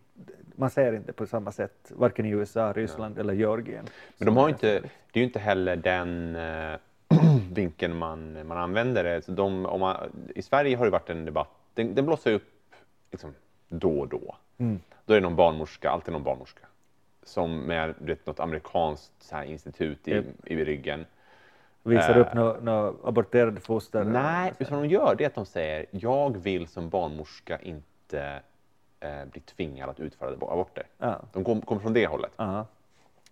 [0.55, 3.85] man ser inte på samma sätt, varken i USA, Ryssland eller Georgien.
[4.17, 4.67] Men de har inte,
[5.11, 6.79] det är ju inte heller den eh,
[7.53, 9.03] vinkeln man, man använder.
[9.03, 9.27] Det.
[9.27, 9.95] De, man,
[10.35, 12.53] I Sverige har det varit en debatt, den, den blossar upp
[13.11, 13.33] liksom,
[13.69, 14.35] då och då.
[14.57, 14.79] Mm.
[15.05, 16.65] Då är det någon barnmorska, alltid någon barnmorska,
[17.23, 20.25] som med vet, något amerikanskt så här, institut i, Japp.
[20.45, 21.05] i ryggen.
[21.85, 24.03] Visar Eh, upp några nå aborterade foster.
[24.03, 28.41] Nej, utan de gör det är att de säger jag vill som barnmorska inte
[28.99, 30.83] eh, bli tvingad att utföra aborter.
[30.97, 31.21] Ja.
[31.33, 32.31] De kom, kommer från det hållet.
[32.35, 32.65] Aha.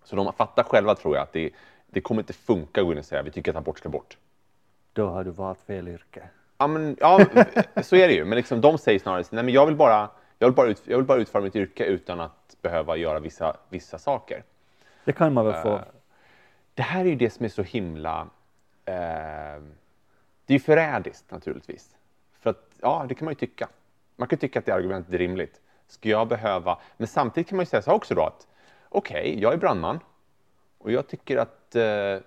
[0.04, 1.50] Så de fattar själva tror jag att det,
[1.88, 4.18] det kommer inte funka att gå in och säga vi tycker att abort ska bort.
[4.94, 6.24] Då har du valt fel yrke.
[6.58, 7.26] Ja, men, ja
[7.84, 8.26] så är det ju.
[8.26, 10.10] Men liksom, de säger snarare nej, men jag vill bara,
[10.40, 13.58] jag vill bara, ut, jag vill bara utföra mitt yrke utan att behöva göra vissa,
[13.70, 14.44] vissa saker.
[15.06, 15.74] Det kan man väl få.
[15.76, 15.82] Eh,
[16.74, 18.28] Det här är ju det som är så himla...
[18.86, 19.62] Eh,
[20.46, 21.96] det är ju förrädiskt naturligtvis.
[22.40, 23.70] För att, ja, det kan man ju tycka.
[24.16, 25.62] Man kan tycka att det argumentet är rimligt.
[25.88, 26.80] Ska jag behöva...
[26.98, 28.48] Men samtidigt kan man ju säga så här också då att
[28.90, 30.00] okej, jag är brandman
[30.78, 32.20] och jag tycker att eh, eh,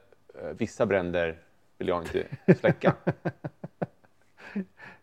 [0.57, 1.39] vissa bränder
[1.78, 2.24] vill jag inte
[2.61, 2.95] släcka.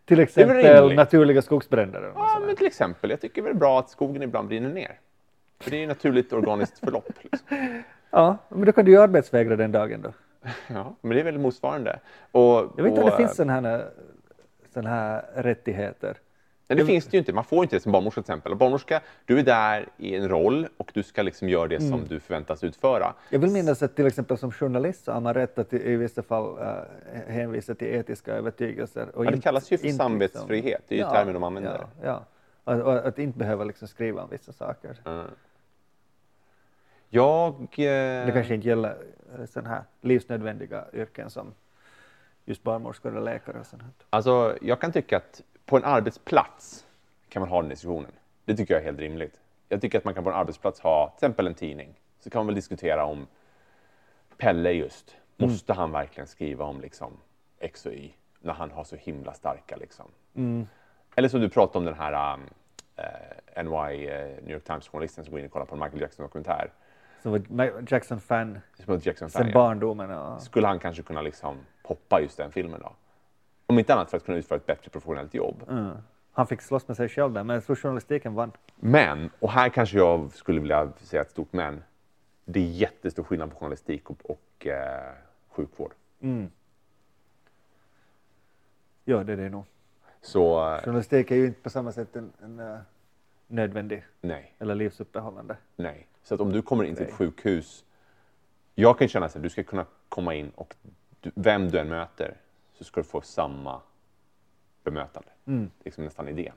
[0.04, 2.12] Till exempel naturliga skogsbränder.
[2.14, 5.00] ja, men till exempel, jag tycker det är bra att skogen ibland brinner ner.
[5.60, 7.08] För det är ju naturligt organiskt förlopp.
[7.20, 7.48] Liksom.
[8.10, 10.12] ja, men då kan du ju arbetsvägra den dagen då.
[10.68, 11.98] Ja, men det är väl motsvarande.
[12.32, 12.42] Och,
[12.76, 13.90] Jag vet inte om det finns sådana här,
[14.74, 16.16] såna här rättigheter.
[16.68, 17.32] Nej, det finns det ju inte.
[17.32, 18.54] Man får inte det som barnmorska till exempel.
[18.54, 21.90] Barnmorska, du är där i en roll och du ska liksom göra det Mm.
[21.90, 23.14] som du förväntas utföra.
[23.30, 26.22] Jag vill minnas att till exempel som journalist så har man rätt att i, vissa
[26.22, 29.08] fall uh, hänvisa till etiska övertygelser.
[29.16, 30.82] Och Ja, det kallas ju för inte samvetsfrihet.
[30.88, 31.86] Det är ju termen de använder.
[32.02, 32.24] Ja,
[32.64, 32.74] ja.
[32.82, 34.96] Och, att inte behöva liksom skriva om vissa saker.
[35.04, 35.26] Mm.
[37.08, 37.66] Jag...
[37.76, 37.86] Det
[38.28, 38.96] Eh, kanske inte gäller
[39.40, 41.54] eh, sådana här livsnödvändiga yrken som
[42.44, 43.82] just barnmorskor eller läkare och sånt.
[43.82, 43.90] här.
[44.10, 46.86] alltså, jag kan tycka att på en arbetsplats
[47.28, 48.10] kan man ha den diskussionen.
[48.44, 49.40] Det tycker jag är helt rimligt.
[49.68, 52.00] Jag tycker att man kan på en arbetsplats ha till exempel en tidning.
[52.20, 53.26] Så kan man väl diskutera om
[54.38, 55.50] Pelle just, Mm.
[55.50, 57.12] måste han verkligen skriva om liksom
[57.58, 60.06] X och Y när han har så himla starka liksom.
[60.34, 60.66] Mm.
[61.14, 62.40] Eller som du pratade om den här um,
[62.96, 66.72] eh, NY, eh, New York Times-journalisten som går in och kollar på en Michael Jackson-dokumentär.
[67.24, 70.10] Som var Jackson-fan Som ett Jackson sedan barndomen.
[70.10, 72.92] Och, Skulle han kanske kunna liksom poppa just den filmen då?
[73.66, 75.64] Om inte annat för att kunna utföra ett bättre professionellt jobb.
[75.68, 75.96] mm.
[76.32, 78.52] Han fick slåss med sig själv där, men jag tror journalistiken vann.
[78.76, 81.82] Men, och här kanske jag skulle vilja säga ett stort men.
[82.44, 85.12] Det är jättestor skillnad på journalistik och, och eh,
[85.48, 85.92] sjukvård.
[86.20, 86.50] Mm.
[89.04, 89.64] Ja, det är det nog.
[90.20, 92.78] Så eh, Journalistik är ju inte på samma sätt en, en eh,
[93.46, 95.56] nödvändig nej, eller livsuppehållande.
[95.76, 96.06] nej.
[96.24, 97.84] Så att om du kommer in till ett sjukhus.
[98.74, 100.74] Jag kan känna att du ska kunna komma in och
[101.20, 102.36] du, vem du än möter
[102.72, 103.80] så ska du få samma
[104.84, 105.28] bemötande.
[105.46, 105.60] Mm.
[105.78, 106.52] Det är liksom nästan idén.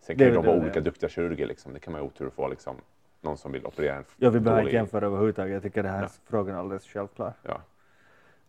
[0.00, 1.46] Sen Det kan ju de vara det, olika duktiga kirurger.
[1.46, 1.72] Liksom.
[1.72, 2.76] Det kan man ha otur att få liksom,
[3.20, 5.52] någon som vill operera en Jag vill bara inte jämföra överhuvudtaget.
[5.52, 6.08] Jag tycker det här Ja.
[6.26, 7.32] frågan är alldeles självklar.
[7.42, 7.60] Ja.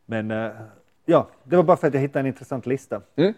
[0.05, 0.51] Men eh,
[1.05, 3.33] ja, det var bara för att jag hittade en intressant lista Mm.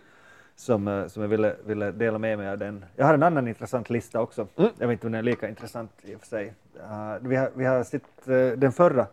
[0.62, 2.86] Som, eh, som jag ville, ville dela med mig av den.
[2.96, 4.48] Jag har en annan intressant lista också.
[4.56, 4.72] Mm.
[4.78, 6.54] Jag vet inte om den är lika intressant i och för sig.
[6.80, 9.08] Eh, vi, har, vi har sett eh, den förra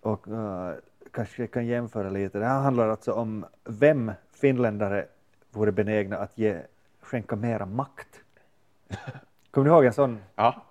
[0.00, 0.74] och eh,
[1.10, 2.38] kanske kan jämföra lite.
[2.38, 5.06] Det här handlar alltså om vem finländare
[5.50, 6.60] vore benägna att ge,
[7.00, 8.20] skänka mera makt.
[9.50, 10.18] Kommer du ihåg en sån?
[10.36, 10.62] ja,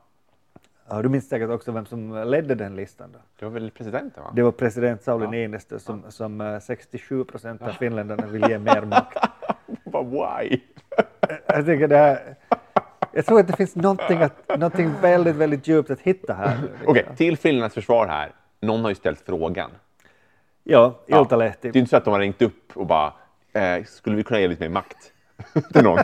[0.90, 3.10] Ja, du minns säkert också vem som ledde den listan.
[3.14, 3.20] Då.
[3.40, 4.32] det var väl presidenten va?
[4.36, 5.32] Det var president Sauli Ja.
[5.32, 9.18] Niinistö som, som eh, 67 procent av finländarna vill ge mer makt.
[9.84, 10.60] Bara, why?
[11.48, 12.36] Jag tycker det här,
[13.12, 16.58] jag tror att det finns någonting, att, någonting väldigt, väldigt djupt att hitta här.
[16.86, 18.32] Okej, till Finlands försvar här.
[18.62, 19.72] Någon har ju ställt frågan.
[20.64, 21.22] Ja, Ja.
[21.22, 21.72] Iltalehti.
[21.72, 23.14] Det är inte så att de har ringt upp och bara,
[23.54, 24.98] eh, skulle vi kunna ge lite mer makt
[25.74, 26.00] till någon?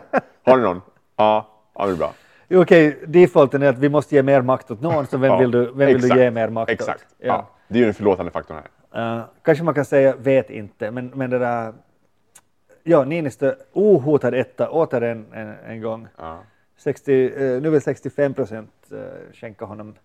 [0.46, 0.82] Har ni någon?
[1.16, 2.14] Ja, ja det är bra.
[2.54, 5.52] Okej, defaulten är att vi måste ge mer makt åt någon, så vem Ja, vill
[5.52, 7.02] du, vem vill du exakt, ge mer makt Exakt.
[7.02, 7.16] åt?
[7.18, 7.50] Ja.
[7.68, 8.58] Det är ju den förlåtande faktorn
[8.92, 9.18] här.
[9.20, 11.74] Eh, kanske man kan säga vet inte, men, men det där...
[12.84, 16.08] Ja, Niinistö ohotad etta åter en, en, en gång.
[16.18, 16.40] Ja.
[16.78, 19.96] 60, eh, nu vill 65 procent eh, skänka honom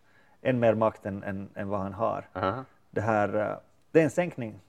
[0.42, 2.24] än mer makt än, än, än vad han har.
[2.32, 2.64] Aha.
[2.90, 3.56] Det här,
[3.92, 4.60] Det är en sänkning,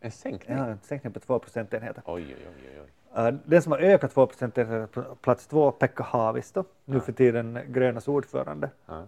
[0.00, 0.58] En sänkning?
[0.58, 2.02] ja, en sänkning på två procentenheter.
[2.06, 2.36] Oj, oj.
[2.48, 2.90] oj, oj.
[3.18, 7.58] Uh, den som har ökat två procentenheter på plats två, Pekka Haavisto, nu för tiden
[7.68, 8.70] Grönas ordförande.
[8.86, 9.06] Ja.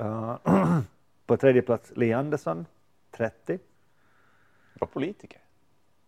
[0.00, 0.80] Uh,
[1.26, 2.66] på tredje plats Li Andersson,
[3.10, 3.58] 30.
[4.80, 5.40] Var politiker?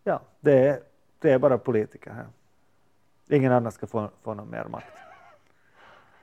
[0.03, 0.79] Ja, det är,
[1.19, 2.25] det är bara politiker här.
[3.27, 4.93] Ingen annan ska få, få någon mer makt.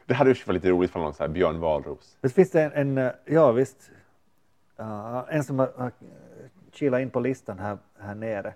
[0.07, 2.17] Det hade ju varit lite roligt för någon så här Björn Wahlroos.
[2.21, 3.91] Det finns en, en eh, ja visst,
[4.81, 5.93] uh, en som har, har
[6.73, 8.55] kilat in på listan här, här nere.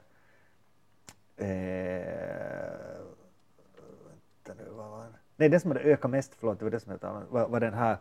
[1.36, 1.46] Eh,
[4.44, 5.14] vänta nu, vad var den?
[5.36, 7.60] Nej, den som hade ökat mest, förlåt, det var det som jag talade var, var
[7.60, 7.96] den här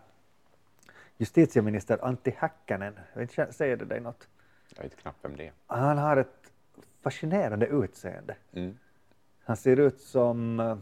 [1.18, 3.00] justitieminister Antti Häkkänen.
[3.14, 4.28] Jag vet inte, säger det dig något?
[4.76, 5.54] Jag vet knappt vem det är.
[5.68, 6.54] Han har ett
[7.02, 8.36] fascinerande utseende.
[8.52, 8.78] Mm.
[9.44, 10.78] Han ser ut som, eh,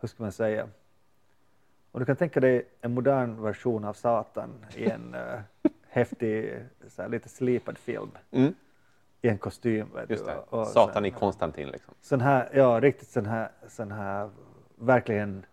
[0.00, 0.68] hur ska man säga,
[1.92, 5.40] om du kan tänka dig en modern version av Satan i en uh,
[5.88, 8.54] häftig, så här, lite slipad film Mm.
[9.22, 9.88] I en kostym.
[10.08, 10.36] Just det.
[10.36, 11.94] och- och Satan sen- i Konstantin liksom.
[12.00, 14.30] Sån här, ja riktigt sån här, sån här
[14.76, 15.46] verkligen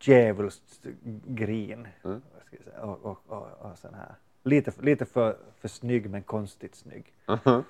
[0.00, 0.80] djävulskt
[1.26, 1.88] grin.
[2.04, 2.22] Mm.
[2.80, 4.14] Och, och, och, och sån här.
[4.42, 7.12] Lite, lite för, för snygg men konstigt snygg.
[7.28, 7.64] Mhm.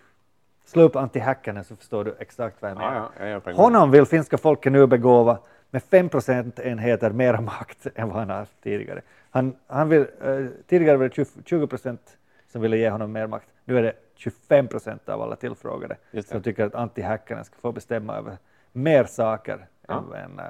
[0.64, 3.10] Slå upp Häkkänen så förstår du exakt vad jag menar.
[3.18, 3.55] Ja, ja, jag.
[3.55, 5.38] Honom vill finska folket nu begåva
[5.70, 9.02] med 5 procentenheter mera makt än vad han haft tidigare.
[9.30, 12.18] Han, han vill, eh, tidigare var det 20, 20 procent
[12.52, 13.48] som ville ge honom mer makt.
[13.64, 18.16] Nu är det 25 procent av alla tillfrågade som tycker att Häkkänen ska få bestämma
[18.16, 18.38] över
[18.72, 20.05] mer saker Ja.
[20.16, 20.47] än, äh,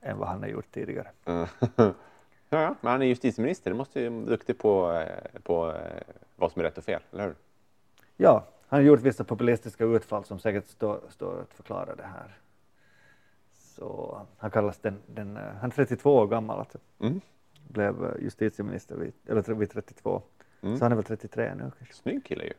[0.00, 1.10] än vad han har gjort tidigare.
[1.76, 2.64] Mm.
[2.64, 3.70] ja, men han är justitieminister.
[3.70, 6.02] Det måste ju vara duktig på, eh, på eh,
[6.36, 7.34] vad som är rätt och fel, eller hur?
[8.16, 12.38] Ja, han har gjort vissa populistiska utfall som säkert står, står att förklara det här.
[13.50, 16.78] Så han kallas den, den han är 32 år gammal alltså.
[17.00, 17.20] Mm.
[17.68, 20.22] blev justitieminister vid, eller vid 32.
[20.62, 20.76] Mm.
[20.78, 21.94] Så han är väl 33 nu kanske.
[21.94, 22.52] Snygg kille ju.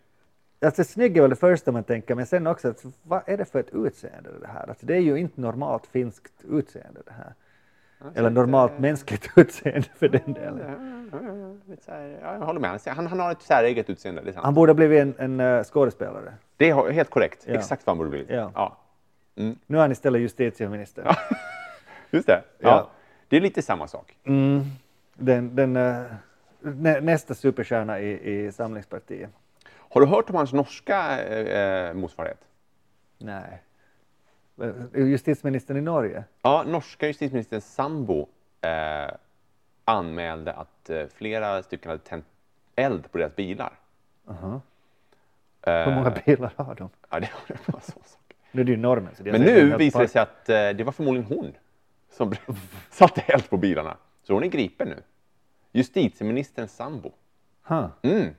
[0.64, 3.46] Alltså snygg är väl det första man tänker, men sen också, att, vad är det
[3.46, 4.70] för ett utseende det här?
[4.70, 7.34] Alltså, det är ju inte normalt finskt utseende det här.
[8.16, 10.60] Eller normalt mänskligt utseende för den delen.
[11.88, 12.80] Ja, ja, jag håller med.
[12.86, 14.46] Han, han har ett säreget utseende, det är sant.
[14.46, 16.34] Han borde ha blivit en, en eh, skådespelare.
[16.58, 17.44] Det är helt korrekt.
[17.48, 17.54] Ja.
[17.54, 18.30] Exakt vad han borde blivit.
[18.30, 18.52] Ja.
[18.56, 18.78] Ja.
[19.36, 21.18] Nu är han istället justitieminister.
[22.12, 22.42] Just det.
[22.60, 22.90] Ja.
[23.28, 24.18] Det är lite samma sak.
[24.24, 24.64] Mm,
[25.14, 26.04] den, den, eh,
[26.62, 29.30] nä, nästa superstjärna i, i Samlingspartiet.
[29.94, 32.40] Har du hört om hans norska eh, motsvarighet?
[33.18, 33.62] Nej.
[34.62, 34.72] Eh,
[35.08, 36.24] Justitieministern i Norge?
[36.42, 38.28] Ja, norska justitieministern sambo
[38.62, 39.12] eh,
[39.86, 42.26] anmälde att eh, flera stycken hade tänt
[42.76, 43.74] eld på deras bilar.
[44.28, 44.62] Aha.
[45.62, 46.90] Eh, Hur många bilar har de?
[47.10, 47.30] Ja, det
[47.66, 48.34] var en sån sak.
[48.52, 49.06] Nu är det ju normen.
[49.06, 51.54] Men säkert nu visar det sig att eh, det var förmodligen hon
[52.12, 52.34] som
[52.90, 53.98] satte eld på bilarna.
[54.24, 55.04] Så hon är gripen nu.
[55.72, 57.12] Justitieministerns sambo.
[57.64, 57.88] Huh.
[58.02, 58.36] Mm.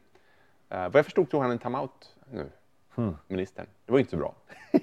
[0.74, 2.46] Eh, vad jag förstod tog han en timeout nu,
[2.94, 3.16] Hmm.
[3.28, 3.66] ministern.
[3.86, 4.34] Det var ju inte så bra.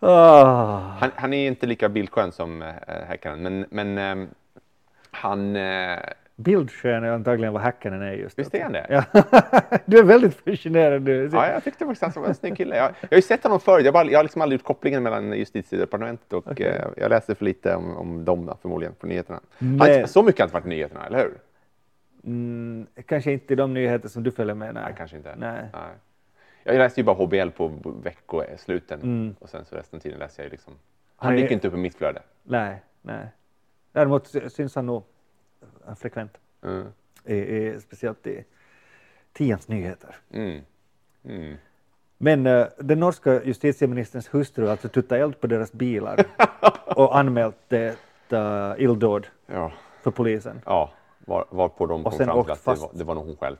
[0.00, 0.76] Ah.
[1.00, 2.68] Han, han är inte lika bildskön som äh,
[3.08, 4.28] Häckaren, men, men ehm,
[5.10, 5.56] han...
[5.56, 5.98] eh,
[6.36, 8.86] Bildskön är antagligen vad Häkkänen är just Visst är han det?
[8.88, 9.22] Ja.
[9.84, 11.30] du är väldigt fascinerad nu.
[11.32, 12.76] ja, jag tyckte faktiskt han var en snygg kille.
[12.76, 13.80] Jag, jag har ju sett honom förr.
[13.80, 16.66] Jag, bara, jag har liksom aldrig gjort kopplingen mellan justitiedepartementet och Okej.
[16.66, 19.40] eh, jag läste för lite om, om dem förmodligen på nyheterna.
[19.58, 21.34] Men- Han, inte- så mycket har inte varit nyheterna, eller hur?
[22.26, 24.74] Mm, kanske inte de nyheter som du följer med.
[24.74, 25.34] Nej, Nej, kanske inte.
[25.36, 25.68] Nej.
[26.64, 27.68] Jag läste ju bara HBL på
[28.02, 29.34] veckosluten Mm.
[29.38, 30.74] och sen så resten av tiden läste jag ju liksom...
[31.16, 32.22] Han är- dyker inte upp i mitt flöde.
[32.42, 33.26] nej, nej.
[33.92, 35.02] Däremot sy- syns han nog
[35.88, 36.86] eh, frekvent, Mm.
[37.24, 38.44] i, i, speciellt i
[39.32, 40.16] Tians nyheter.
[40.32, 40.60] Mm.
[41.24, 41.56] Mm.
[42.18, 46.24] Men eh, den norska justitieministerns hustru har alltså tuttat eld på deras bilar
[46.96, 47.96] och anmält det
[48.32, 49.72] uh, illdåd Ja.
[50.02, 50.60] för polisen.
[50.66, 50.92] Ja,
[51.26, 52.82] var, var på de Och kom fram till att det fast.
[52.82, 53.56] var, det var nog hon själv.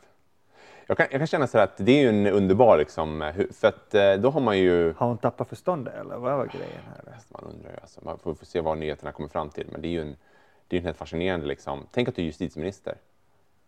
[0.86, 3.34] Jag kan, jag kan känna så här att det är ju en underbar, liksom, eh,
[3.52, 4.92] för att eh, då har man ju...
[4.92, 7.14] Har hon tappat förståndet eller vad var grejen här?
[7.28, 9.88] Man undrar ju, alltså, man får, får se vad nyheterna kommer fram till, men det
[9.88, 10.16] är ju en,
[10.68, 11.86] det är en helt fascinerande, liksom.
[11.90, 12.94] Tänk att du är justitieminister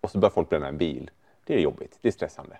[0.01, 1.10] och så börjar folk bränna en bil.
[1.44, 2.56] Det är jobbigt, det är stressande.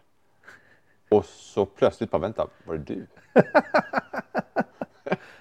[1.09, 3.07] Och så plötsligt bara, vänta, var det du?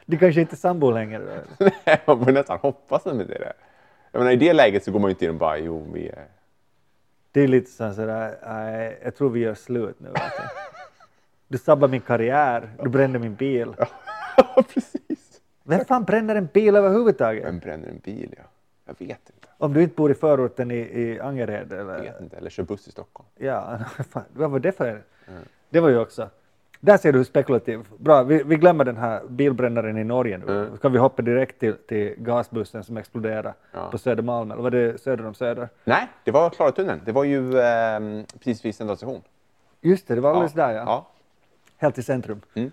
[0.05, 1.43] Det kanske inte är sambo längre.
[1.57, 1.65] då.
[2.05, 3.53] man får nästan hoppas med det.
[4.15, 6.07] Jag menar, I det läget så går man ju inte in och bara, jo, vi
[6.09, 6.25] är...
[7.31, 10.09] Det är lite så sådär, nej, jag tror vi gör slut nu.
[10.09, 10.41] Alltså.
[11.47, 13.75] Du sabbar min karriär, du brände min bil.
[13.77, 15.41] Ja, precis.
[15.63, 17.45] Vem fan bränner en bil överhuvudtaget?
[17.45, 18.43] Vem bränner en bil, ja?
[18.85, 19.47] Jag vet inte.
[19.57, 22.01] Om du inte bor i förorten i, i Angered Jag eller?
[22.01, 22.37] vet inte.
[22.37, 23.29] Eller kör buss i Stockholm.
[23.35, 23.79] Ja,
[24.09, 25.03] fan, vad var det för?
[25.69, 26.29] Det var ju också.
[26.85, 27.87] Där ser du hur spekulativ.
[27.97, 30.65] Bra, vi, vi glömmer den här bilbrännaren i Norge nu.
[30.65, 30.77] Mm.
[30.77, 33.91] Kan vi hoppa direkt till, till gasbussen som exploderade Ja.
[33.91, 35.69] på Södermalm, eller var det söder om Söder?
[35.83, 37.01] Nej, det var Klaratunneln.
[37.05, 37.99] Det var ju eh,
[38.39, 39.21] precis vid Central station.
[39.81, 40.83] Just det, det var alldeles där ja.
[40.85, 41.07] ja.
[41.77, 42.41] Helt i centrum.
[42.53, 42.71] Mm.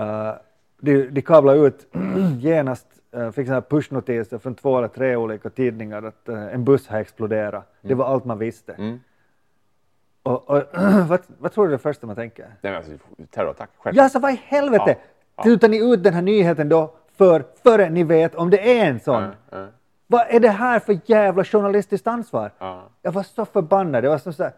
[0.00, 0.34] Uh,
[0.80, 1.86] de, de kablade ut
[2.40, 2.86] genast,
[3.16, 6.98] uh, fick såna pushnotiser från två eller tre olika tidningar att uh, en buss har
[6.98, 7.72] exploderat.
[7.80, 8.72] Det var allt man visste.
[8.72, 9.00] Mm.
[10.26, 10.62] Och, och,
[11.08, 12.42] vad, vad tror du det första man tänker?
[12.42, 12.92] Nej, men alltså,
[13.30, 14.04] terrorattack, självklart.
[14.04, 14.84] Ja, så vad i helvete!
[14.86, 14.94] Ja,
[15.36, 15.42] ja.
[15.42, 19.00] Tutar ni ut den här nyheten då för, före ni vet om det är en
[19.00, 19.22] sån?
[19.22, 19.66] Ja, ja.
[20.06, 22.50] Vad är det här för jävla journalistiskt ansvar?
[22.58, 22.82] Ja.
[23.02, 24.04] Jag var så förbannad.
[24.04, 24.52] Det var som så här,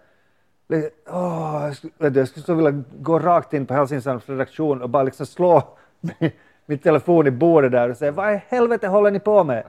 [1.08, 5.02] åh, jag, skulle, jag skulle så vilja gå rakt in på Helsingborgs redaktion och bara
[5.02, 5.62] liksom slå
[6.66, 9.64] min telefon i bordet där och säga vad i helvete håller ni på med?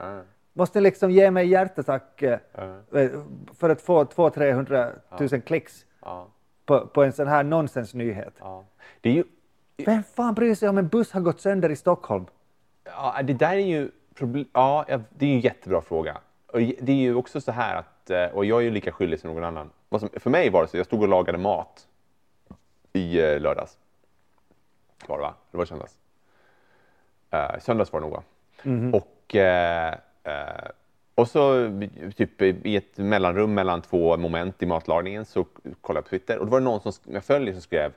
[0.52, 2.38] Måste ni liksom ge mig hjärtattack eh,
[3.58, 6.26] för att få 200 000 klicks Ja.
[6.64, 8.34] på, på en sån här nonsensnyhet?
[8.38, 8.64] Ja.
[9.00, 9.24] Det är ju
[9.76, 12.26] Vem fan bryr sig om en buss har gått sönder i Stockholm?
[12.84, 13.90] Ja, det där är ju
[14.52, 16.18] ja, det är en jättebra fråga.
[16.46, 19.20] Och det är ju också så här att, eh, och jag är ju lika skyldig
[19.20, 19.70] som någon annan.
[20.12, 21.86] För mig var det så, jag stod och lagade mat
[22.92, 23.78] i eh, lördags.
[25.06, 25.34] Var det va?
[25.50, 25.98] Det var söndags.
[27.34, 28.22] Uh, söndags var det nog va?
[28.92, 30.70] Och, eh, eh,
[31.20, 31.70] och så
[32.16, 35.44] typ i ett mellanrum mellan två moment i matlagningen så
[35.80, 37.92] kollade jag på Twitter och då var det någon som jag följer som skrev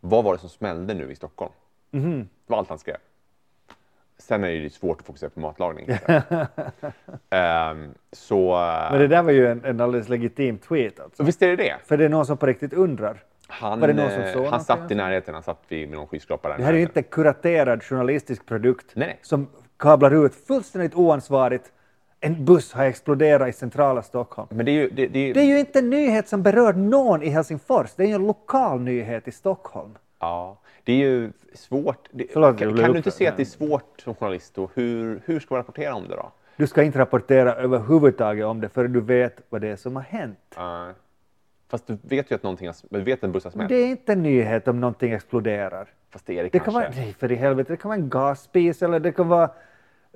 [0.00, 1.52] Vad var det som smällde nu i Stockholm?
[1.90, 2.96] Det var allt han skrev.
[4.18, 5.88] Sen är det ju svårt att fokusera på matlagning.
[7.30, 8.54] Ehm, så...
[8.90, 11.22] Men det där var ju en, en alldeles legitim tweet alltså.
[11.22, 11.76] Visst är det det?
[11.84, 13.22] För det är någon som på riktigt undrar.
[13.48, 16.06] Han, Var det någon som eh, såg han satt i närheten, han satt vid någon
[16.06, 16.56] skyskrapa där.
[16.58, 19.18] Det här är ju inte kuraterad journalistisk produkt Nej, nej.
[19.22, 21.72] som kablar ut fullständigt oansvarigt.
[22.24, 24.48] En buss har exploderat i centrala Stockholm.
[24.50, 24.90] Men det är ju...
[24.90, 27.94] Det, det är ju Det är ju inte en nyhet som berör någon i Helsingfors.
[27.96, 29.98] Det är ju en lokal nyhet i Stockholm.
[30.18, 32.08] Ja, det är ju svårt.
[32.10, 34.58] Det, Förlåt, kan kan du inte se att det är svårt som journalist?
[34.58, 36.32] Och hur, hur ska man rapportera om det då?
[36.56, 40.02] Du ska inte rapportera överhuvudtaget om det förrän du vet vad det är som har
[40.02, 40.38] hänt.
[40.58, 40.90] Uh,
[41.68, 43.68] fast du vet ju att någonting har, du vet en buss har smält.
[43.68, 45.88] Det är inte en nyhet om någonting exploderar.
[46.10, 46.64] Fast det är det, Det kanske.
[46.64, 49.50] kan vara, nej för i helvete, det kan vara en gasspis eller det kan vara,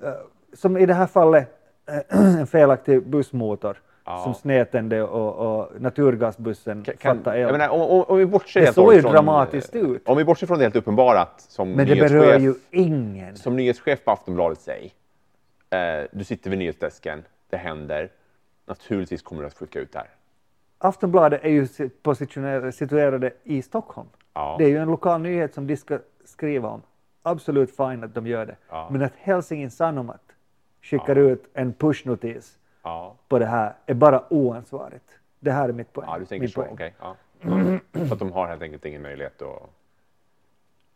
[0.02, 0.12] eh,
[0.52, 1.52] som i det här fallet,
[2.08, 3.76] en felaktig bussmotor
[4.08, 4.18] Ja.
[4.24, 7.52] som snedtände och, och naturgasbussen Kan- fattade eld.
[7.52, 10.08] menar, om, om, om vi bortser Det såg ju hållet dramatiskt ut.
[10.08, 13.36] Om vi bortser från det helt uppenbara som Men det berör ju ingen.
[13.36, 14.94] som nyhetschef på Aftonbladet säg,
[15.70, 18.10] eh, du sitter vid nyhetsdesken, det händer,
[18.66, 20.08] naturligtvis kommer du att skicka ut det här.
[20.78, 21.66] Aftonbladet är ju
[22.72, 24.08] situerade i Stockholm.
[24.34, 24.56] Ja.
[24.58, 26.82] Det är ju en lokal nyhet som de ska skriva om.
[27.22, 28.56] Absolut fine att de gör det.
[28.70, 28.88] Ja.
[28.90, 30.20] Men att Helsingin Sanomat
[30.82, 32.58] skickar ut en pushnotis
[33.28, 35.18] på det här är bara oansvarigt.
[35.40, 36.08] Det här är mitt poäng.
[36.10, 36.92] ja du tänker min så, poäng.
[37.00, 37.16] ja.
[37.92, 39.62] För att de har helt enkelt ingen möjlighet att...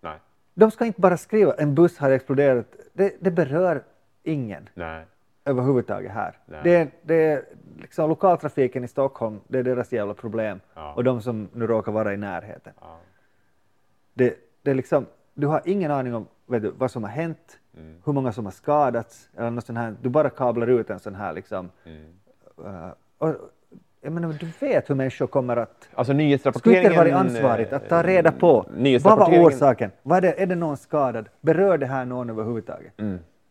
[0.01, 0.19] Nej.
[0.55, 2.67] De ska inte bara skriva en buss har exploderat.
[2.93, 3.83] Det, det berör
[4.23, 5.05] ingen Nej.
[5.45, 6.39] överhuvudtaget här.
[6.47, 6.61] Nej.
[6.65, 7.45] Det, är- det är
[7.81, 10.61] liksom lokaltrafiken i Stockholm, det är deras jävla problem.
[10.75, 10.95] Ja.
[10.95, 12.73] Och de som nu råkar vara i närheten.
[12.81, 12.99] Ja.
[14.15, 17.57] Det, det är liksom, du har ingen aning om vet du, vad som har hänt,
[17.77, 17.97] Mm.
[18.05, 19.95] hur många som har skadats eller något sånt här.
[20.03, 21.71] Du bara kablar ut en sån här liksom.
[21.85, 22.05] Mm.
[22.67, 23.35] eh, och,
[24.01, 26.93] jag menar, du vet hur människor kommer att Alltså Skulle nyhetsrapporteringen...
[26.93, 28.67] inte det vara ansvarigt att ta reda på
[29.03, 29.91] vad var orsaken?
[30.03, 31.29] Vad är, det, är det någon skadad?
[31.41, 32.93] Berör det här någon överhuvudtaget?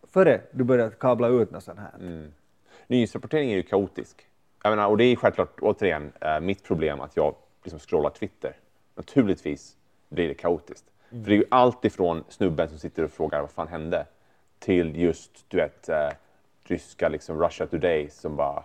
[0.07, 1.91] Före du börjar kabla ut något sånt här.
[1.99, 2.31] Mm.
[2.87, 4.27] Nyhetsrapporteringen är ju kaotisk.
[4.63, 8.53] Jag menar, och det är självklart, återigen, eh, mitt problem att jag liksom scrollar Twitter.
[8.95, 9.75] Naturligtvis
[10.09, 10.85] blir det kaotiskt.
[11.11, 11.23] Mm.
[11.23, 14.05] För det är ju allt ifrån snubben som sitter och frågar vad fan hände
[14.59, 16.09] till just, du vet, eh,
[16.63, 18.63] ryska liksom Russia Today som bara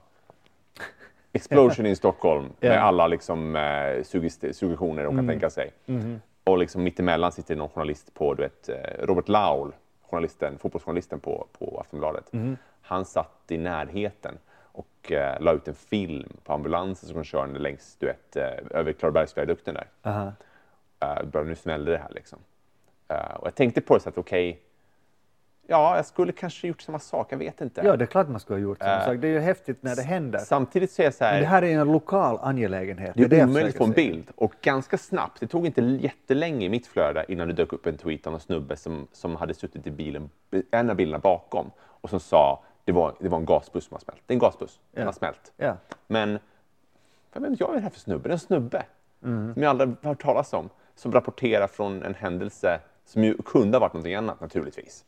[1.32, 2.68] Explosion in Stockholm Ja.
[2.68, 5.28] med alla liksom, eh, suggest- suggestioner de kan Mm.
[5.28, 5.70] tänka sig.
[5.86, 6.18] Mm-hmm.
[6.44, 8.76] Och liksom mittemellan sitter någon journalist på, du vet, eh,
[9.06, 9.72] Robert Laul,
[10.10, 12.30] journalisten, fotbollsjournalisten på, på Aftonbladet.
[12.32, 12.56] Mm-hmm.
[12.82, 17.96] Han satt i närheten och eh, la ut en film på ambulansen som körde längs,
[17.98, 19.86] du vet, eh, över Klarabergsviadukten där.
[20.02, 20.32] Aha.
[21.04, 22.38] Uh, bara, nu smällde det här liksom.
[23.08, 24.60] Eh, och jag tänkte på det så att okej,
[25.66, 27.80] ja, jag skulle kanske gjort samma sak, jag vet inte.
[27.84, 29.16] Ja, det är klart man skulle ha gjort samma Eh, sak.
[29.20, 30.38] Det är ju häftigt när det händer.
[30.38, 33.12] Samtidigt så är jag så här, Men det här är en lokal angelägenhet.
[33.16, 35.80] det är det jag omöjligt att få en bild och ganska snabbt, det tog inte
[35.82, 39.36] jättelänge i mitt flöde innan det dök upp en tweet av en snubbe som, som
[39.36, 40.30] hade suttit i bilen,
[40.70, 44.00] en av bilarna bakom och som sa det var, det var en gasbuss som har
[44.00, 44.22] smält.
[44.26, 45.06] Det är en gasbuss, den Ja.
[45.08, 45.52] har smält.
[45.56, 45.76] Ja.
[46.06, 46.38] Men
[47.32, 48.22] vem vet jag vad är det här för snubbe?
[48.28, 48.84] Det är en snubbe
[49.24, 49.54] Mm.
[49.54, 53.76] som jag aldrig har hört talas om, som rapporterar från en händelse som ju kunde
[53.76, 55.04] ha varit någonting annat naturligtvis.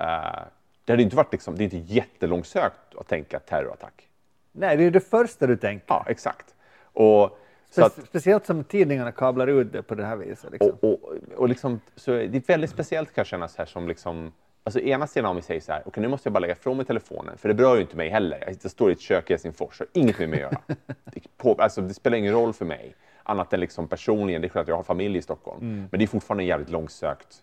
[0.00, 0.40] Uh,
[0.84, 4.08] det hade inte varit liksom, det är inte jättelångsökt att tänka terrorattack.
[4.52, 5.86] Nej, det är det första du tänker.
[5.88, 6.54] Ja, exakt.
[6.92, 7.38] Och
[7.70, 10.52] Så att, Spe- Speciellt som tidningarna kablar ut det på det här viset.
[10.52, 10.70] Liksom.
[10.80, 13.88] och, och, och liksom, så det är väldigt speciellt kan jag känna så här som
[13.88, 14.32] liksom,
[14.64, 16.76] alltså ena sidan av mig säger så här, okej nu måste jag bara lägga ifrån
[16.76, 18.56] mig telefonen, för det berör ju inte mig heller.
[18.62, 20.62] Jag står i ett kök i Helsingfors, har inget med mig att göra.
[21.04, 22.94] Det, på, alltså, det spelar ingen roll för mig,
[23.28, 25.88] annat än liksom personligen, det är klart att jag har familj i Stockholm, Mm.
[25.90, 27.42] men det är fortfarande jävligt långsökt.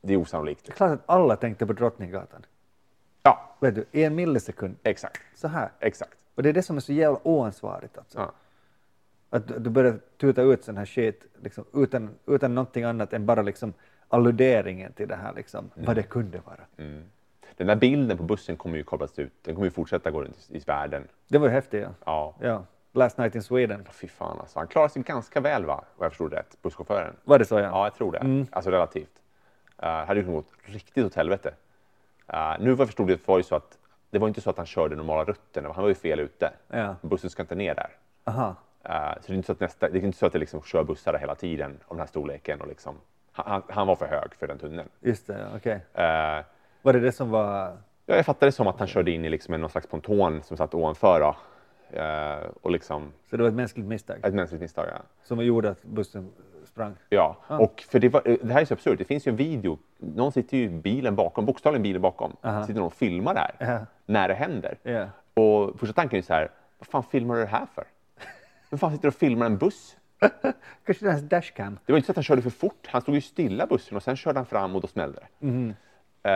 [0.00, 0.64] Det är osannolikt.
[0.66, 2.46] Det är klart att alla tänkte på Drottninggatan.
[3.22, 4.76] Ja, Vet du, i en millisekund.
[4.82, 5.68] exakt, Så här.
[5.80, 6.14] exakt.
[6.34, 7.98] Och det är det som är så jävla oansvarigt.
[7.98, 8.18] Alltså.
[8.18, 8.32] Ja.
[9.30, 13.42] Att du börjar tuta ut sån här shit liksom, utan, utan någonting annat än bara
[13.42, 13.72] liksom,
[14.08, 16.60] alluderingen till det här, liksom, vad det kunde vara.
[17.56, 20.48] Den där bilden på bussen kommer ju kablas ut, den kommer ju fortsätta gå runt
[20.50, 21.08] i, i världen.
[21.28, 21.82] Det var ju häftigt.
[21.82, 21.94] Ja.
[22.04, 22.64] Ja, ja.
[22.98, 23.84] Last night in Sweden.
[23.92, 24.58] fy fan alltså.
[24.58, 27.16] Han klarar sig ganska väl va, vad jag förstod rätt, busschauffören.
[27.24, 27.54] Var det så?
[27.58, 27.62] Ja.
[27.62, 28.46] Ja, jag tror det.
[28.52, 29.22] Alltså relativt.
[29.82, 31.54] Uh, hade ju kunnat gå riktigt åt helvete.
[32.34, 33.78] Uh, nu vad jag förstod det var ju så att
[34.10, 36.50] det var inte så att han körde normala rutten, han var ju fel ute.
[36.68, 36.94] Ja.
[37.02, 37.90] Bussen ska inte ner där.
[38.24, 38.48] Aha.
[38.88, 40.62] Uh, så det är inte så att, nästa, det är inte så att det liksom
[40.62, 42.60] kör bussar hela tiden av den här storleken.
[42.60, 42.94] Och liksom,
[43.32, 44.88] han, han- var för hög för den tunneln.
[45.00, 45.74] Just det, okej.
[45.74, 46.44] Uh,
[46.82, 47.76] Var det det som var...
[48.06, 50.42] ja, jag fattade det som att han körde in i liksom en någon slags ponton
[50.42, 51.20] som satt ovanför.
[51.20, 51.36] Då.
[51.96, 54.86] Uh, och liksom Så det var ett mänskligt misstag ett mänskligt misstag.
[54.92, 54.98] Ja.
[55.24, 56.30] som gjorde att bussen
[56.64, 56.94] sprang?
[57.08, 58.98] Ja, och för det, var, det här är så absurt.
[58.98, 59.78] Det finns ju en video.
[59.98, 62.36] Någon sitter ju i bilen bakom, bokstavligen bilen bakom.
[62.42, 63.86] Sitter någon och filmar här Ja.
[64.06, 64.78] när det händer.
[64.82, 65.06] Ja.
[65.34, 67.84] Och första tanken är så här, vad fan filmar du det här för?
[68.70, 69.96] Vem fan sitter och filmar en buss?
[70.84, 71.78] Kanske det här dashcam?
[71.86, 72.86] Det var inte så att han körde för fort.
[72.86, 75.46] Han stod ju stilla bussen och sen körde han fram och då smällde det.
[75.46, 75.68] Mhm.
[76.22, 76.32] Eh,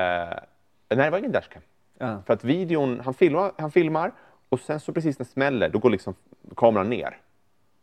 [0.88, 1.62] nej, det var ingen dashcam.
[1.98, 2.22] Ja.
[2.26, 4.12] För att videon, han filmar, han filmar
[4.52, 6.14] och sen så precis när det smäller, då går liksom
[6.56, 7.18] kameran ner.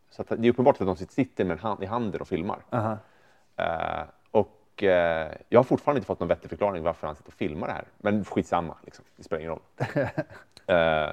[0.10, 2.60] Så det är uppenbart att de sitter med en hand i handen och filmar.
[2.70, 2.98] Aha.
[3.58, 7.34] Eh, och eh, jag har fortfarande inte fått någon vettig förklaring varför han sitter och
[7.34, 7.86] filmar det här.
[7.98, 9.06] Men skitsamma, liksom.
[9.16, 9.60] det spelar ingen roll.
[10.68, 11.10] Eh,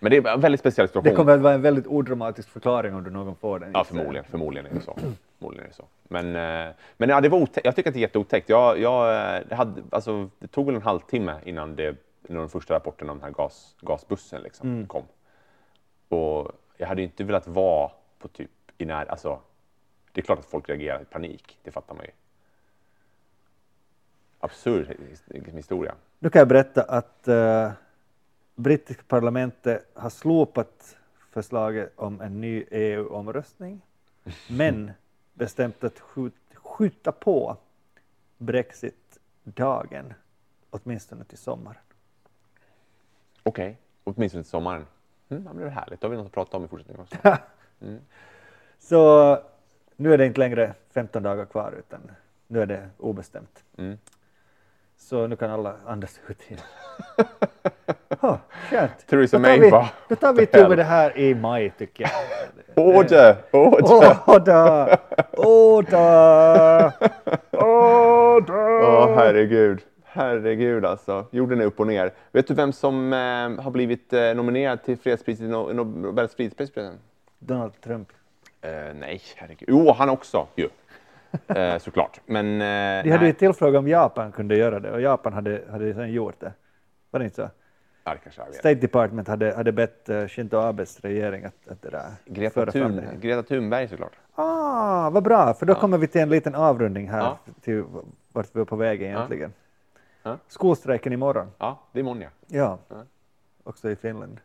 [0.00, 1.10] men det är en väldigt speciell situation.
[1.10, 3.70] Det kommer att vara en väldigt odramatisk förklaring om du någon får den.
[3.72, 3.86] Ja, jag.
[3.86, 4.24] förmodligen.
[4.24, 4.98] Förmodligen är det så.
[5.38, 5.84] Förmodligen är det så.
[6.02, 8.48] Men, eh, men ja, det var jag tycker att det är jätteotäckt.
[8.48, 9.06] Jag, jag,
[9.48, 11.96] det, hade, alltså, det tog väl en halvtimme innan, det,
[12.28, 14.86] innan de första rapporterna om den här gas, gasbussen liksom, Mm.
[14.86, 15.04] kom.
[16.08, 19.40] Och jag hade inte velat vara på typ i när, alltså,
[20.12, 22.10] det är klart att folk reagerar i panik, det fattar man ju.
[24.40, 25.94] Absurd his- historia.
[26.18, 27.70] Nu kan jag berätta att uh,
[28.54, 30.96] brittiska parlamentet har slopat
[31.30, 33.80] förslaget om en ny EU-omröstning,
[34.50, 34.92] men
[35.34, 37.56] bestämt att skjut, skjuta på
[38.38, 40.14] Brexit-dagen,
[40.70, 41.80] åtminstone till sommaren.
[43.46, 44.86] Okej, åtminstone till sommaren.
[45.28, 47.36] Mm, det blir härligt, då har vi något att prata om i fortsättningen också.
[48.78, 49.38] Så
[49.96, 52.00] nu är det inte längre 15 dagar kvar, utan
[52.46, 53.64] nu är det obestämt.
[53.78, 53.98] Mm.
[54.96, 56.60] Så nu kan alla andas ut igen.
[58.20, 58.36] oh,
[58.70, 59.06] skönt.
[59.06, 61.34] Theresa May vi- bara, Då tar vi "What the tur med hell?" det här i
[61.34, 62.12] maj, tycker jag.
[62.86, 63.36] Order!
[63.52, 64.16] Order!
[64.26, 64.98] Order!
[65.32, 66.92] Order!
[67.52, 68.82] Order!
[68.82, 69.80] Åh herregud.
[70.14, 71.26] Herregud alltså.
[71.30, 72.12] Jorden är upp och ner.
[72.32, 76.72] Vet du vem som eh, har blivit eh, nominerad till fredspriset, no, Nobels fredspris?
[77.38, 78.08] Donald Trump.
[78.60, 79.68] Eh, nej, herregud.
[79.68, 80.68] Jo, han också ju.
[81.46, 82.20] Eh, såklart.
[82.26, 83.32] Men eh, De hade ju nej.
[83.32, 86.52] tillfrågat om Japan kunde göra det och Japan hade, hade sen gjort det.
[87.10, 87.50] Var det inte så?
[88.04, 88.14] Ja.
[88.52, 92.96] State Department hade, hade bett uh, Shinzo Abes regering att, att det där, Greta, Thun,
[92.96, 93.08] det.
[93.20, 94.12] Greta Thunberg såklart.
[94.34, 97.38] Ah, vad bra, för då kommer vi till en liten avrundning här Ja.
[97.60, 97.84] till
[98.32, 99.52] vart vi är på väg egentligen.
[100.24, 100.38] Ja.
[100.48, 101.50] Skolstrejken imorgon.
[101.58, 102.28] Ja, det är imorgon ja.
[102.46, 102.78] Ja,
[103.64, 104.40] också i Finland.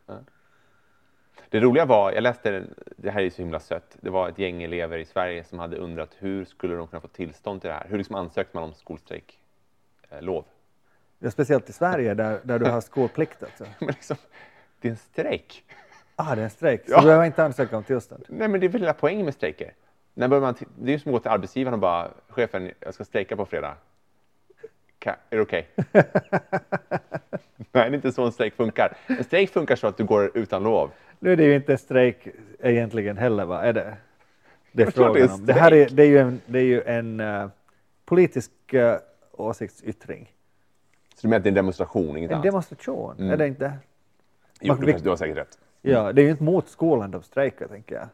[1.49, 2.63] Det roliga var, jag läste,
[2.97, 5.77] det här är så himla sött, det var ett gäng elever i Sverige som hade
[5.77, 7.85] undrat hur skulle de kunna få tillstånd till det här?
[7.89, 9.39] Hur liksom ansökte man om skolstrejk?
[10.09, 10.19] Eh?
[11.19, 13.43] Ja, speciellt i Sverige där, där du har skolplikt.
[13.43, 13.65] Alltså.
[13.79, 14.17] Men liksom,
[14.81, 15.65] det är en strejk.
[16.15, 16.99] Ah, det är en strejk, så Ja.
[16.99, 18.25] du behöver inte ansöka om tillstånd.
[18.27, 19.73] Nej, men det är väl hela poängen med strejker.
[20.13, 22.93] När börjar man det är ju som att gå till arbetsgivaren och bara, chefen, jag
[22.93, 23.75] ska strejka på fredag.
[25.05, 25.67] Är det okej?
[25.91, 28.97] Nej, det är inte så en strejk funkar.
[29.07, 30.91] En strejk funkar så att du går utan lov.
[31.19, 32.27] Nu är det ju inte strejk
[32.59, 33.61] egentligen heller, va?
[33.63, 33.97] Är det?
[34.71, 35.45] Det är klart det är frågan om.
[35.45, 37.47] Det här är, det är ju en, det är ju en eh,
[38.05, 38.95] politisk uh,
[39.31, 40.33] åsiktsyttring.
[41.15, 42.43] Så du menar att det är en demonstration, inget En annat?
[42.45, 43.31] demonstration, Mm.
[43.31, 43.73] är det inte?
[44.61, 45.57] Jo, man- du, kanske- du har säkert rätt.
[45.81, 48.07] Ja, det är ju inte mot skolan de strejkar, tänker jag.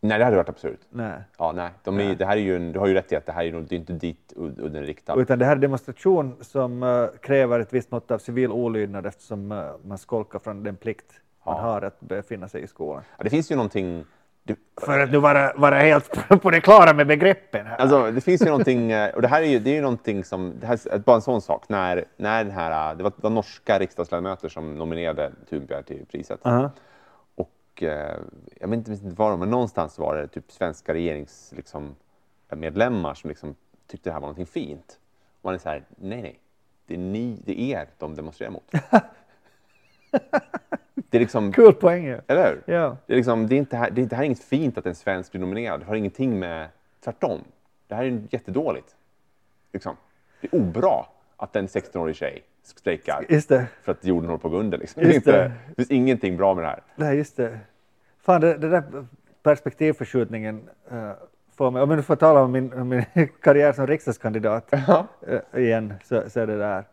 [0.00, 0.80] Nej, det hade varit absurt.
[0.90, 1.12] Nej.
[1.38, 1.70] Ja, nej.
[1.84, 2.14] De är, Nej.
[2.16, 3.74] Det här är ju en, du har ju rätt i att det här är, det
[3.74, 5.20] är inte dit ud- udden riktad.
[5.20, 9.52] Utan det här är demonstration som eh, kräver ett visst mått av civil olydnad eftersom
[9.52, 11.12] eh, man skolkar från den plikt
[11.44, 11.62] man Ja.
[11.62, 13.02] har att befinna sig i skolan.
[13.18, 14.04] Ja, det finns ju någonting...
[14.42, 17.76] Du, För att nu vara, vara helt på det klara med begreppen här.
[17.76, 20.24] Alltså, det finns ju någonting, eh, och det här är ju, det är ju någonting
[20.24, 23.22] som, det här, är bara en sån sak, när, när den här, det var, det
[23.22, 26.40] var norska riksdagsledamöter som nominerade Thunberg till priset.
[26.46, 26.64] Aha.
[26.64, 26.70] Och
[27.76, 28.18] och eh,
[28.60, 31.96] jag vet inte, var de, men någonstans var det typ svenska regeringsmedlemmar liksom,
[32.60, 33.54] medlemmar som liksom
[33.86, 34.98] tyckte det här var någonting fint.
[35.40, 36.38] Och man är så här, nej, nej,
[36.86, 38.70] det är, ni, det är er de demonstrerar mot.
[40.94, 42.74] det är liksom, Kul poäng eller hur?
[42.74, 42.96] Ja.
[43.06, 44.86] Det är, liksom, det, är inte här, det, är, det här är inget fint att
[44.86, 45.80] en svensk blir nominerad.
[45.80, 46.68] Det har ingenting med...
[47.00, 47.40] Tvärtom.
[47.86, 48.96] Det här är jättedåligt.
[49.72, 49.96] Liksom.
[50.40, 53.66] Det är obra att en 16-årig tjej strejkar Just det.
[53.82, 54.78] för att jorden håller på att gå under.
[54.78, 55.02] Liksom.
[55.02, 55.74] Just det, inte, det.
[55.76, 56.82] finns ingenting bra med det här.
[56.96, 57.58] Nej, just det.
[58.22, 58.82] Fan, det, det där
[59.42, 61.10] perspektivförskjutningen uh,
[61.56, 63.04] får mig, om jag nu får tala om min, om min
[63.40, 65.06] karriär som riksdagskandidat Ja.
[65.26, 66.84] eh, igen, så, så är det där.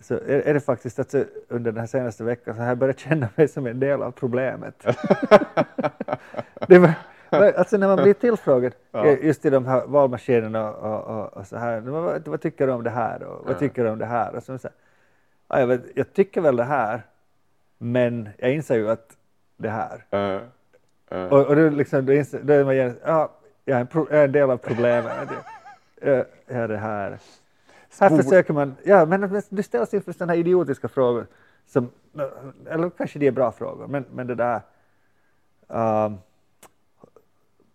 [0.00, 2.78] Så är, är det faktiskt att så under den här senaste veckan så har jag
[2.78, 4.86] börjat känna mig som en del av problemet.
[6.68, 6.90] det var,
[7.30, 9.06] alltså när man blir tillfrågad Ja.
[9.06, 12.72] just i de här valmaskinerna och, och, och så här, "Men vad, vad tycker du
[12.72, 13.58] om det här och vad Ja.
[13.58, 14.34] tycker du om det här?
[14.36, 14.74] Och så, så här,
[15.48, 17.02] ja, jag, vet, jag tycker väl det här,
[17.78, 19.16] men jag inser ju att
[19.56, 20.04] det här.
[21.10, 21.26] Eh.
[21.26, 23.30] Och, och då, liksom, då, inser, då är man genast, ja,
[23.64, 25.12] jag är en, pro, jag är en del av problemet.
[26.00, 27.18] Jag, jag är det här.
[28.00, 31.26] Här försöker man, ja men du ställs inför sådana här idiotiska frågor
[31.66, 31.90] som,
[32.70, 34.60] eller kanske det är bra frågor, men, men det där
[35.66, 36.18] um,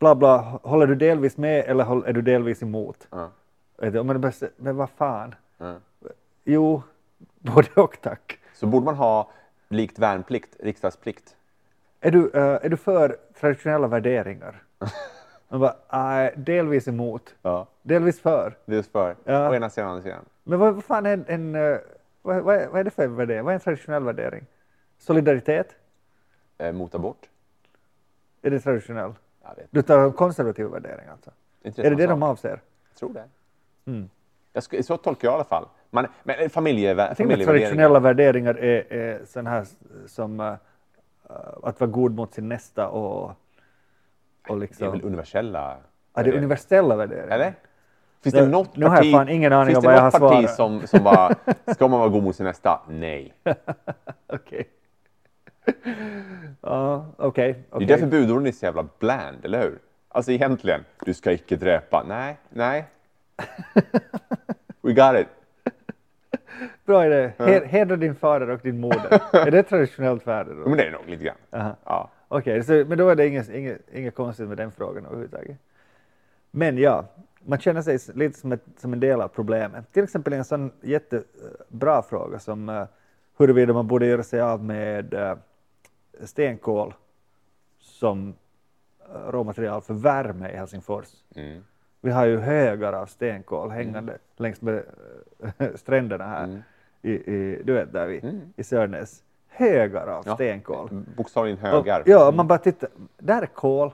[0.04, 3.08] bla bla, håller du delvis med eller är du delvis emot?
[3.10, 3.32] Ja.
[3.78, 5.36] Men, men vad fan?
[5.58, 5.76] Ja.
[6.44, 6.82] Jo,
[7.40, 8.40] både och tack.
[8.54, 9.32] Så borde man ha
[9.70, 11.36] likt värnplikt, riksdagsplikt.
[12.00, 14.64] Är du, eh, är du för traditionella värderingar?
[15.50, 17.68] Man bara, nej, delvis emot, Ja.
[17.82, 18.58] delvis för.
[18.66, 19.16] Just för.
[19.24, 19.50] Ja.
[19.50, 20.26] Å ena sidan, å andra sidan.
[20.44, 21.78] Men vad, vad fan är en, eh,
[22.22, 23.44] vad, vad, är, vad är det för värdering?
[23.44, 24.46] Vad är en traditionell värdering?
[24.98, 25.76] Solidaritet?
[26.58, 27.30] Eh, mot abort.
[28.42, 29.14] Är det traditionell?
[29.72, 31.32] Du tar en konservativ värdering alltså?
[31.64, 31.82] inte.
[31.82, 32.62] Är det det de avser?
[32.90, 33.24] Jag tror det.
[33.86, 34.10] Mm.
[34.54, 35.68] Jag ska, så tolkar jag i alla fall.
[35.90, 39.66] Man, men familje, traditionella värderingar är, är sån här
[40.08, 40.56] som eh,
[41.64, 43.36] att vara god mot sin nästa och, och
[44.48, 44.92] Det är liksom...
[44.92, 46.38] väl universella Ja, det är värderingar.
[46.38, 47.36] universella värderingar.
[47.36, 47.54] Eller?
[48.22, 50.20] Finns Nu- det något nu har parti, fan ingen aning finns om det något har
[50.20, 51.36] parti som, som bara,
[51.74, 52.82] ska man vara god mot sin nästa?
[52.90, 53.34] Nej.
[54.28, 54.70] Okej.
[56.62, 57.64] Ja, okej.
[57.78, 59.80] Det är därför budorden är så jävla bland, eller hur?
[60.10, 62.04] Alltså egentligen, du ska icke dräpa.
[62.08, 62.86] Nej, nej.
[64.82, 65.28] We got it.
[66.86, 67.32] Bra idé.
[67.38, 69.22] Hed- Hedra din fader och din moder.
[69.34, 70.70] är det traditionellt värde då?
[70.70, 71.36] Men det är nog lite grann.
[71.52, 71.76] Aha.
[71.86, 72.10] Ja.
[72.28, 75.58] Okej, så- men då är det inget, inget, inget konstigt med den frågan överhuvudtaget.
[76.52, 77.06] Men ja,
[77.46, 79.94] man känner sig lite som, ett, som en del av problemet.
[79.94, 82.86] Till exempel en sån jättebra fråga som uh,
[83.38, 85.34] huruvida man borde göra sig av med uh,
[86.24, 86.94] stenkol
[87.80, 88.28] som
[89.10, 91.08] uh, råmaterial för värme i Helsingfors.
[91.36, 91.64] Mm.
[92.02, 94.84] Vi har ju högar av stenkol hängande längs med
[95.60, 96.62] eh, stränderna här Mm.
[97.02, 98.42] i, i, du vet, där vi, Mm.
[98.56, 99.24] i Sörnäs.
[99.48, 100.36] Högar av Ja.
[100.36, 100.90] stenkol.
[101.18, 102.04] Bokstavligen Och, högar.
[102.06, 102.90] ja, man bara tittar.
[103.18, 103.92] Där är kol.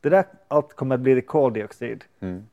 [0.00, 2.46] Det där allt kommer att bli koldioxid Mm.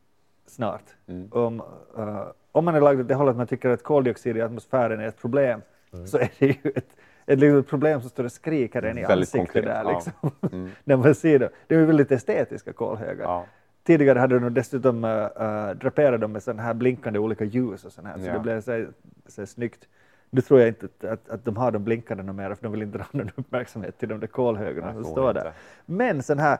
[0.46, 0.84] snart.
[1.08, 1.28] Mm.
[1.32, 1.62] Om,
[1.98, 5.00] eh, om man är lagd åt det hållet att man tycker att koldioxid i atmosfären
[5.00, 5.62] är ett problem
[6.06, 6.96] så är det ju ett,
[7.32, 9.92] ett litet problem som står och skriker en i Väldigt ansiktet konkret, där ja.
[9.92, 10.32] liksom.
[10.52, 10.72] Mm.
[10.84, 11.50] När man ser det.
[11.68, 13.24] Det är väldigt estetiska kolhögar.
[13.24, 13.46] Ja.
[13.84, 18.08] Tidigare hade de dessutom uh, draperat dem med sådana här blinkande olika ljus och sånt
[18.08, 18.34] här, så Ja.
[18.34, 18.86] det blev så,
[19.28, 19.88] så snyggt.
[20.30, 22.72] Nu tror jag inte att, att, att de har de blinkande något mer, för de
[22.72, 25.54] vill inte dra någon uppmärksamhet till de där kolhögarna som står där.
[25.86, 26.58] Men sån här,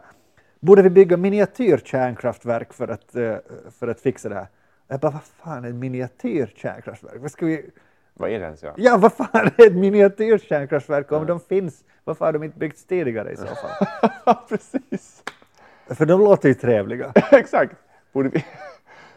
[0.60, 3.36] borde vi bygga miniatyrkärnkraftverk för att, eh,
[3.80, 4.48] för att fixa det här?
[4.88, 7.22] Jag bara, vad fan är ett miniatyrkärnkraftverk?
[7.22, 7.70] Vad ska vi...
[8.14, 8.64] Vad är det ens?
[8.64, 8.74] Ja?
[8.78, 11.26] Ja, vad fan är ett miniatyrkärnkraftverk om Ja.
[11.26, 11.84] de finns?
[12.04, 14.36] Varför har de inte byggts tidigare i så fall?
[14.50, 15.24] Precis.
[15.88, 17.12] För de låter ju trevliga.
[17.32, 17.76] Exakt.
[18.12, 18.46] Borde vi...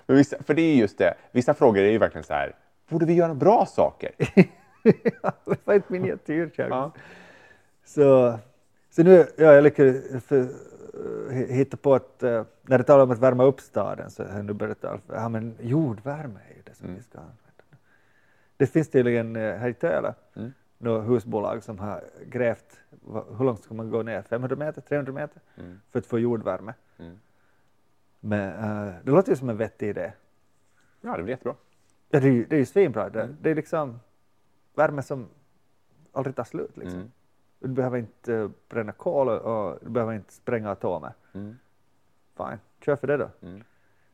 [0.15, 2.55] Vissa, för det är just det, vissa frågor är ju verkligen så här,
[2.89, 4.11] borde vi göra bra saker?
[5.23, 5.33] ja,
[5.65, 6.71] vad är ett miniatyrkärnkraftverk?
[6.71, 6.93] Ja.
[7.85, 8.39] Så,
[8.91, 10.41] så nu, ja, jag lyckades för,
[11.31, 14.37] eh, hitta på att uh, när det talar om att värma upp staden så har
[14.37, 16.97] jag nu börjat tala ja men jordvärme är ju det som Mm.
[16.97, 17.43] vi ska använda.
[18.57, 20.53] Det finns tydligen uh, här i Töle Mm.
[20.79, 22.81] några husbolag som har grävt,
[23.39, 25.81] hur långt ska man gå ner, 500 meter, 300 meter Mm.
[25.91, 26.75] för att få jordvärme.
[26.99, 27.19] Mm.
[28.21, 30.13] Men uh, det låter ju som en vettig idé.
[31.01, 31.55] Ja, det blir jättebra.
[32.09, 33.09] Ja, det, är ju- det är ju svinbra.
[33.11, 33.37] Det, Mm.
[33.41, 34.01] det är liksom
[34.75, 35.29] värme som
[36.13, 36.77] aldrig tar slut.
[36.77, 36.99] Liksom.
[36.99, 37.11] Mm.
[37.59, 41.13] Du behöver inte eh, bränna kol och, och du behöver inte spränga atomer.
[41.33, 41.57] Mm.
[42.37, 43.29] Fine, kör för det då.
[43.43, 43.65] Mm.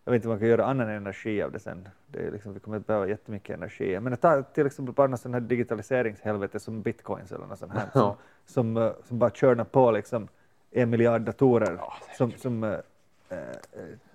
[0.04, 1.88] Jag vet inte om man kan göra annan energi av det sen.
[2.06, 4.00] Det är liksom, vi kommer att behöva jättemycket energi.
[4.00, 7.90] Men ta till exempel bara någon sån här digitaliseringshelvete som bitcoins eller något sånt här.
[7.92, 8.16] Som, Ja.
[8.46, 10.28] som, eh, som bara körnar på liksom
[10.70, 12.78] en miljard datorer Ja, som, som eh,
[13.28, 13.38] eh,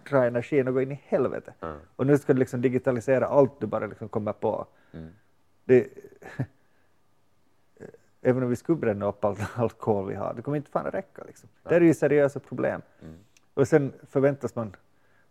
[0.10, 1.53] drar energin och går in i helvete.
[1.62, 1.78] Mm.
[1.95, 4.68] Och nu ska du liksom digitalisera allt du bara liksom kommer på.
[4.94, 5.10] Mm.
[5.66, 5.88] Det,
[8.22, 10.88] även om vi skulle bränna upp allt, allt kol vi har, det kommer inte fan
[10.88, 11.24] att räcka.
[11.28, 11.49] Liksom.
[11.64, 12.82] Det är ju seriösa problem.
[13.02, 13.16] Mm.
[13.53, 14.76] Och sen förväntas man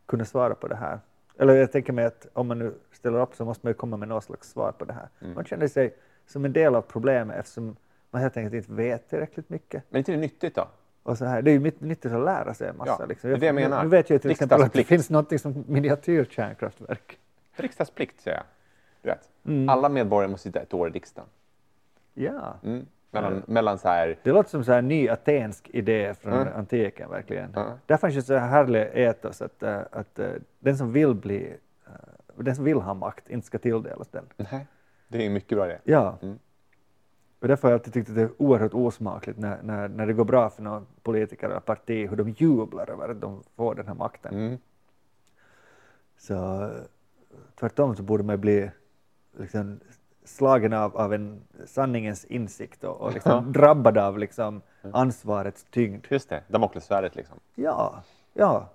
[0.07, 1.01] kunna svara på det här.
[1.39, 3.97] Eller jag tänker mig att om man nu ställer upp så måste man ju komma
[3.97, 5.09] med något slags svar på det här.
[5.21, 5.35] Mm.
[5.35, 5.95] Man känner sig
[6.27, 7.77] som en del av problemet eftersom
[8.11, 9.83] man helt enkelt inte vet tillräckligt mycket.
[9.89, 10.69] Men är inte det nyttigt då?
[11.03, 11.43] Och så här.
[11.43, 12.97] Det är ju nyttigt att lära sig en massa.
[13.01, 13.31] Ja, liksom.
[13.31, 13.83] är det jag menar.
[13.83, 17.19] Nu vet jag till exempel att det finns något som miniatyrkärnkraftverk.
[17.57, 18.47] Riksdagsplikt säger jag.
[19.03, 19.29] Du vet.
[19.45, 19.69] Mm.
[19.69, 21.29] Alla medborgare måste sitta ett år i riksdagen.
[22.15, 22.55] Ja.
[22.63, 22.87] Mm.
[23.15, 24.17] Mellan, mellan så här...
[24.23, 26.55] Det låter som så här ny atensk idé från Mm.
[26.57, 27.51] antiken verkligen.
[27.55, 27.79] Ja.
[27.87, 31.57] Där fanns ju så här härlig etos att, äh, att äh, den som vill bli,
[32.37, 34.25] den som vill ha makt inte ska tilldelas den.
[34.37, 34.67] Nej,
[35.09, 35.79] det är mycket bra idé.
[35.85, 36.19] Ja.
[36.23, 36.39] Mm.
[37.41, 40.13] Och därför har jag alltid tyckt att det är oerhört osmakligt när, när, när det
[40.13, 43.87] går bra för någon politiker eller parti, hur de jublar över att de får den
[43.87, 44.35] här makten.
[44.35, 44.59] Mm.
[46.19, 46.71] Så eh,
[47.61, 48.71] tvärtom så borde man bli
[49.39, 49.81] liksom,
[50.25, 56.07] slagen av, av en sanningens insikt och, och liksom, drabbad av liksom, ansvarets tyngd.
[56.09, 57.39] Just det, Damoklessvärdet liksom.
[57.55, 58.03] Ja,
[58.33, 58.69] ja.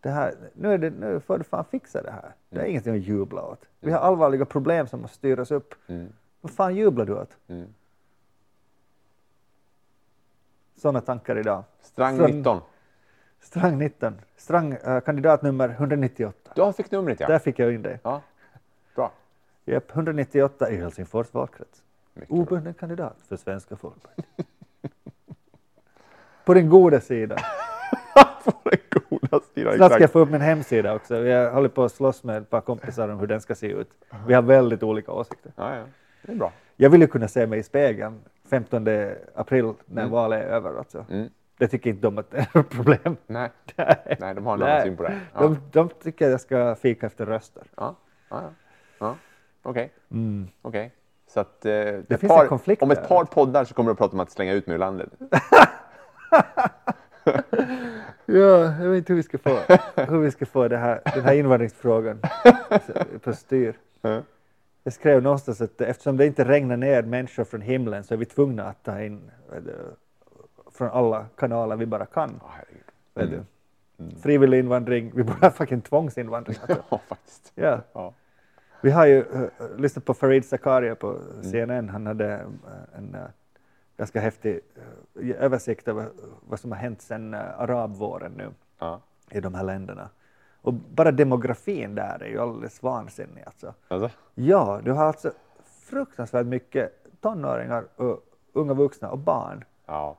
[0.00, 2.32] Det här, nu, är det, nu får du fan fixa det här.
[2.50, 2.70] Det är Mm.
[2.70, 3.68] ingenting att jubla åt.
[3.80, 5.74] Vi har allvarliga problem som måste styras upp.
[5.86, 6.12] Mm.
[6.40, 7.36] Vad fan jublar du åt?
[7.48, 7.66] Mm.
[10.76, 11.64] Sådana tankar idag.
[11.82, 12.60] Strang Från- 19.
[13.40, 14.14] Strang 19.
[14.36, 16.50] Strang eh, kandidat nummer 198.
[16.54, 17.26] Du har fick numret ja.
[17.26, 18.00] Där fick jag in dig.
[18.02, 18.20] ja.
[19.68, 21.82] Japp, 198 i Helsingfors valkrets.
[22.28, 24.10] Obunden kandidat för svenska folket.
[26.44, 27.38] På den goda sidan.
[28.44, 28.78] På den
[29.10, 29.76] goda sidan.
[29.76, 31.14] Snart ska jag få upp min hemsida också.
[31.14, 33.90] Har hållit på att slåss med ett par kompisar om hur den ska se ut.
[34.26, 35.52] Vi har väldigt olika åsikter.
[35.56, 35.84] Ja, ja.
[36.22, 36.52] Det är bra.
[36.76, 38.20] Jag vill ju kunna se mig i spegeln
[38.50, 38.86] 15
[39.34, 40.10] april när Mm.
[40.12, 40.78] valet är över.
[40.78, 41.06] Alltså.
[41.10, 41.28] Mm.
[41.58, 43.16] Det tycker inte de att det är ett problem.
[43.26, 43.50] Nej.
[43.76, 44.16] Nej.
[44.20, 45.20] Nej, de har en annan syn på det.
[45.34, 45.40] Ja.
[45.40, 47.62] De, de tycker jag ska fika efter röster.
[47.76, 47.94] Ja,
[48.30, 48.42] ja,
[48.98, 49.16] ja.
[49.68, 49.92] Okej.
[50.10, 50.48] Mm.
[50.62, 50.92] Okej.
[51.26, 53.92] Så att, eh, det finns par, en konflikt om ett par poddar så kommer du
[53.92, 55.08] att prata om att slänga ut mig ur landet.
[58.26, 59.50] Ja, jag vet inte hur vi ska få,
[59.96, 62.20] hur vi ska få det här, den här invandringsfrågan
[63.22, 63.78] på styr.
[64.00, 64.22] Ja.
[64.84, 68.24] Jag skrev någonstans att eftersom det inte regnar ner människor från himlen så är vi
[68.24, 69.30] tvungna att ta in
[69.64, 69.74] du,
[70.72, 72.40] från alla kanaler vi bara kan.
[73.14, 73.44] Vet Mm.
[74.10, 74.16] du.
[74.20, 76.56] Frivillig invandring, vi borde ha fucking tvångsinvandring.
[76.62, 76.82] Alltså.
[76.90, 77.52] Ja, faktiskt.
[77.54, 77.80] Ja.
[77.92, 78.12] Ja.
[78.80, 81.88] Vi har ju uh, lyssnat på Farid Zakaria på CNN.
[81.88, 83.20] Han hade eh, en uh,
[83.96, 84.60] ganska häftig
[85.14, 86.08] uh, översikt över
[86.40, 89.00] vad som har hänt sedan arabvåren nu Ja.
[89.30, 90.08] i de här länderna.
[90.62, 93.42] Och bara demografin där är ju alldeles vansinnig.
[93.46, 93.74] Alltså.
[93.88, 94.10] Alltså?
[94.34, 95.32] Ja, du har alltså
[95.64, 99.64] fruktansvärt mycket tonåringar, och unga vuxna och barn.
[99.86, 100.16] Ja.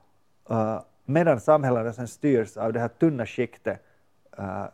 [1.04, 3.82] Medan samhällena sen styrs av det här tunna skiktet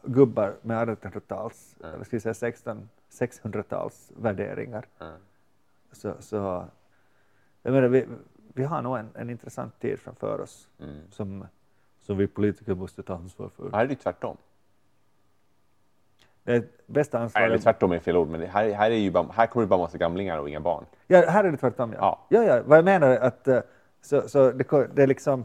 [0.02, 1.94] gubbar med 1800-tals, Mm.
[1.94, 2.88] eller ska vi säga 16,
[3.20, 4.86] 600-tals värderingar.
[4.98, 5.12] Ja.
[5.92, 6.64] Så, så
[7.62, 8.06] jag menar, vi,
[8.54, 11.00] vi har nog en, en intressant tid framför oss Mm.
[11.10, 11.46] som,
[12.00, 13.70] som vi politiker måste ta ansvar för.
[13.72, 14.36] Här är det tvärtom.
[16.42, 17.46] Det bästa Nej, ansvaret...
[17.46, 19.80] eller tvärtom är fel ord, men här, här, är ju bara, här kommer det bara
[19.80, 20.84] massa gamlingar och inga barn.
[21.06, 21.92] Ja, här är det tvärtom.
[21.92, 22.26] Ja.
[22.28, 22.42] Ja.
[22.44, 22.56] Ja.
[22.56, 23.60] Ja, Vad jag menar är att eh,
[24.00, 25.44] så, så det, det är liksom,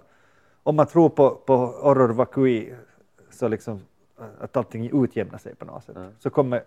[0.63, 2.75] om man tror på, på horror vacui,
[3.29, 3.81] så liksom
[4.19, 6.11] eh, att allting utjämnar sig på något sätt, Mm.
[6.19, 6.63] så, kommer,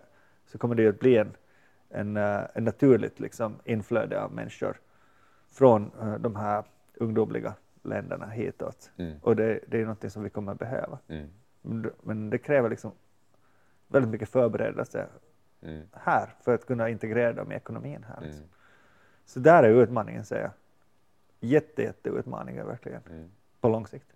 [0.46, 1.36] så kommer det att bli en,
[1.88, 4.80] en, eh, en naturligt liksom inflöde av människor
[5.50, 6.64] från eh, de här
[6.94, 8.90] ungdomliga länderna hitåt.
[8.96, 9.18] Mm.
[9.22, 10.98] Och det, det är någonting som vi kommer att behöva.
[11.08, 11.28] Mm.
[11.62, 12.92] Men det- Men det kräver liksom
[13.88, 15.06] väldigt mycket förberedelse
[15.62, 15.86] Mm.
[15.92, 18.20] här för att kunna integrera dem i ekonomin här.
[18.20, 18.38] Liksom.
[18.42, 18.50] Mm.
[19.24, 20.50] Så där är utmaningen, säger jag.
[21.40, 23.30] Jätte, jätte utmaningen verkligen, Mm.
[23.60, 24.13] på lång sikt.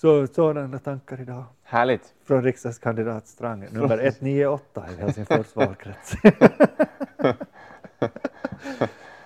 [0.00, 2.14] Så sådana tankar idag Härligt.
[2.24, 6.12] från riksdagskandidat Strang, nummer 198 i Helsingfors valkrets.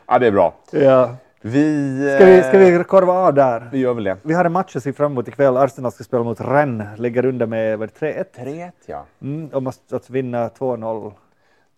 [0.07, 0.55] Ja, det är bra.
[0.71, 1.17] ja.
[1.41, 3.69] Vi, ska, vi, ska eh, vi korva av där?
[3.73, 4.17] vi gör väl det.
[4.23, 5.57] Vi har en match att se fram emot ikväll.
[5.57, 9.05] Arsenal ska spela mot Rennes, ligger under med vad är det, 3-1 3-1 ja.
[9.21, 11.13] mm, och måste alltså vinna 2-0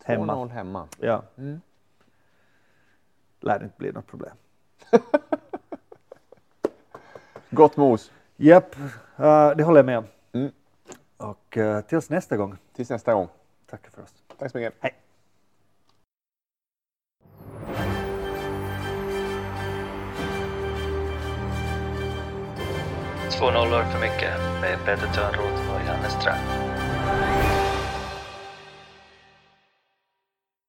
[0.05, 0.35] hemma.
[0.35, 0.89] 2-0 hemma.
[1.01, 1.60] Ja, Mm.
[3.40, 4.36] lär inte bli något problem.
[7.51, 8.10] Gott mos.
[8.36, 8.76] Japp,
[9.16, 10.04] eh, det håller jag med om.
[10.32, 10.52] Mm.
[11.16, 13.28] Och eh, tills nästa gång, Tills nästa gång.
[13.70, 14.14] tack för oss.
[14.38, 14.74] Tack så mycket.
[14.80, 14.94] Hej.
[23.38, 26.65] Två nollor för mycket med Peter Törnroth och Janne Ström.